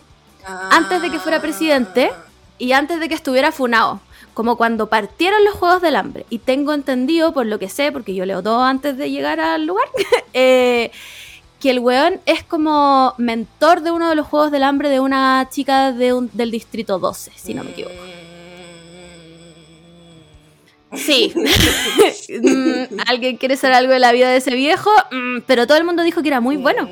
[0.71, 2.11] antes de que fuera presidente
[2.57, 4.01] y antes de que estuviera funado.
[4.33, 6.25] Como cuando partieron los Juegos del Hambre.
[6.31, 9.67] Y tengo entendido, por lo que sé, porque yo leo todo antes de llegar al
[9.67, 9.87] lugar,
[10.33, 10.91] eh,
[11.59, 15.47] que el weón es como mentor de uno de los Juegos del Hambre de una
[15.51, 17.93] chica de un- del Distrito 12, si no me equivoco.
[20.95, 21.33] Sí.
[22.29, 24.89] Mm, ¿Alguien quiere saber algo de la vida de ese viejo?
[25.11, 26.87] Mm, pero todo el mundo dijo que era muy bueno.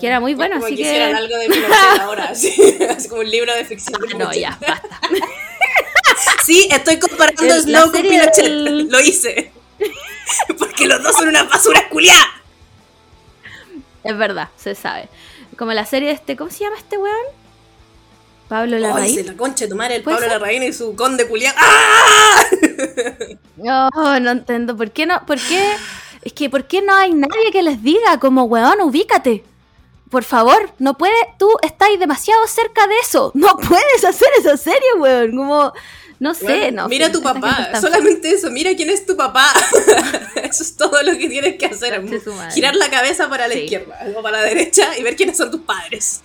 [0.00, 1.48] Que era muy bueno, como así que hicieran algo de
[2.00, 2.52] ahora, así,
[2.90, 4.00] así como un libro de ficción.
[4.02, 5.00] Ah, no, ya, basta.
[6.44, 8.44] Sí, estoy comparando El- Snow con Pinochet.
[8.44, 9.50] del- Lo hice.
[10.58, 12.26] Porque los dos son una basura culiada.
[14.04, 15.08] Es verdad, se sabe.
[15.56, 17.16] Como la serie de este, ¿cómo se llama este weón?
[18.50, 19.26] Pablo Ay, Larraín.
[19.26, 20.40] la concha de tu madre, el ¿Puede Pablo ser?
[20.40, 21.56] Larraín y su conde culiado.
[21.58, 22.42] ¡Ah!
[23.56, 23.90] No,
[24.20, 24.76] no entiendo.
[24.76, 25.24] ¿Por qué no?
[25.26, 25.62] ¿Por qué?
[26.22, 29.44] Es que ¿por qué no hay nadie que les diga como weón, ubícate?
[30.10, 33.30] Por favor, no puede, tú estás demasiado cerca de eso.
[33.34, 35.36] No puedes hacer esa serie, weón.
[35.36, 35.72] Como,
[36.18, 36.88] no sé, Bueno, no.
[36.88, 39.46] mira a tu papá, solamente eso, mira quién es tu papá.
[40.42, 42.02] eso es todo lo que tienes que hacer.
[42.52, 43.60] Girar la cabeza para la Sí.
[43.60, 46.22] izquierda o para la derecha y ver quiénes son tus padres.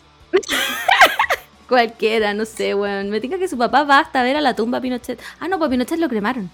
[1.67, 3.09] Cualquiera, no sé, weón.
[3.09, 5.19] Me diga que su papá va hasta ver a la tumba a Pinochet.
[5.39, 6.49] Ah, no, pues Pinochet lo cremaron.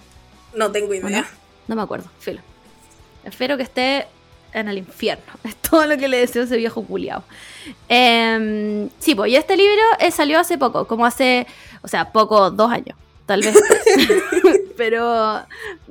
[0.56, 1.22] No tengo ¿o idea.
[1.22, 1.28] no?
[1.68, 2.42] No me acuerdo, filo.
[3.24, 4.08] Espero que esté
[4.54, 5.24] en el infierno.
[5.44, 7.24] Es todo lo que le deseo a ese viejo culiao.
[7.88, 11.48] Em, sí, pues, y este libro eh, salió hace poco, como hace,
[11.82, 12.98] o sea, poco, dos años,
[13.32, 13.56] tal vez.
[14.78, 15.42] pero,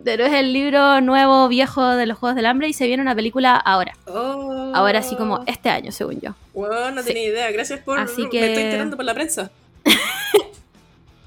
[0.04, 3.14] pero es el libro nuevo, viejo de los Juegos del Hambre y se viene una
[3.14, 3.92] película ahora.
[4.06, 4.72] Oh.
[4.74, 6.34] Ahora sí, como este año, según yo.
[6.54, 7.08] Bueno, no Sí.
[7.08, 7.50] tenía idea.
[7.50, 7.98] Gracias por.
[7.98, 9.50] Así Me que- estoy enterando por la prensa.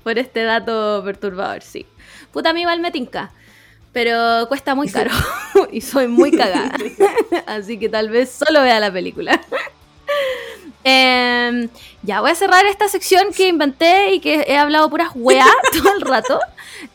[0.04, 1.86] Por este dato perturbador, sí.
[2.34, 3.32] Puta, a mí igual me tinca.
[3.94, 5.12] Pero cuesta muy caro.
[5.72, 6.72] y soy muy cagada.
[7.46, 9.40] Así que tal vez solo vea la película.
[10.86, 11.70] Em,
[12.02, 15.94] ya voy a cerrar esta sección que inventé y que he hablado puras weas todo
[15.94, 16.40] el rato.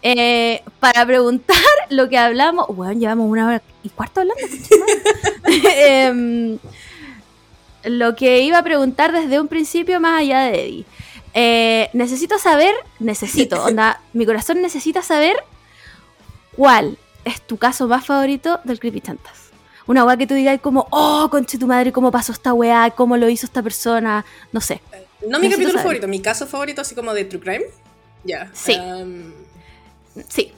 [0.02, 1.56] eh, para preguntar
[1.90, 2.66] lo que hablamos.
[2.68, 4.42] Weón, llevamos una hora y cuarto hablando.
[5.46, 6.58] Em,
[7.84, 10.84] lo que iba a preguntar desde un principio, más allá de Eddie.
[11.34, 15.36] Eh, necesito saber, necesito, onda, mi corazón necesita saber
[16.56, 19.47] cuál es tu caso más favorito del Creepy Chantas.
[19.88, 23.16] Una weá que tú digas como, oh, conche tu madre, cómo pasó esta weá, cómo
[23.16, 24.80] lo hizo esta persona, no sé.
[25.26, 25.82] No mi Necesito capítulo saber.
[25.82, 27.64] favorito, mi caso favorito, así como de True Crime.
[28.22, 28.50] Ya.
[28.54, 28.74] Sí.
[28.74, 29.32] Em,
[30.28, 30.52] Sí,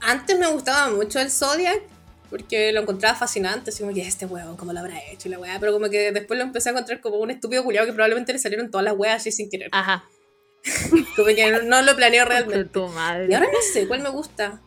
[0.00, 1.80] antes me gustaba mucho el Zodiac.
[2.28, 5.26] Porque lo encontraba fascinante, así como que este huevón, ¿cómo lo habrá hecho?
[5.26, 7.88] Y la weá, pero como que después lo empecé a encontrar como un estúpido culiado
[7.88, 9.68] que probablemente le salieron todas las weas así sin querer.
[9.72, 10.04] ajá.
[11.16, 12.66] Como que no, no lo planeó realmente.
[12.66, 13.26] tu madre.
[13.30, 14.60] Y ahora no sé cuál me gusta.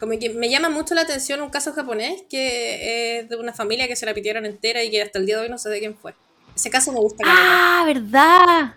[0.00, 3.86] Como que me llama mucho la atención un caso japonés que es de una familia
[3.86, 5.78] que se la pitieron entera y que hasta el día de hoy no sé de
[5.78, 6.14] quién fue.
[6.56, 7.22] Ese caso me gusta.
[7.26, 8.74] Ah, verdad.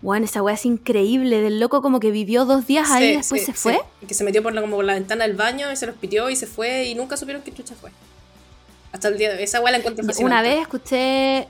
[0.00, 1.40] Bueno, esa weá es increíble.
[1.42, 3.58] Del loco como que vivió dos días ahí y Sí, después sí, se sí.
[3.58, 3.80] fue.
[4.00, 5.96] Y que se metió por la, como por la ventana del baño y se los
[5.96, 7.90] pitió y se fue y nunca supieron qué chucha fue.
[8.92, 9.42] Hasta el día de hoy.
[9.42, 10.48] Esa weá la encuentro Una fascinante.
[10.48, 11.48] vez escuché,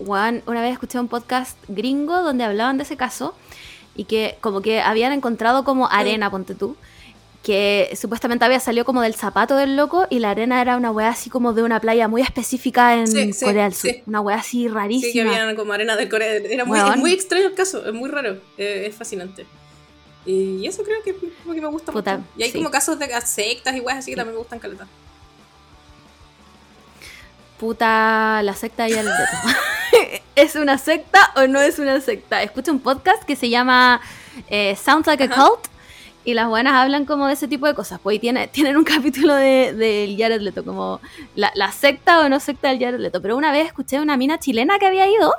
[0.00, 3.34] weón, una vez escuché un podcast gringo donde hablaban de ese caso
[3.94, 6.76] y que como que habían encontrado como arena, ponte tú,
[7.44, 11.10] que supuestamente había salido como del zapato del loco y la arena era una weá
[11.10, 13.90] así como de una playa muy específica en Sí, sí, Corea del Sur.
[13.90, 14.02] sí.
[14.06, 15.30] Una weá así Sí, que rarísima.
[15.30, 16.32] habían como arena de Corea.
[16.36, 16.94] Era muy, Weón.
[16.94, 19.46] es muy extraño el caso, es muy raro, eh, es fascinante.
[20.24, 22.28] Y eso creo que es lo que me gusta Puta, mucho.
[22.38, 24.86] Y hay como casos de sectas y weas así que también me gustan caleta.
[27.58, 30.22] Puta, la secta Jared Leto.
[30.34, 32.42] ¿Es una secta o no es una secta?
[32.42, 34.00] Escucho un podcast que se llama
[34.48, 35.68] eh, Sounds Like a Cult
[36.24, 38.00] y las buenas hablan como de ese tipo de cosas.
[38.02, 41.00] Pues y tiene, tienen un capítulo de, del Jared Leto, como
[41.34, 43.20] la, la secta o no secta del Jared Leto.
[43.22, 45.34] Pero una vez escuché una mina chilena que había ido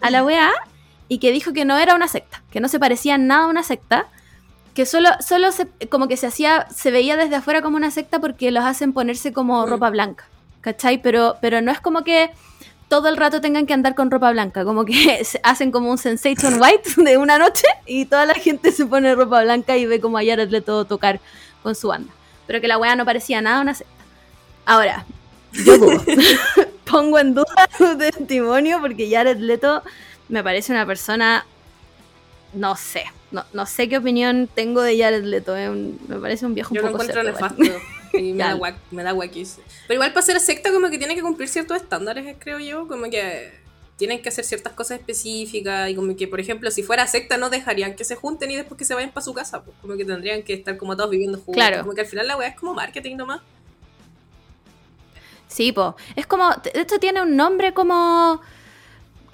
[0.00, 0.52] a la UEA
[1.08, 3.62] y que dijo que no era una secta, que no se parecía nada a una
[3.62, 4.06] secta,
[4.74, 8.20] que solo, solo se, como que se hacía, se veía desde afuera como una secta
[8.20, 10.26] porque los hacen ponerse como ropa blanca,
[10.60, 11.02] ¿cachai?
[11.02, 12.30] Pero, pero no es como que
[12.88, 16.60] todo el rato tengan que andar con ropa blanca, como que hacen como un sensation
[16.60, 20.18] white de una noche y toda la gente se pone ropa blanca y ve como
[20.18, 21.20] a Jared Leto tocar
[21.62, 22.12] con su banda.
[22.46, 23.92] Pero que la weá no parecía nada una secta.
[24.64, 25.04] Ahora,
[25.52, 26.02] yo dudo.
[26.90, 29.82] pongo en duda su testimonio porque Jared Leto
[30.30, 31.44] me parece una persona,
[32.54, 36.54] no sé, no, no sé qué opinión tengo de Jared Leto, un- me parece un
[36.54, 37.84] viejo un Yo lo poco encuentro cerdo, nefasto.
[38.12, 38.58] Y me da,
[38.90, 39.58] me da guaquis.
[39.86, 42.86] Pero igual para ser secta como que tiene que cumplir ciertos estándares, creo yo.
[42.88, 43.52] Como que
[43.96, 45.90] tienen que hacer ciertas cosas específicas.
[45.90, 48.78] Y como que, por ejemplo, si fuera secta no dejarían que se junten y después
[48.78, 49.62] que se vayan para su casa.
[49.62, 51.54] Pues como que tendrían que estar como todos viviendo juntos.
[51.54, 51.80] Claro.
[51.82, 53.40] Como que al final la weá es como marketing nomás.
[55.48, 55.96] Sí, po.
[56.14, 58.40] Es como, esto tiene un nombre como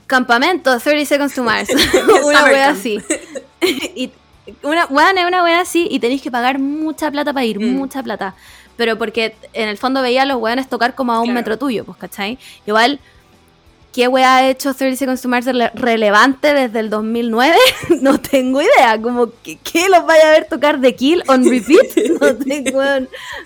[0.06, 1.68] Campamento 30 Seconds to Mars.
[2.24, 2.76] una camp.
[2.78, 3.00] así.
[3.96, 4.10] y
[4.62, 7.76] una, es una wea así y tenéis que pagar mucha plata para ir, Mm.
[7.76, 8.34] mucha plata.
[8.76, 11.34] Pero porque en el fondo veía a los weones tocar como a un Claro.
[11.40, 12.38] metro tuyo, pues, ¿cachai?
[12.66, 12.98] Igual,
[13.92, 17.56] ¿qué wea ha hecho 30 Seconds to Mars rele- relevante desde el 2009?
[18.00, 19.00] no tengo idea.
[19.00, 21.96] Como, ¿qué, qué los vaya a ver tocar de Kill on repeat?
[22.20, 22.80] no tengo.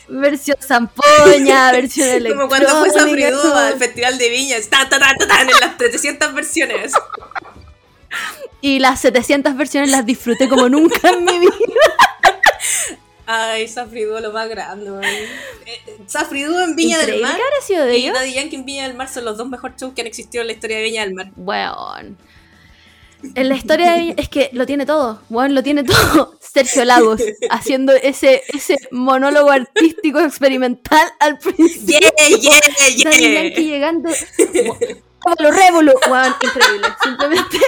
[0.08, 2.36] Versión zampoña, versión electrónica.
[2.36, 4.68] Como cuando fue Safridu como- al Festival de Viñas.
[4.70, 6.92] Ta, ta, ta, ta, ta, en las 300 versiones.
[8.62, 11.50] Y las 700 versiones las disfruté como nunca en mi vida.
[13.30, 15.04] Ay, Safridu lo más grande, man.
[15.04, 15.28] Eh,
[15.66, 18.18] eh, Safridu en Viña del Mar habrá sido de y ellos.
[18.18, 20.46] Daddy Yankee en Viña del Mar son los dos mejores shows que han existido en
[20.46, 21.30] la historia de Viña del Mar.
[21.36, 22.16] Weón.
[23.34, 25.20] En la historia de es que lo tiene todo.
[25.28, 26.36] Weón, lo tiene todo.
[26.40, 31.98] Sergio Lagos haciendo ese, ese monólogo artístico experimental al principio.
[31.98, 32.60] Yeah, yeah,
[33.04, 33.72] Daddy Yankee yeah.
[33.74, 34.08] llegando.
[35.18, 35.92] Como Révolo.
[36.10, 36.88] Weón, increíble.
[37.02, 37.58] Simplemente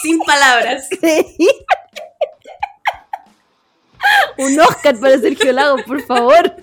[0.00, 0.86] Sin palabras.
[0.92, 1.56] increíble.
[4.38, 6.54] Un Oscar para Sergio Lagos, por favor.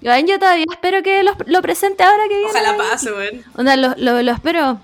[0.00, 2.50] Yo todavía espero que lo presente ahora que viene.
[2.50, 3.44] Ojalá pase, weón.
[3.56, 4.80] Onda, lo, lo, lo espero.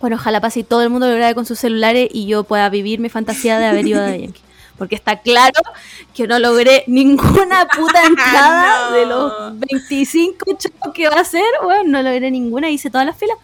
[0.00, 2.68] Bueno, ojalá pase y todo el mundo lo grabe con sus celulares y yo pueda
[2.68, 4.40] vivir mi fantasía de haber ido a Yankee.
[4.78, 5.60] Porque está claro
[6.12, 8.96] que no logré ninguna puta entrada No.
[8.96, 11.44] de los 25 shows que va a hacer.
[11.62, 13.36] Bueno, no logré ninguna, hice todas las filas.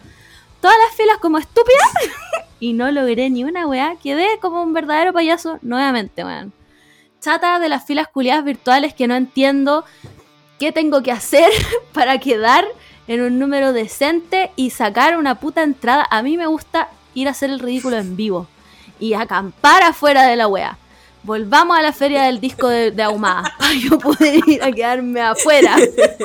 [0.61, 1.83] Todas las filas como estúpida
[2.59, 3.95] y no logré ni una weá.
[4.03, 6.51] Quedé como un verdadero payaso nuevamente, weón.
[7.21, 9.83] Chata de las filas culiadas virtuales que no entiendo
[10.57, 11.51] qué tengo que hacer
[11.93, 12.65] para quedar
[13.07, 16.07] en un número decente y sacar una puta entrada.
[16.09, 18.47] A mí me gusta ir a hacer el ridículo en vivo
[18.99, 20.77] y acampar afuera de la wea.
[21.23, 25.19] Volvamos a la feria del disco de, de Ahumada para yo poder ir a quedarme
[25.21, 25.75] afuera.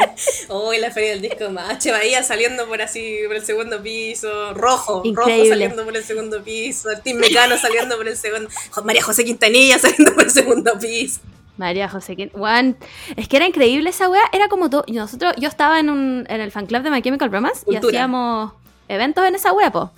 [0.48, 4.54] Hoy la feria del disco Mache Bahía saliendo por así, por el segundo piso.
[4.54, 5.48] Rojo, rojo Increíble.
[5.48, 6.90] saliendo por el segundo piso.
[7.02, 8.48] Tim Mecano saliendo por el segundo.
[8.84, 11.20] María José Quintanilla saliendo por el segundo piso.
[11.56, 12.76] María José, weón,
[13.16, 14.22] es que era increíble esa wea.
[14.32, 14.84] Era como todo.
[14.86, 17.76] y Nosotros, yo estaba en, un, en el fan club de My Chemical Romance y
[17.76, 18.52] hacíamos
[18.88, 19.90] eventos en esa wea, po.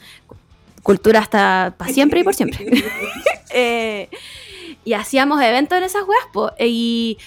[0.82, 2.66] Cultura hasta para siempre y por siempre.
[3.58, 4.10] Eh,
[4.86, 6.52] y hacíamos eventos en esas weas, po.
[6.60, 7.18] Y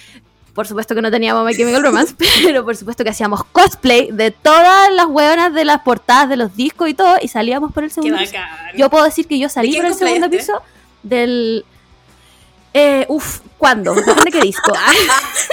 [0.54, 4.30] por supuesto que no teníamos My Chemical Romance, pero por supuesto que hacíamos cosplay de
[4.30, 7.90] todas las weonas de las portadas de los discos y todo, y salíamos por el
[7.92, 8.32] segundo piso.
[8.76, 10.52] Yo puedo decir que yo salí ¿De quién por el segundo cosplayaste?
[10.52, 10.62] piso
[11.02, 11.64] del.
[12.72, 13.94] Eh, uf, ¿cuándo?
[13.94, 14.72] Depende qué disco.
[14.74, 14.92] Ah,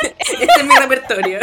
[0.30, 1.40] Este es mi repertorio.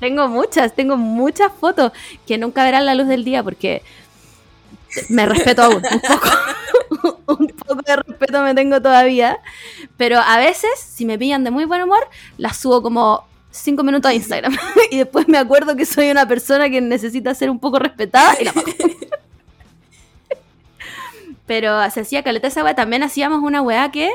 [0.00, 1.92] tengo muchas, tengo muchas fotos
[2.26, 3.82] que nunca verán la luz del día porque
[5.08, 6.30] me respeto aún, un poco.
[7.26, 9.38] un poco de respeto me tengo todavía.
[9.96, 14.10] Pero a veces, si me pillan de muy buen humor, las subo como cinco minutos
[14.10, 14.56] a Instagram.
[14.90, 18.44] y después me acuerdo que soy una persona que necesita ser un poco respetada y
[18.44, 18.70] la bajo.
[21.46, 22.74] Pero se hacía caleta esa weá.
[22.74, 24.10] También hacíamos una weá que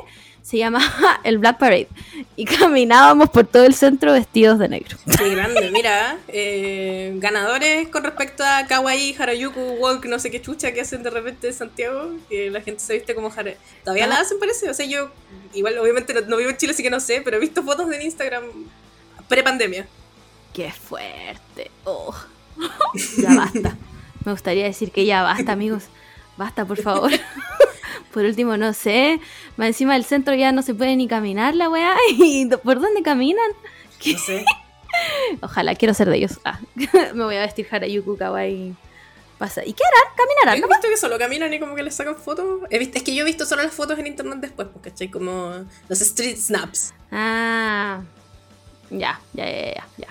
[0.46, 1.88] se llamaba el Black Parade.
[2.36, 4.96] Y caminábamos por todo el centro vestidos de negro.
[5.18, 6.18] Qué grande, mira.
[6.28, 11.10] eh, ganadores con respecto a Kawaii, Harajuku, Walk, no sé qué chucha que hacen de
[11.10, 13.56] repente en Santiago, que la gente se viste como Hara.
[13.84, 14.70] Todavía la hacen, parece.
[14.70, 15.10] O sea, yo,
[15.56, 17.92] igual, obviamente no, no vivo en Chile, así que no sé, pero he visto fotos
[17.92, 18.44] en Instagram
[19.28, 19.88] pre-pandemia.
[20.54, 21.72] ¡Qué fuerte!
[21.86, 22.14] Oh.
[23.18, 23.76] ya basta.
[24.24, 25.86] Me gustaría decir que ya basta, amigos.
[26.38, 27.12] Basta, por favor.
[28.16, 29.20] por último, no sé.
[29.58, 31.98] Más encima del centro ya no se puede ni caminar la weá.
[32.10, 33.52] ¿Y por dónde caminan?
[34.06, 34.46] No sé.
[35.42, 36.40] Ojalá, quiero ser de ellos.
[36.46, 36.62] Ah,
[37.14, 38.74] me voy a vestir Harajuku Kawaii.
[39.38, 39.66] Pasa.
[39.66, 40.16] ¿Y qué harán?
[40.16, 40.62] ¿Caminarán?
[40.62, 42.62] Yo he visto que solo caminan y como que les sacan fotos.
[42.70, 45.12] He visto, es que yo he visto solo las fotos en internet después, porque ¿cachai?
[45.12, 46.94] Como los street snaps.
[47.12, 48.02] Ah,
[48.92, 50.08] ya, ya, ya, ya, ya.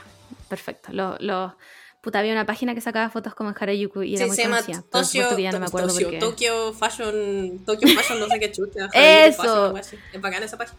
[0.50, 0.92] Perfecto.
[0.92, 1.56] Lo, lo,
[2.04, 4.42] puta, había una página que sacaba fotos como en Harajuku y era Sí, muy se
[4.44, 4.84] llama conocida.
[4.90, 6.18] Tokyo, ya no me acuerdo Tokyo, porque...
[6.20, 8.88] Tokyo Fashion, Tokyo Fashion, no sé qué chucha.
[8.92, 9.72] Eso.
[9.74, 10.00] Fashion.
[10.12, 10.78] Es bacán esa página.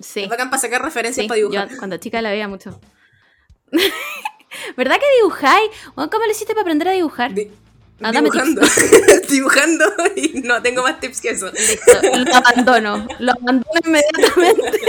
[0.00, 0.22] Sí.
[0.24, 1.68] Es bacán para sacar referencias Sí, para dibujar.
[1.68, 2.80] yo cuando chica la veía mucho.
[4.76, 5.70] ¿Verdad que dibujáis?
[5.94, 7.34] ¿Cómo lo hiciste para aprender a dibujar?
[7.34, 7.50] Di-
[8.00, 8.60] Ah, dibujando.
[9.28, 9.84] dibujando
[10.14, 11.50] y no tengo más tips que eso.
[11.50, 13.08] Listo, lo abandono.
[13.18, 14.80] Lo abandono inmediatamente.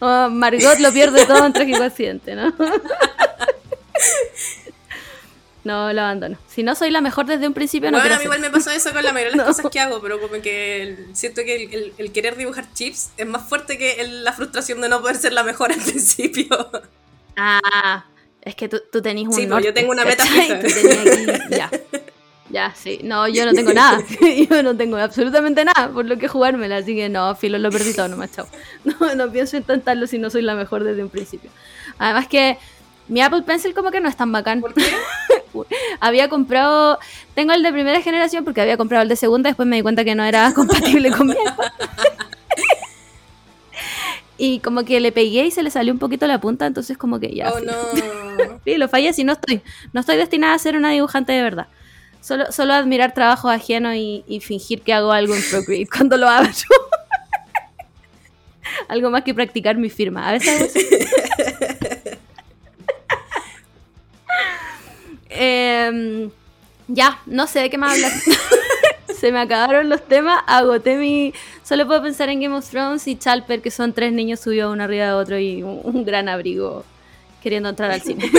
[0.00, 2.52] Oh, Margot lo pierde todo en trágico accidente, ¿no?
[5.64, 6.38] No, lo abandono.
[6.48, 8.50] Si no soy la mejor desde un principio, no bueno, quiero a mí igual me
[8.50, 9.52] pasa eso con la mayoría de las No.
[9.54, 13.10] cosas que hago, pero como que el- siento que el, el- el querer dibujar chips
[13.16, 16.46] es más fuerte que la frustración de no poder ser la mejor al principio.
[17.36, 18.04] Ah,
[18.40, 20.60] es que tú, tú tenías un Sí, pues, norte, yo tengo una meta fija.
[21.50, 21.70] Ya.
[22.50, 23.00] Ya, sí.
[23.04, 24.02] No, yo no tengo nada.
[24.48, 26.78] Yo no tengo absolutamente nada por lo que jugármela.
[26.78, 28.48] Así que no, filo, lo perdí todo nomás, chao.
[28.84, 31.50] No, no pienso intentarlo si no soy la mejor desde un principio.
[31.98, 32.56] Además que
[33.08, 34.60] mi Apple Pencil como que no es tan bacán.
[34.60, 34.84] ¿Por qué?
[36.00, 36.98] Había comprado,
[37.34, 40.04] tengo el de primera generación porque había comprado el de segunda, después me di cuenta
[40.04, 41.34] que no era compatible con mi.
[44.40, 47.18] Y como que le pegué y se le salió un poquito la punta, entonces como
[47.18, 47.50] que ya.
[47.50, 47.72] Oh no.
[48.64, 49.62] Sí, lo fallé si no estoy.
[49.92, 51.66] No estoy destinada a ser una dibujante de verdad.
[52.20, 56.28] Solo, solo admirar trabajo ajeno y, y fingir que hago algo en Procreate cuando lo
[56.28, 56.46] hago
[58.88, 60.28] algo más que practicar mi firma.
[60.28, 60.72] A veces
[65.28, 66.30] Em,
[66.88, 68.12] ya, no sé de qué más hablar.
[69.18, 71.32] Se me acabaron los temas, agoté mi...
[71.64, 74.84] Solo puedo pensar en Game of Thrones y Chalper, que son tres niños subidos uno
[74.84, 76.84] arriba de otro y un, un gran abrigo
[77.42, 78.30] queriendo entrar al cine.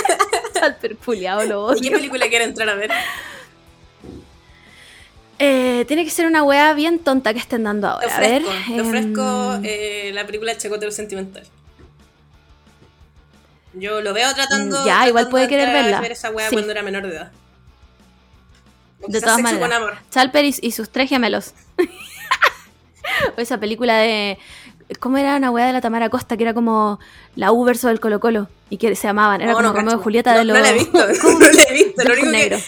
[0.54, 1.96] Chalper, puliado, lo ¿Y qué odio.
[1.98, 2.90] película quiere entrar a ver?
[5.40, 8.16] Eh, tiene que ser una wea bien tonta que estén dando Te ahora.
[8.16, 8.42] A ver.
[8.42, 11.44] te ofrezco em, eh, la película Chacotero Sentimental.
[13.74, 14.84] Yo lo veo tratando.
[14.86, 16.00] Ya, igual puede de querer verla.
[16.00, 16.54] ver esa wea Sí.
[16.56, 17.32] cuando era menor de edad.
[19.02, 19.98] O de todas maneras.
[20.10, 21.54] Chalper y, y sus tres gemelos.
[23.36, 24.38] o esa película de.
[25.00, 26.36] ¿Cómo era una weá de la Tamara Costa?
[26.38, 26.98] Que era como
[27.36, 28.48] la U verso del Colo Colo.
[28.70, 29.40] Y que se amaban.
[29.42, 29.98] Era No, como no, Romeo.
[29.98, 30.56] Julieta No- de los.
[30.56, 31.38] No la he visto, ¿Cómo?
[31.40, 32.04] no la he visto.
[32.04, 32.58] Lo único, negro.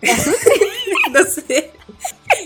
[0.00, 0.34] que, azul.
[1.12, 1.72] no sé.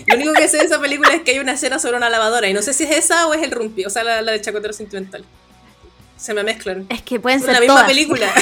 [0.07, 2.49] Lo único que sé de esa película es que hay una escena sobre una lavadora.
[2.49, 3.85] Y no sé si es esa o es el Rumpi.
[3.85, 5.23] O sea, la, la de Chacotero Sentimental.
[6.21, 6.85] Se me mezclan.
[6.87, 7.87] Es que pueden ser la misma todas.
[7.87, 8.31] película.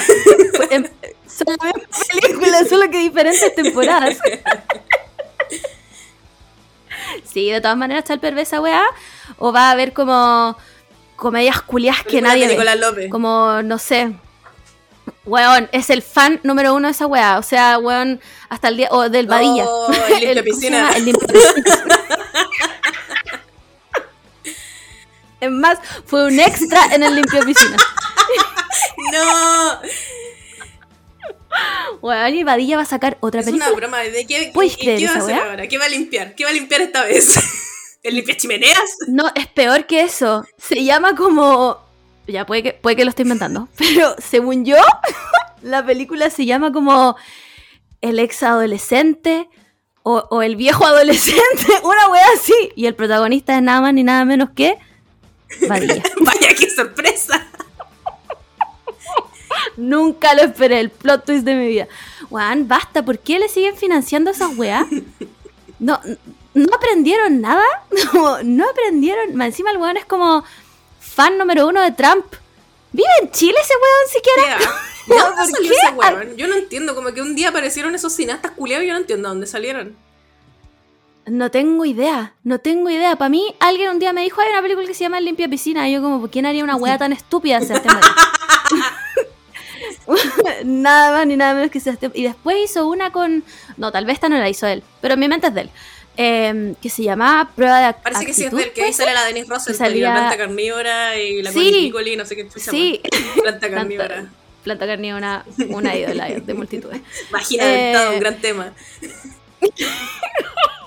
[1.27, 4.17] Son la misma película, solo que diferentes temporadas.
[7.25, 8.83] Sí, de todas maneras, Chalper ve esa weá.
[9.37, 10.55] O va a haber como
[11.15, 12.53] comedias culias que nadie de.
[12.53, 13.09] Nicolás López.
[13.09, 14.13] Como, no sé.
[15.25, 17.37] Weón, es el fan número uno de esa weá.
[17.39, 18.19] O sea, weón,
[18.49, 18.89] hasta el día.
[18.91, 19.65] O del Badilla.
[19.67, 20.77] Oh, el limpia ¿cómo se piscina.
[20.77, 20.97] llama?
[20.97, 21.05] El
[25.41, 27.77] Es más, fue un extra en el limpio piscina.
[29.11, 29.79] No,
[32.01, 33.69] Weón, y Badilla va a sacar otra es película.
[33.71, 33.97] una broma.
[33.99, 35.67] ¿De qué, ¿Puedes y- y creer qué va a hacer ahora?
[35.67, 36.35] ¿Qué va a limpiar?
[36.35, 37.35] ¿Qué va a limpiar esta vez?
[38.03, 38.79] ¿El limpia chimeneas?
[39.07, 40.45] No, es peor que eso.
[40.57, 41.77] Se llama como.
[42.27, 43.67] Ya puede que, puede que lo esté inventando.
[43.77, 44.77] Pero según yo,
[45.61, 47.17] la película se llama como
[48.01, 49.49] El ex adolescente
[50.03, 51.65] o, o el viejo adolescente.
[51.83, 52.71] Una wea así.
[52.75, 54.77] Y el protagonista es nada más ni nada menos que
[55.67, 56.03] Badilla.
[56.21, 57.45] Vaya, qué sorpresa.
[59.77, 61.87] Nunca lo esperé, el plot twist de mi vida.
[62.29, 64.85] Juan, basta, ¿por qué le siguen financiando esas weas?
[65.79, 65.99] No,
[66.53, 67.63] no aprendieron nada.
[68.13, 69.39] No, no aprendieron.
[69.41, 70.43] Encima el weón es como
[70.99, 72.25] fan número uno de Trump.
[72.91, 74.57] ¿Vive en Chile ese weón siquiera?
[75.07, 76.37] ¿De No, ese weón?
[76.37, 79.29] Yo no entiendo, como que un día aparecieron esos cineastas culiados y yo no entiendo
[79.29, 79.95] dónde salieron.
[81.29, 83.15] No tengo idea, no tengo idea.
[83.15, 85.47] Para mí, alguien un día me dijo, hay una película que se llama El Limpia
[85.47, 85.87] Piscina.
[85.87, 88.15] Y yo como, ¿por quién haría una wea tan estúpida Sebastián María?
[90.63, 92.11] nada más ni nada menos que Sebastián.
[92.15, 93.43] Y después hizo una con...
[93.77, 95.69] No, tal vez esta no la hizo él, pero en mi mente es de él.
[96.17, 98.93] em, que se llamaba Prueba de Ac- Parece que sí es Actitud, del que ahí
[98.93, 101.71] sale la Denise y salía- la planta carnívora y la Sí.
[101.71, 103.41] Piccoli, no sé qué chucha Sí, más.
[103.41, 104.25] Planta carnívora.
[104.63, 107.01] planta, carnívora, una ídola de multitudes.
[107.31, 108.73] Vagina Eh, un gran tema.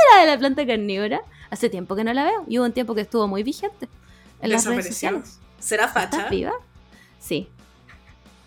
[0.00, 1.20] ¿Qué será de la planta carnívora?
[1.50, 3.88] Hace tiempo que no la veo y hubo un tiempo que estuvo muy vigente
[4.40, 4.92] en las redes Desapareció.
[4.92, 5.38] sociales.
[5.58, 6.28] ¿Será ¿Estás facha?
[6.28, 6.52] viva?
[7.18, 7.48] Sí.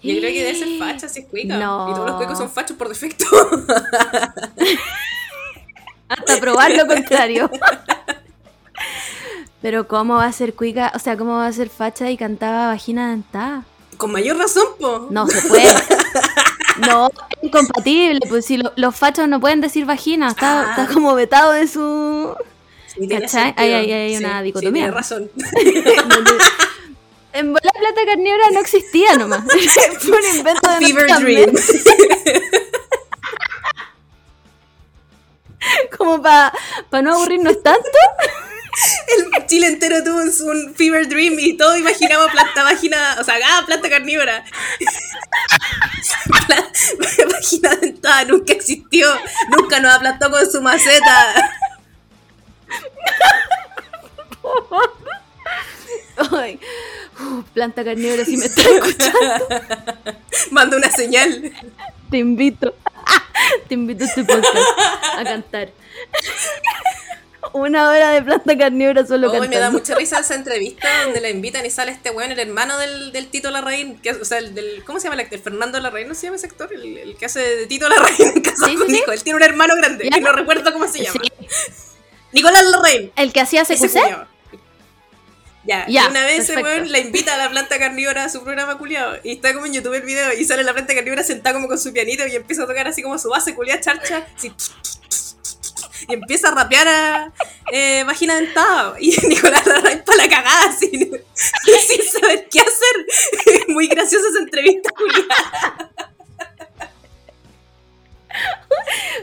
[0.01, 1.57] Yo creo que debe ser facha si es cuica.
[1.57, 1.89] No.
[1.89, 3.25] Y todos los cuicos son fachos por defecto.
[6.09, 7.49] Hasta probar lo contrario.
[9.61, 10.91] Pero ¿cómo va a ser cuica?
[10.95, 13.63] O sea, ¿cómo va a ser facha y cantaba vagina dentada?
[13.97, 15.07] Con mayor razón, po.
[15.09, 15.63] No se puede.
[16.79, 18.19] No, es incompatible.
[18.27, 20.69] Pues si lo- los fachos no pueden decir vagina, está, Ah.
[20.81, 22.35] está como vetado de su.
[22.87, 23.53] Sí, ¿Cachai?
[23.57, 24.83] Ahí- hay Sí, una sí, dicotomía.
[24.83, 25.31] tiene razón.
[27.35, 29.41] En la plata carnívora no existía nomás.
[30.01, 31.55] Fue un invento de Fever Dream.
[35.97, 36.51] Como para
[37.01, 37.81] no aburrirnos tanto.
[39.07, 40.21] El Chile entero tuvo
[40.51, 44.43] un, Fever Dream y todos imaginamos planta vagina, o sea, ah, planta carnívora.
[47.31, 49.07] Vagina dentada nunca existió,
[49.51, 51.51] nunca nos aplastó con su maceta.
[56.31, 56.59] Ay,
[57.19, 59.47] uh, planta carnívora, si me estás escuchando,
[60.51, 61.51] Manda una señal.
[62.09, 62.75] te invito.
[63.67, 64.57] Te invito a este podcast
[65.17, 65.69] a cantar.
[67.53, 71.29] Una hora de planta carnívora solo Hoy me da mucha risa esa entrevista donde la
[71.29, 74.55] invitan y sale este weón, el hermano del, del Tito Larraín, que, o sea, el
[74.55, 75.39] del, ¿cómo se llama el actor?
[75.39, 76.73] Fernando Larraín, ¿no se llama ese actor?
[76.73, 79.03] El, el que hace de Tito Larraín en Casa Sí, sí, con sí.
[79.07, 81.21] Él tiene un hermano grande, que no recuerdo cómo se llama.
[82.31, 83.11] Nicolás Larraín.
[83.15, 83.99] El que hacía Ese CQC.
[85.65, 88.77] Ya, y una vez ese weón la invita a la planta carnívora a su programa
[88.77, 91.69] culiado y está como en YouTube el video y sale la planta carnívora sentada como
[91.69, 94.51] con su pianito y empieza a tocar así como su base culiada charcha así,
[96.07, 97.33] y empieza a rapear a
[97.71, 101.11] eh, vagina dentada y Nicolás Larraín para la cagada sin
[102.11, 105.91] saber qué hacer muy graciosa esa entrevista culiada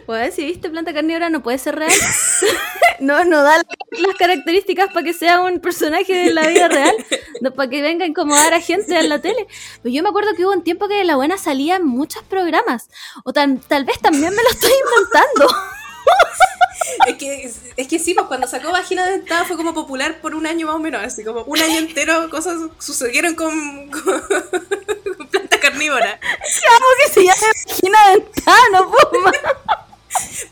[0.07, 1.90] Bueno, si viste planta carnívora no puede ser real.
[3.01, 3.57] no, no da
[3.90, 6.94] las características para que sea un personaje de la vida real.
[7.40, 9.47] No, para que venga a incomodar a gente en la tele.
[9.82, 12.89] Pero yo me acuerdo que hubo un tiempo que la buena salía en muchos programas.
[13.24, 15.57] O tan- tal vez también me lo estoy inventando.
[17.07, 20.47] Es que, es que sí, pues cuando sacó Vagina Dentada fue como popular por un
[20.47, 24.23] año más o menos, así como un año entero cosas sucedieron con, con,
[25.17, 26.21] con planta carnívora.
[26.21, 29.33] Como que se llama vagina dentada, no puedo.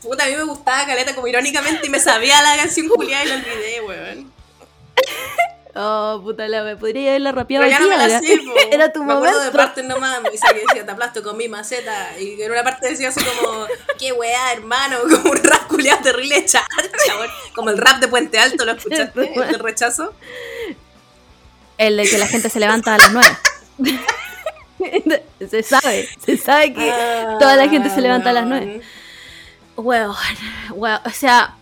[0.01, 3.27] Puta, a mí me gustaba Caleta como irónicamente y me sabía la canción Julia y
[3.27, 4.31] la olvidé, weón.
[5.75, 8.41] Oh, puta la me podría haberla rapeado Pero ya no aquí me la sé.
[8.71, 9.57] Era tu Me acuerdo de momento.
[9.57, 12.19] partes nomás, me dice que decía, te aplasto con mi maceta.
[12.19, 13.67] Y en una parte decía así como,
[13.99, 16.73] qué weá, hermano, como un rap culiado terrible charcha.
[17.53, 19.33] Como el rap de Puente Alto, ¿lo escuchaste?
[19.35, 20.13] El del rechazo.
[21.77, 23.37] El de que la gente se levanta a las nueve.
[25.49, 26.93] se sabe, se sabe que
[27.39, 28.81] toda la gente se levanta a las nueve.
[29.77, 30.15] Weón,
[30.71, 31.55] weón, o sea,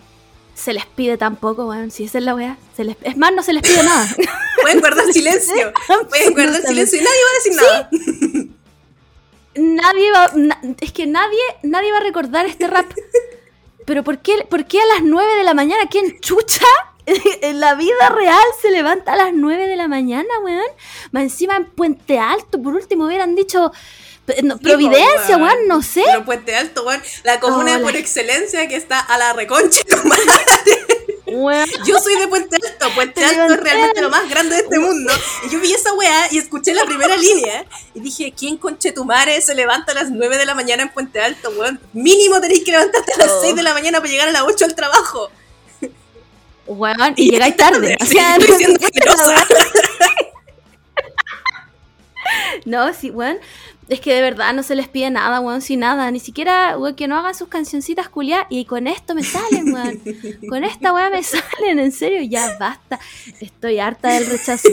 [0.57, 1.91] se les pide tan poco, weón.
[1.91, 4.07] Si esa es la weá, se les, es más, no se les pide nada.
[4.61, 5.71] Pueden guardar silencio.
[6.09, 7.89] Pueden guardar silencio y nadie va a decir nada.
[9.55, 12.91] nadie va, na- es que nadie, nadie va a recordar este rap.
[13.85, 15.83] Pero ¿por qué, ¿por qué a las 9 de la mañana?
[15.89, 16.65] ¿Quién chucha?
[17.41, 20.65] En la vida real se levanta a las 9 de la mañana, weón.
[21.11, 23.71] Más encima en Puente Alto, por último hubieran dicho
[24.43, 26.03] no, Providencia, weón, no sé.
[26.05, 29.81] Pero Puente Alto, weón, la comuna Oh, por excelencia que está a la reconcha.
[31.25, 31.67] Weón.
[31.85, 32.89] Yo soy de Puente Alto.
[32.95, 35.11] Puente Te Alto es realmente lo más grande de este mundo.
[35.45, 37.65] Y yo vi esa weá y escuché la primera línea.
[37.93, 40.89] Y dije, ¿quién conche tu madre se levanta a las 9 de la mañana en
[40.89, 41.79] Puente Alto, weón?
[41.93, 43.41] Mínimo tenéis que levantarte a las Oh.
[43.41, 45.29] 6 de la mañana para llegar a las 8 al trabajo.
[46.65, 47.97] Weón, y llegáis tarde.
[48.01, 49.45] O Sí, sea, estoy siendo generosa.
[52.65, 53.37] No, sí, weón.
[53.89, 56.11] Es que de verdad no se les pide nada, weón, sin nada.
[56.11, 58.47] Ni siquiera, weón, que no hagan sus cancioncitas culiadas.
[58.49, 60.01] Y con esto me salen, weón.
[60.49, 62.21] Con esta weá me salen, en serio.
[62.23, 62.99] Ya, basta.
[63.39, 64.67] Estoy harta del rechazo.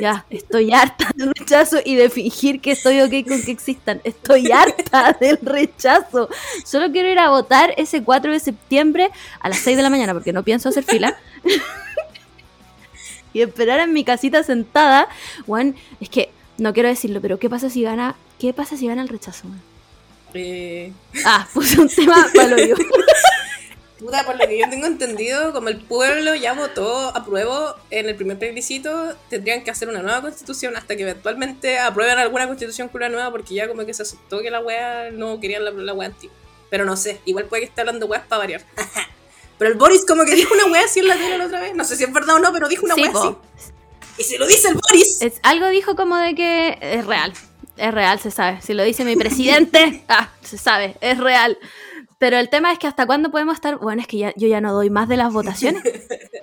[0.00, 4.00] Ya, estoy harta del rechazo y de fingir que estoy ok con que existan.
[4.02, 6.28] Estoy harta del rechazo.
[6.64, 9.10] Solo quiero ir a votar ese 4 de septiembre
[9.40, 11.16] a las 6 de la mañana porque no pienso hacer fila.
[13.34, 15.08] y esperar en mi casita sentada,
[15.46, 15.76] weón.
[16.00, 18.16] Es que no quiero decirlo, pero ¿qué pasa si gana?
[18.38, 19.46] ¿Qué pasa si gana el rechazo?
[20.34, 20.92] Eh,
[21.24, 22.74] Ah, puse un tema para yo.
[23.98, 28.16] Puta, por lo que yo tengo entendido, como el pueblo ya votó apruebo en el
[28.16, 33.08] primer plebiscito, tendrían que hacer una nueva constitución hasta que eventualmente aprueben alguna constitución cura
[33.08, 36.08] nueva porque ya como que se aceptó que la wea no querían la, la wea
[36.08, 36.34] antigua.
[36.70, 38.62] Pero no sé, igual puede que esté hablando weas para variar.
[39.58, 41.74] Pero el Boris como que dijo una wea así en la tele la otra vez.
[41.76, 43.40] No sé si es verdad o no, pero dijo una Sí, wea po.
[43.56, 43.70] así.
[44.18, 45.22] Y si lo dice el Boris.
[45.22, 47.32] Es, algo dijo como de que es real.
[47.76, 48.60] Es real, se sabe.
[48.62, 51.58] Si lo dice mi presidente, ah, se sabe, es real.
[52.18, 53.76] Pero el tema es que hasta cuándo podemos estar.
[53.78, 55.82] Bueno, es que ya, yo ya no doy más de las votaciones.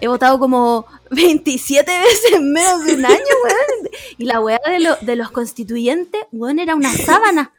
[0.02, 3.90] He votado como 27 veces en menos de un año, weón.
[4.18, 7.52] Y la weá de, lo- de los constituyentes, weón, era una sábana.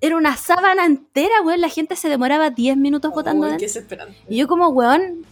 [0.00, 1.60] Era una sábana entera, weón.
[1.60, 3.46] La gente se demoraba 10 minutos votando.
[3.56, 3.70] Qué.
[4.28, 5.24] Y yo como, weón,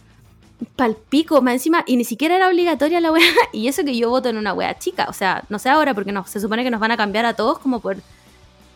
[0.75, 3.23] palpico, más encima, y ni siquiera era obligatoria la weá,
[3.53, 6.11] y eso que yo voto en una weá chica, o sea, no sé ahora porque
[6.11, 7.97] no, se supone que nos van a cambiar a todos como por,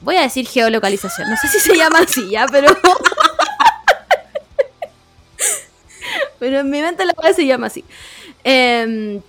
[0.01, 2.67] voy a decir geolocalización, no sé si se llama así ya, pero...
[6.39, 7.83] pero en mi mente la weá se llama así.
[8.43, 9.21] Em,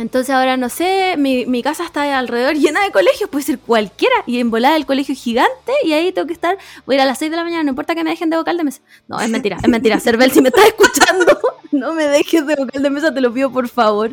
[0.00, 4.14] entonces ahora no sé, mi, mi casa está alrededor llena de colegios, puede ser cualquiera,
[4.26, 7.02] y en volada el colegio es gigante, y ahí tengo que estar, voy a ir
[7.02, 8.80] a las 6 de la mañana, no importa que me dejen de vocal de mesa.
[9.08, 10.00] No, es mentira, es mentira.
[10.00, 11.38] Cervel, si me estás escuchando,
[11.72, 14.12] no me dejes de vocal de mesa, te lo pido por favor.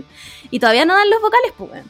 [0.50, 1.88] Y todavía no dan los vocales, pues bueno.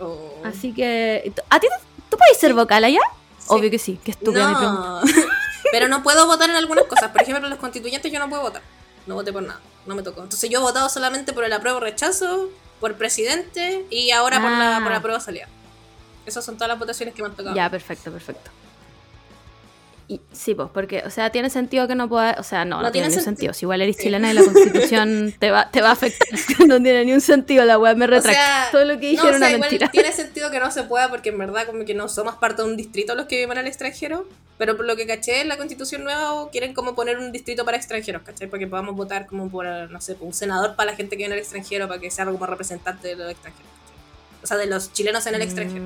[0.00, 0.42] Oh.
[0.44, 1.66] Así que, ¿a ti
[2.08, 3.00] tú puedes ser vocal allá?
[3.38, 3.46] Sí.
[3.48, 4.82] Obvio que sí, que estúpida mi pregunta.
[4.82, 5.00] No.
[5.72, 7.10] Pero no puedo votar en algunas cosas.
[7.10, 8.62] Por ejemplo, los constituyentes yo no puedo votar.
[9.06, 9.60] No voté por nada.
[9.86, 10.22] No me tocó.
[10.22, 12.50] Entonces yo he votado solamente por el apruebo rechazo,
[12.80, 14.80] por presidente y ahora por, la, Ah.
[14.80, 15.48] por la apruebo salida.
[16.26, 17.54] Esas son todas las votaciones que me han tocado.
[17.56, 18.50] Ya, perfecto, perfecto.
[20.10, 22.84] Y, sí, pues, porque, o sea, tiene sentido que no pueda, o sea, no, no,
[22.84, 23.52] No tiene, sentido.
[23.52, 24.04] Si igual eres Sí.
[24.04, 26.28] chilena y la constitución te va, te va a afectar.
[26.66, 29.28] no tiene ni un sentido la weá, me O sea, Todo lo que dije no,
[29.28, 29.90] era o sea, una igual mentira.
[29.90, 32.68] tiene sentido que no se pueda porque en verdad como que no somos parte de
[32.68, 34.26] un distrito los que viven al extranjero.
[34.56, 37.76] Pero por lo que caché en la constitución nueva quieren como poner un distrito para
[37.76, 38.48] extranjeros, ¿cachai?
[38.48, 41.18] Para que podamos votar como por, no sé, por un senador para la gente que
[41.18, 43.70] viene al extranjero, para que sea como representante de los extranjeros.
[43.70, 44.42] ¿cachai?
[44.42, 45.84] O sea, de los chilenos en el extranjero.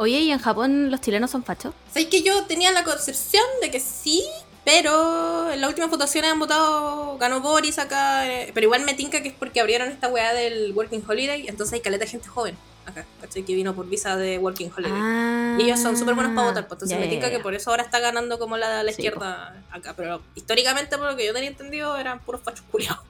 [0.00, 1.74] Oye, ¿y en Japón los chilenos son fachos?
[1.92, 4.24] ¿Sabes que yo tenía la concepción de que sí,
[4.64, 9.20] pero en las últimas votaciones han votado, ganó Boris acá, eh, pero igual me tinca
[9.22, 12.56] que es porque abrieron esta weá del Working Holiday, entonces hay caleta de gente joven
[12.86, 13.42] acá, ¿cachai?
[13.44, 14.98] Que vino por visa de Working Holiday.
[14.98, 17.68] Ah, Y ellos son súper buenos para votar, pues, entonces me tinca que por eso
[17.68, 21.34] ahora está ganando como la, la Sí, izquierda acá, pero históricamente por lo que yo
[21.34, 23.04] tenía entendido eran puros fachos culiados.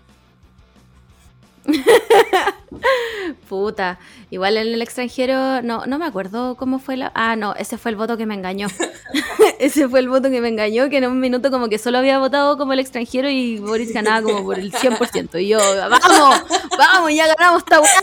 [3.49, 3.99] Puta,
[4.31, 7.12] igual en el extranjero, no, no me acuerdo cómo fue la...
[7.15, 8.69] Ah, no, ese fue el voto que me engañó.
[9.59, 12.19] ese fue el voto que me engañó, que en un minuto como que solo había
[12.19, 15.43] votado como el extranjero y Boris ganaba como por el 100%.
[15.43, 16.43] Y yo, vamos,
[16.78, 18.03] vamos, ya ganamos esta weá.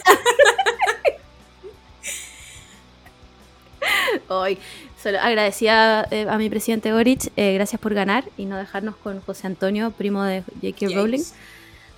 [4.27, 4.57] Hoy,
[5.01, 9.21] solo agradecía eh, a mi presidente Boric, eh, gracias por ganar y no dejarnos con
[9.21, 10.93] José Antonio, primo de J.K.
[10.93, 11.23] Rowling,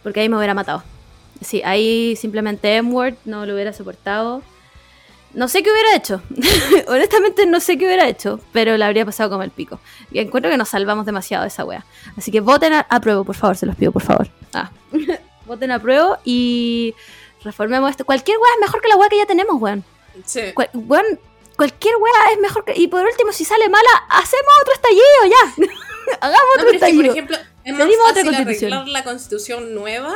[0.03, 0.83] porque ahí me hubiera matado.
[1.41, 4.41] Sí, ahí simplemente M-Word no lo hubiera soportado.
[5.33, 6.21] No sé qué hubiera hecho.
[6.87, 9.79] Honestamente no sé qué hubiera hecho, pero la habría pasado como el pico.
[10.11, 11.85] Y encuentro que nos salvamos demasiado de esa wea.
[12.17, 14.27] Así que voten a, a prueba, por favor, se los pido, por favor.
[14.53, 14.71] Ah.
[15.45, 16.93] voten a prueba y
[17.43, 18.05] reformemos esto.
[18.05, 19.83] Cualquier wea es mejor que la wea que ya tenemos, weón.
[20.25, 20.41] Sí.
[20.53, 21.05] Cual- weón,
[21.55, 22.73] cualquier wea es mejor que...
[22.75, 25.65] Y por último, si sale mala, hacemos otro estallido, ya.
[26.21, 27.11] Hagamos No, otro pero es que, por estallido.
[27.13, 30.15] ejemplo, es más fácil arreglar la constitución nueva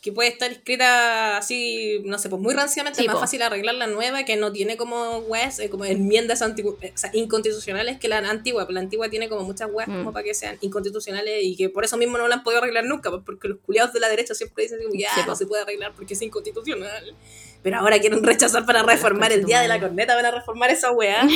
[0.00, 3.74] que puede estar escrita así, no sé, pues muy ranciamente, Sí, es más fácil arreglar
[3.74, 6.54] la nueva que no tiene como weas, eh, como enmiendas o
[6.94, 9.98] sea, inconstitucionales que la antigua, pero la antigua tiene como muchas weas Mm.
[9.98, 12.86] como para que sean inconstitucionales y que por eso mismo no la han podido arreglar
[12.86, 15.46] nunca, pues, porque los culiados de la derecha siempre dicen como, ya, Sí, no se
[15.46, 17.14] puede arreglar porque es inconstitucional.
[17.62, 20.92] Pero ahora quieren rechazar para reformar el día de la corneta, van a reformar esa
[20.92, 21.26] wea.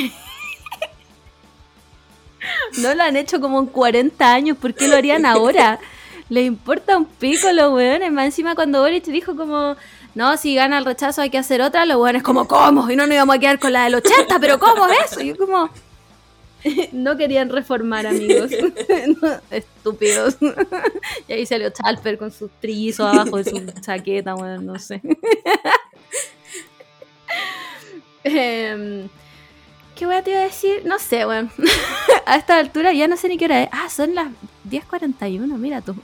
[2.78, 5.78] No lo han hecho como en 40 años, ¿por qué lo harían ahora?
[6.28, 8.10] Les importa un pico los weones.
[8.12, 9.76] Más encima cuando Boric dijo como,
[10.14, 12.90] no, si gana el rechazo hay que hacer otra, los weones como, ¿cómo?
[12.90, 15.20] Y no nos íbamos a quedar con la del 80, pero ¿cómo es eso?
[15.20, 15.70] Y yo como,
[16.92, 18.50] no querían reformar, amigos.
[19.20, 20.36] No, estúpidos.
[21.28, 25.00] Y ahí salió Chalper con sus trillizos abajo de su chaqueta, bueno, no sé.
[28.26, 29.08] Em,
[29.94, 30.82] ¿Qué voy a te iba a decir?
[30.84, 31.50] No sé, weón.
[32.26, 33.68] a esta altura ya no sé ni qué hora es.
[33.72, 34.26] Ah, son las
[34.68, 35.94] 10.41, mira tú.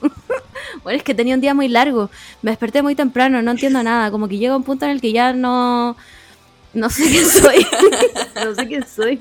[0.84, 2.08] bueno, es que tenía un día muy largo.
[2.42, 4.10] Me desperté muy temprano, no entiendo nada.
[4.10, 5.96] Como que llega un punto en el que ya no...
[6.72, 7.66] No sé quién soy.
[8.44, 9.18] no sé quién soy.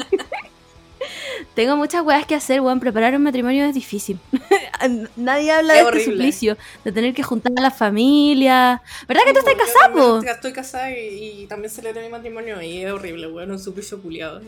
[1.55, 2.79] Tengo muchas weas que hacer, weón.
[2.79, 4.19] Preparar un matrimonio es difícil.
[5.15, 6.01] Nadie habla de horrible.
[6.01, 6.57] este suplicio.
[6.83, 8.81] De tener que juntar a la familia.
[9.07, 12.91] ¿Verdad que tú estás casado, Estoy casada y, y también celebré mi matrimonio y es
[12.91, 14.41] horrible, weón, un suplicio culiado.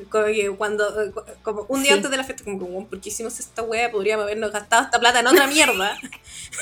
[0.57, 1.11] Cuando, eh,
[1.43, 1.97] como un día Sí.
[1.97, 3.91] antes de la fiesta, como que, weón, ¿por qué hicimos esta wea?
[3.91, 5.97] Podríamos habernos gastado esta plata en otra mierda.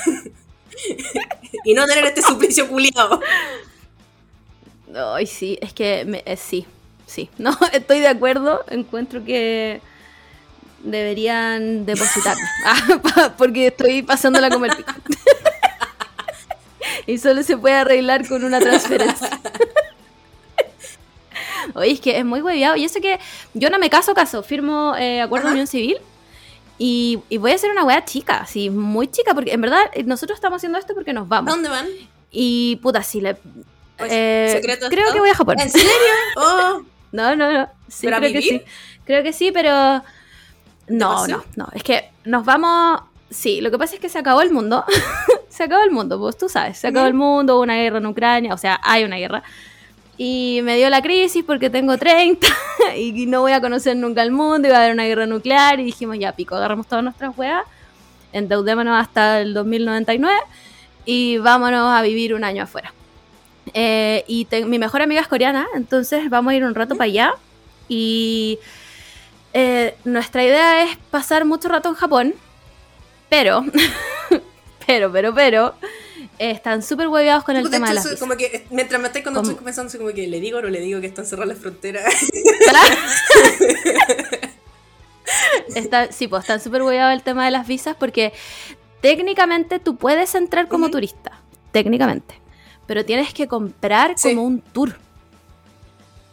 [1.64, 3.20] y no tener este suplicio culiado.
[4.94, 6.66] Ay, sí, es que me- eh, sí,
[7.10, 7.30] sí.
[7.38, 8.64] No, estoy de acuerdo.
[8.68, 9.80] Encuentro que
[10.82, 12.42] deberían depositarme.
[12.64, 14.92] Ah, porque estoy pasándola como el pico.
[17.06, 19.40] y solo se puede arreglar con una transferencia.
[21.74, 22.76] Oye, es que es muy hueviado.
[22.76, 23.18] Y eso que
[23.54, 24.42] yo no me caso, caso.
[24.42, 25.98] Firmo eh, acuerdo de unión civil.
[26.78, 30.02] Y, y voy a ser una wea chica, así, muy chica, porque en verdad eh,
[30.02, 31.52] nosotros estamos haciendo esto porque nos vamos.
[31.52, 31.86] ¿Dónde van?
[32.30, 33.36] Y puta, sí, le,
[33.98, 35.60] Pues, eh, ¿secreto creo que voy a Japón.
[35.60, 35.90] ¿En serio?
[36.36, 36.82] Oh,
[37.12, 37.68] No, no, no.
[37.88, 38.62] Sí, ¿Pero a creo que sí.
[39.04, 40.02] Creo que sí, pero.
[40.88, 41.68] No, no, no.
[41.72, 43.02] Es que nos vamos.
[43.30, 44.84] Sí, lo que pasa es que se acabó el mundo.
[45.48, 46.78] se acabó el mundo, pues tú sabes.
[46.78, 49.42] Se acabó el mundo, hubo una guerra en Ucrania, o sea, hay una guerra.
[50.16, 52.46] Y me dio la crisis porque tengo 30
[52.96, 55.80] y no voy a conocer nunca el mundo, y va a haber una guerra nuclear.
[55.80, 57.62] Y dijimos, ya pico, agarramos todas nuestras weas,
[58.32, 60.34] endeudémonos hasta el 2099
[61.04, 62.92] y vámonos a vivir un año afuera.
[63.74, 67.06] Eh, y te- mi mejor amiga es coreana, entonces vamos a ir un rato para
[67.06, 67.34] allá.
[67.88, 68.58] Y
[69.52, 72.34] eh, nuestra idea es pasar mucho rato en Japón,
[73.28, 73.64] pero,
[74.86, 75.74] pero, pero, pero,
[76.38, 78.18] eh, están súper hueveados con el de tema de las visas.
[78.20, 80.80] como que mientras me estoy cuando estoy soy como que le digo o no le
[80.80, 82.04] digo que están cerradas las fronteras.
[85.74, 88.32] Está, sí, pues están súper hueveados el tema de las visas porque
[89.00, 91.40] técnicamente tú puedes entrar como turista,
[91.72, 92.34] técnicamente,
[92.90, 94.30] pero tienes que comprar Sí.
[94.30, 94.96] como un tour.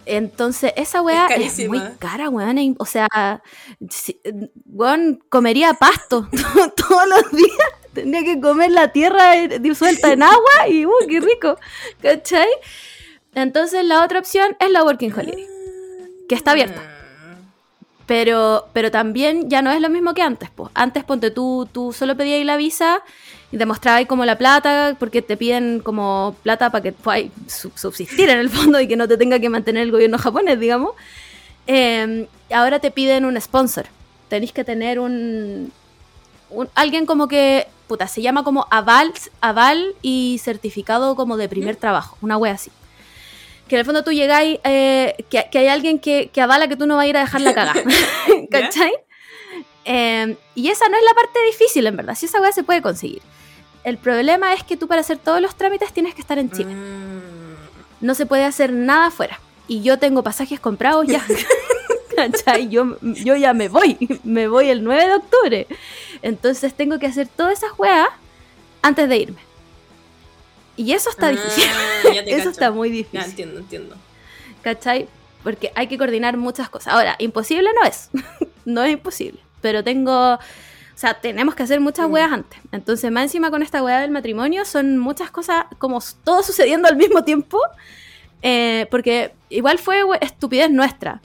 [0.08, 2.76] Entonces, esa weá Es es, muy cara, weón.
[2.80, 3.08] O sea,
[3.92, 4.20] si-
[4.66, 6.28] weón, comería pasto
[6.76, 7.70] todos los días.
[7.94, 11.60] Tendría que comer la tierra disuelta en agua y, uh, qué rico.
[12.02, 12.50] ¿Cachai?
[13.36, 15.46] Entonces, la otra opción es la Working Holiday,
[16.28, 16.82] que está abierta.
[18.08, 20.50] Pero, pero también ya no es lo mismo que antes.
[20.50, 20.72] Pues.
[20.74, 23.04] Antes, ponte tú, tú solo pedías la visa
[23.52, 28.30] y demostrabas como la plata, porque te piden como plata para que puedas su- subsistir
[28.30, 30.92] en el fondo y que no te tenga que mantener el gobierno japonés, digamos.
[31.66, 33.86] Eh, ahora te piden un sponsor.
[34.30, 35.72] Tenéis que tener un,
[36.50, 41.78] un- alguien como que, puta, se llama como aval, aval y certificado como de primer
[41.78, 42.72] trabajo, una wea así.
[43.70, 46.76] Que en el fondo tú llegáis, eh, que, que hay alguien que, que avala que
[46.78, 47.82] tú no vas a ir a dejar la cagada.
[48.52, 48.92] ¿Cachai?
[49.90, 52.14] Eh, y esa no es la parte difícil, en verdad.
[52.16, 53.22] Si esa wea se puede conseguir.
[53.84, 56.74] El problema es que tú para hacer todos los trámites tienes que estar en Chile.
[56.76, 58.06] Mm.
[58.06, 59.40] No se puede hacer nada afuera.
[59.68, 61.26] Y yo tengo pasajes comprados ya.
[62.70, 63.96] Yo, yo ya me voy.
[64.24, 65.68] Me voy el 9 de octubre.
[66.24, 68.08] Entonces tengo que hacer todas esas weas
[68.82, 69.40] antes de irme.
[70.76, 71.64] Y eso está Ah, difícil.
[72.06, 72.50] ya Eso cacho.
[72.50, 73.22] está muy Ya difícil.
[73.30, 73.96] entiendo, entiendo.
[74.64, 75.08] ¿Cachai?
[75.44, 76.92] Porque hay que coordinar muchas cosas.
[76.94, 78.10] Ahora, imposible no es.
[78.66, 79.40] no es imposible.
[79.68, 80.36] Pero tengo.
[80.36, 80.40] O
[81.00, 82.14] sea, tenemos que hacer muchas Mm.
[82.14, 82.58] weas antes.
[82.72, 86.96] Entonces, más encima con esta wea del matrimonio, son muchas cosas como todo sucediendo al
[86.96, 87.60] mismo tiempo.
[88.42, 91.20] Eh, porque igual fue estupidez nuestra.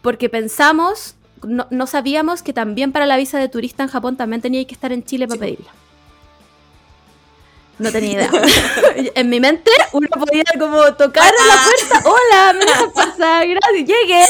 [0.00, 4.40] Porque pensamos, no, no sabíamos que también para la visa de turista en Japón también
[4.40, 5.72] tenía que estar en Chile para Sí, pedirla.
[7.78, 8.30] No tenía idea.
[9.14, 12.08] en mi mente uno podía como tocar a la puerta.
[12.08, 14.22] Hola, me dejas pasar, gracias, llegué.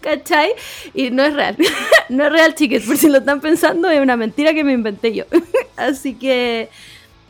[0.00, 0.52] ¿Cachai?
[0.94, 1.56] Y no es real.
[2.08, 5.14] no es real, chiques, por si lo están pensando, es una mentira que me inventé
[5.14, 5.24] yo.
[5.76, 6.68] Así que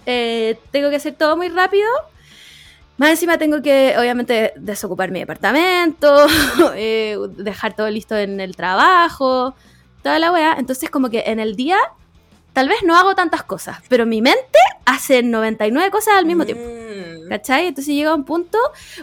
[0.07, 1.89] eh, tengo que hacer todo muy rápido.
[2.99, 6.27] Más encima tengo que, obviamente, desocupar mi departamento,
[6.77, 9.55] eh, dejar todo listo en el trabajo,
[10.03, 10.57] toda la wea.
[10.59, 11.79] Entonces, como que en el día,
[12.53, 16.65] tal vez no hago tantas cosas, pero mi mente hace 99 cosas al mismo tiempo.
[16.65, 17.29] Mm.
[17.29, 17.66] ¿Cachai?
[17.69, 18.59] Entonces llega un punto,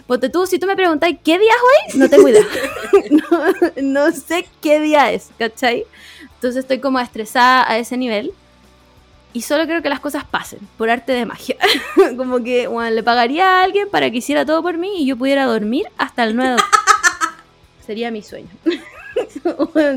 [0.06, 2.46] ponte tú, si tú me preguntáis qué día es hoy, no tengo idea.
[3.10, 5.84] no, no sé qué día es, ¿cachai?
[6.34, 8.32] Entonces estoy como estresada a ese nivel.
[9.32, 11.56] Y solo quiero que las cosas pasen, por arte de magia.
[12.16, 15.16] como que bueno, le pagaría a alguien para que hiciera todo por mí y yo
[15.16, 16.62] pudiera dormir hasta el 9 de.
[17.86, 18.48] Sería mi sueño.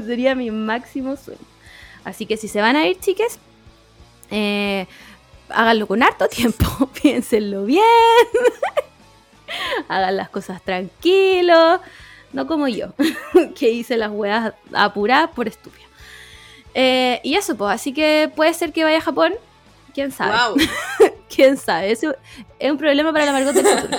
[0.06, 1.53] Sería mi máximo sueño.
[2.06, 3.40] Así que si se van a ir, chiques,
[4.32, 4.88] eh,
[5.50, 6.66] háganlo con harto tiempo,
[7.02, 7.84] piénsenlo bien,
[9.88, 11.80] hagan las cosas tranquilos,
[12.34, 12.88] no como yo,
[13.56, 15.86] que hice las weas apuradas por estúpida.
[16.74, 19.34] Eh, y eso, pues, así que puede ser que vaya a Japón,
[19.94, 20.58] quién sabe, Wow.
[21.34, 22.16] quién sabe, eso
[22.60, 23.98] es un problema para la Margot del futuro.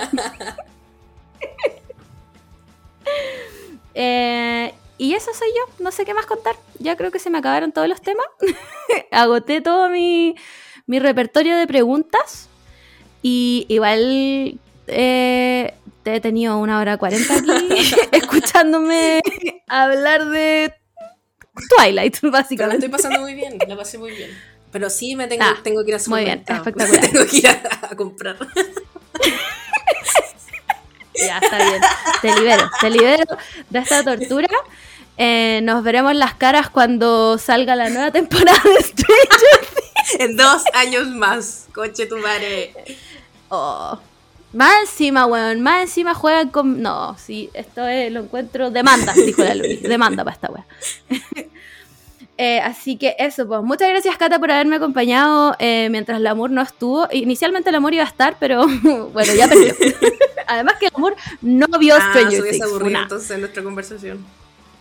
[3.93, 6.55] Eh, y eso soy yo, no sé qué más contar.
[6.79, 8.25] Ya creo que se me acabaron todos los temas.
[9.11, 10.35] Agoté todo mi,
[10.87, 12.47] mi repertorio de preguntas.
[13.21, 15.73] Y igual eh,
[16.03, 17.67] te he tenido una hora cuarenta aquí
[18.11, 19.19] escuchándome
[19.67, 20.73] hablar de
[21.77, 22.75] Twilight, Pero la básicamente.
[22.85, 24.29] estoy pasando muy bien, la pasé muy bien.
[24.71, 26.89] Pero sí me tengo, Ah, tengo que ir a muy bien, espectacular.
[27.11, 27.61] tengo que ir a,
[27.91, 28.37] a comprar.
[31.17, 31.81] Ya, está bien.
[32.21, 33.37] Te libero, te libero
[33.69, 34.49] de esta tortura.
[35.17, 39.67] Eh, nos veremos las caras cuando salga la nueva temporada de Stranger.
[40.19, 42.73] En dos años más, coche tu madre.
[43.49, 43.97] Oh.
[44.53, 46.81] Más encima, weón, más encima juegan con...
[46.81, 48.71] No, sí, esto es, lo encuentro...
[48.71, 49.81] Demanda, dijo la Luis.
[49.83, 50.65] Demanda para esta weón.
[52.37, 56.51] Eh, así que eso, pues muchas gracias Cata por haberme acompañado eh, mientras el amor
[56.51, 57.07] no estuvo.
[57.11, 58.65] Inicialmente el amor iba a estar, pero
[59.13, 59.73] bueno, ya perdió.
[60.47, 62.61] Además que el amor no vio Ah, Stranger Things.
[62.61, 63.03] aburrido Una.
[63.03, 64.25] entonces en nuestra conversación.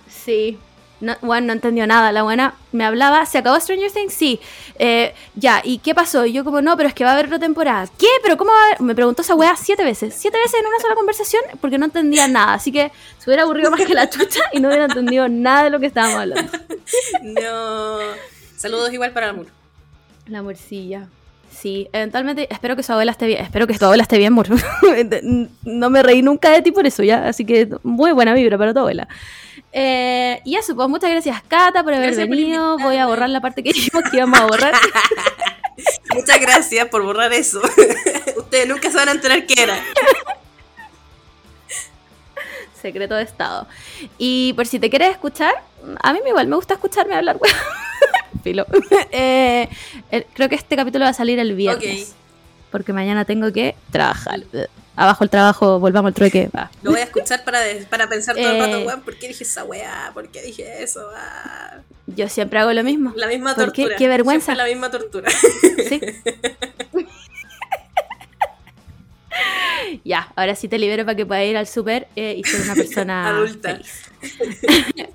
[0.09, 0.59] Sí.
[1.05, 2.11] No, bueno, no entendió nada.
[2.13, 4.15] La buena me hablaba, ¿se acabó Stranger Things?
[4.15, 4.41] Sí.
[4.79, 6.25] Eh, ya, ¿y qué pasó?
[6.25, 7.89] Y yo como, no, pero es que va a haber otra temporada.
[7.99, 8.09] ¿Qué?
[8.23, 8.81] ¿Pero cómo va a haber?
[8.81, 10.15] Me preguntó esa weá siete veces.
[10.17, 12.55] Siete veces en una sola conversación porque no entendía nada.
[12.55, 15.71] Así que se hubiera aburrido más que la chucha y no hubiera entendido nada de
[15.71, 16.53] lo que estábamos hablando.
[17.23, 17.99] No.
[18.57, 19.47] Saludos igual para el amor.
[20.27, 21.09] La morcilla.
[21.51, 23.43] Sí, eventualmente espero que su abuela esté bien.
[23.43, 24.49] Espero que tu abuela esté bien, amor.
[25.63, 27.27] no me reí nunca de ti por eso, ¿ya?
[27.29, 29.09] Así que muy buena vibra para tu abuela.
[29.77, 32.79] Eh, y eso, pues muchas gracias, Cata, por haber Gracias por venido.
[32.79, 34.73] Voy a borrar la parte que dijimos que íbamos a borrar.
[36.15, 37.61] Muchas gracias por borrar eso.
[38.37, 39.77] Ustedes nunca se van a enterar qué era.
[42.81, 43.67] Secreto de Estado.
[44.17, 45.53] Y por si te quieres escuchar,
[46.01, 47.57] a mí igual me gusta escucharme hablar, weón.
[48.45, 48.67] Filo.
[49.11, 49.69] Eh,
[50.35, 52.11] creo que este capítulo va a salir el viernes.
[52.11, 52.17] Ok.
[52.71, 54.43] Porque mañana tengo que trabajar.
[54.97, 56.49] Abajo el trabajo, volvamos al trueque.
[56.57, 56.71] va.
[56.83, 57.61] Lo voy a escuchar para,
[57.91, 58.87] para pensar todo el rato, Eh.
[58.87, 60.11] weón, ¿por qué dije esa weá?
[60.15, 61.09] ¿Por qué dije eso?
[61.17, 61.79] Ah.
[62.07, 63.13] Yo siempre hago lo mismo.
[63.17, 63.97] La misma tortura.
[63.97, 64.55] Qué vergüenza.
[64.55, 65.31] Siempre la misma tortura.
[65.89, 66.01] Sí.
[70.05, 72.75] ya, ahora sí te libero para que puedas ir al súper eh, y ser una
[72.75, 73.71] persona Adulta.
[73.77, 74.03] feliz.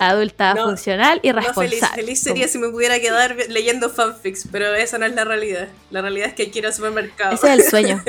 [0.00, 1.68] Adulta, No, funcional y No, responsable.
[1.70, 5.68] feliz, feliz sería si me pudiera quedar leyendo fanfics, pero esa no es la realidad.
[5.90, 7.34] La realidad es que ir al supermercado.
[7.34, 8.02] Ese es el sueño.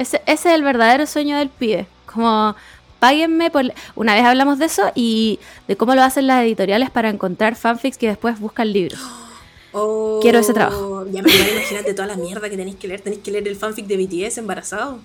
[0.00, 1.86] Ese, ese es el verdadero sueño del pibe.
[2.06, 2.56] Como,
[3.00, 3.70] páguenme por...
[3.94, 7.98] Una vez hablamos de eso y de cómo lo hacen las editoriales para encontrar fanfics
[7.98, 8.98] que después buscan libros.
[9.72, 11.04] Oh, Quiero ese trabajo.
[11.04, 13.02] Ya, igual imagínate toda la mierda que tenéis que leer.
[13.02, 15.00] Tenéis que leer el fanfic de BTS embarazado.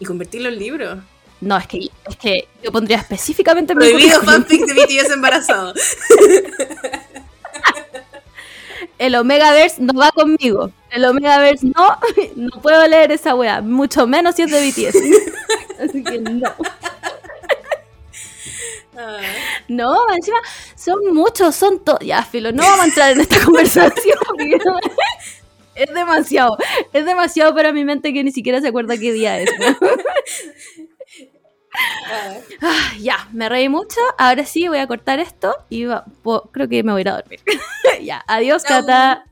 [0.00, 1.00] Y convertirlo en libro.
[1.40, 5.74] No, es que, es que yo pondría específicamente Prohibido fanfic de BTS embarazado.
[8.98, 10.72] El Omegaverse no va conmigo.
[10.96, 11.98] El Omegaverse no,
[12.36, 13.60] no puedo leer esa wea.
[13.60, 14.96] Mucho menos si es de BTS.
[15.82, 16.54] Así que no.
[18.98, 19.18] Ah,
[19.68, 20.38] No, encima
[20.74, 22.00] son muchos, son todos.
[22.00, 24.18] Ya, filo, no vamos a entrar en esta conversación.
[24.26, 24.58] porque
[25.74, 26.56] Es demasiado.
[26.92, 29.50] Es demasiado para mi mente que ni siquiera se acuerda qué día es.
[29.58, 29.76] ¿no?
[32.10, 32.34] ah.
[32.62, 34.00] Ah, ya, me reí mucho.
[34.16, 37.08] Ahora sí voy a cortar esto y va- po- creo que me voy a ir
[37.10, 37.40] a dormir.
[38.02, 38.62] ya, adiós.
[38.64, 39.24] Cata.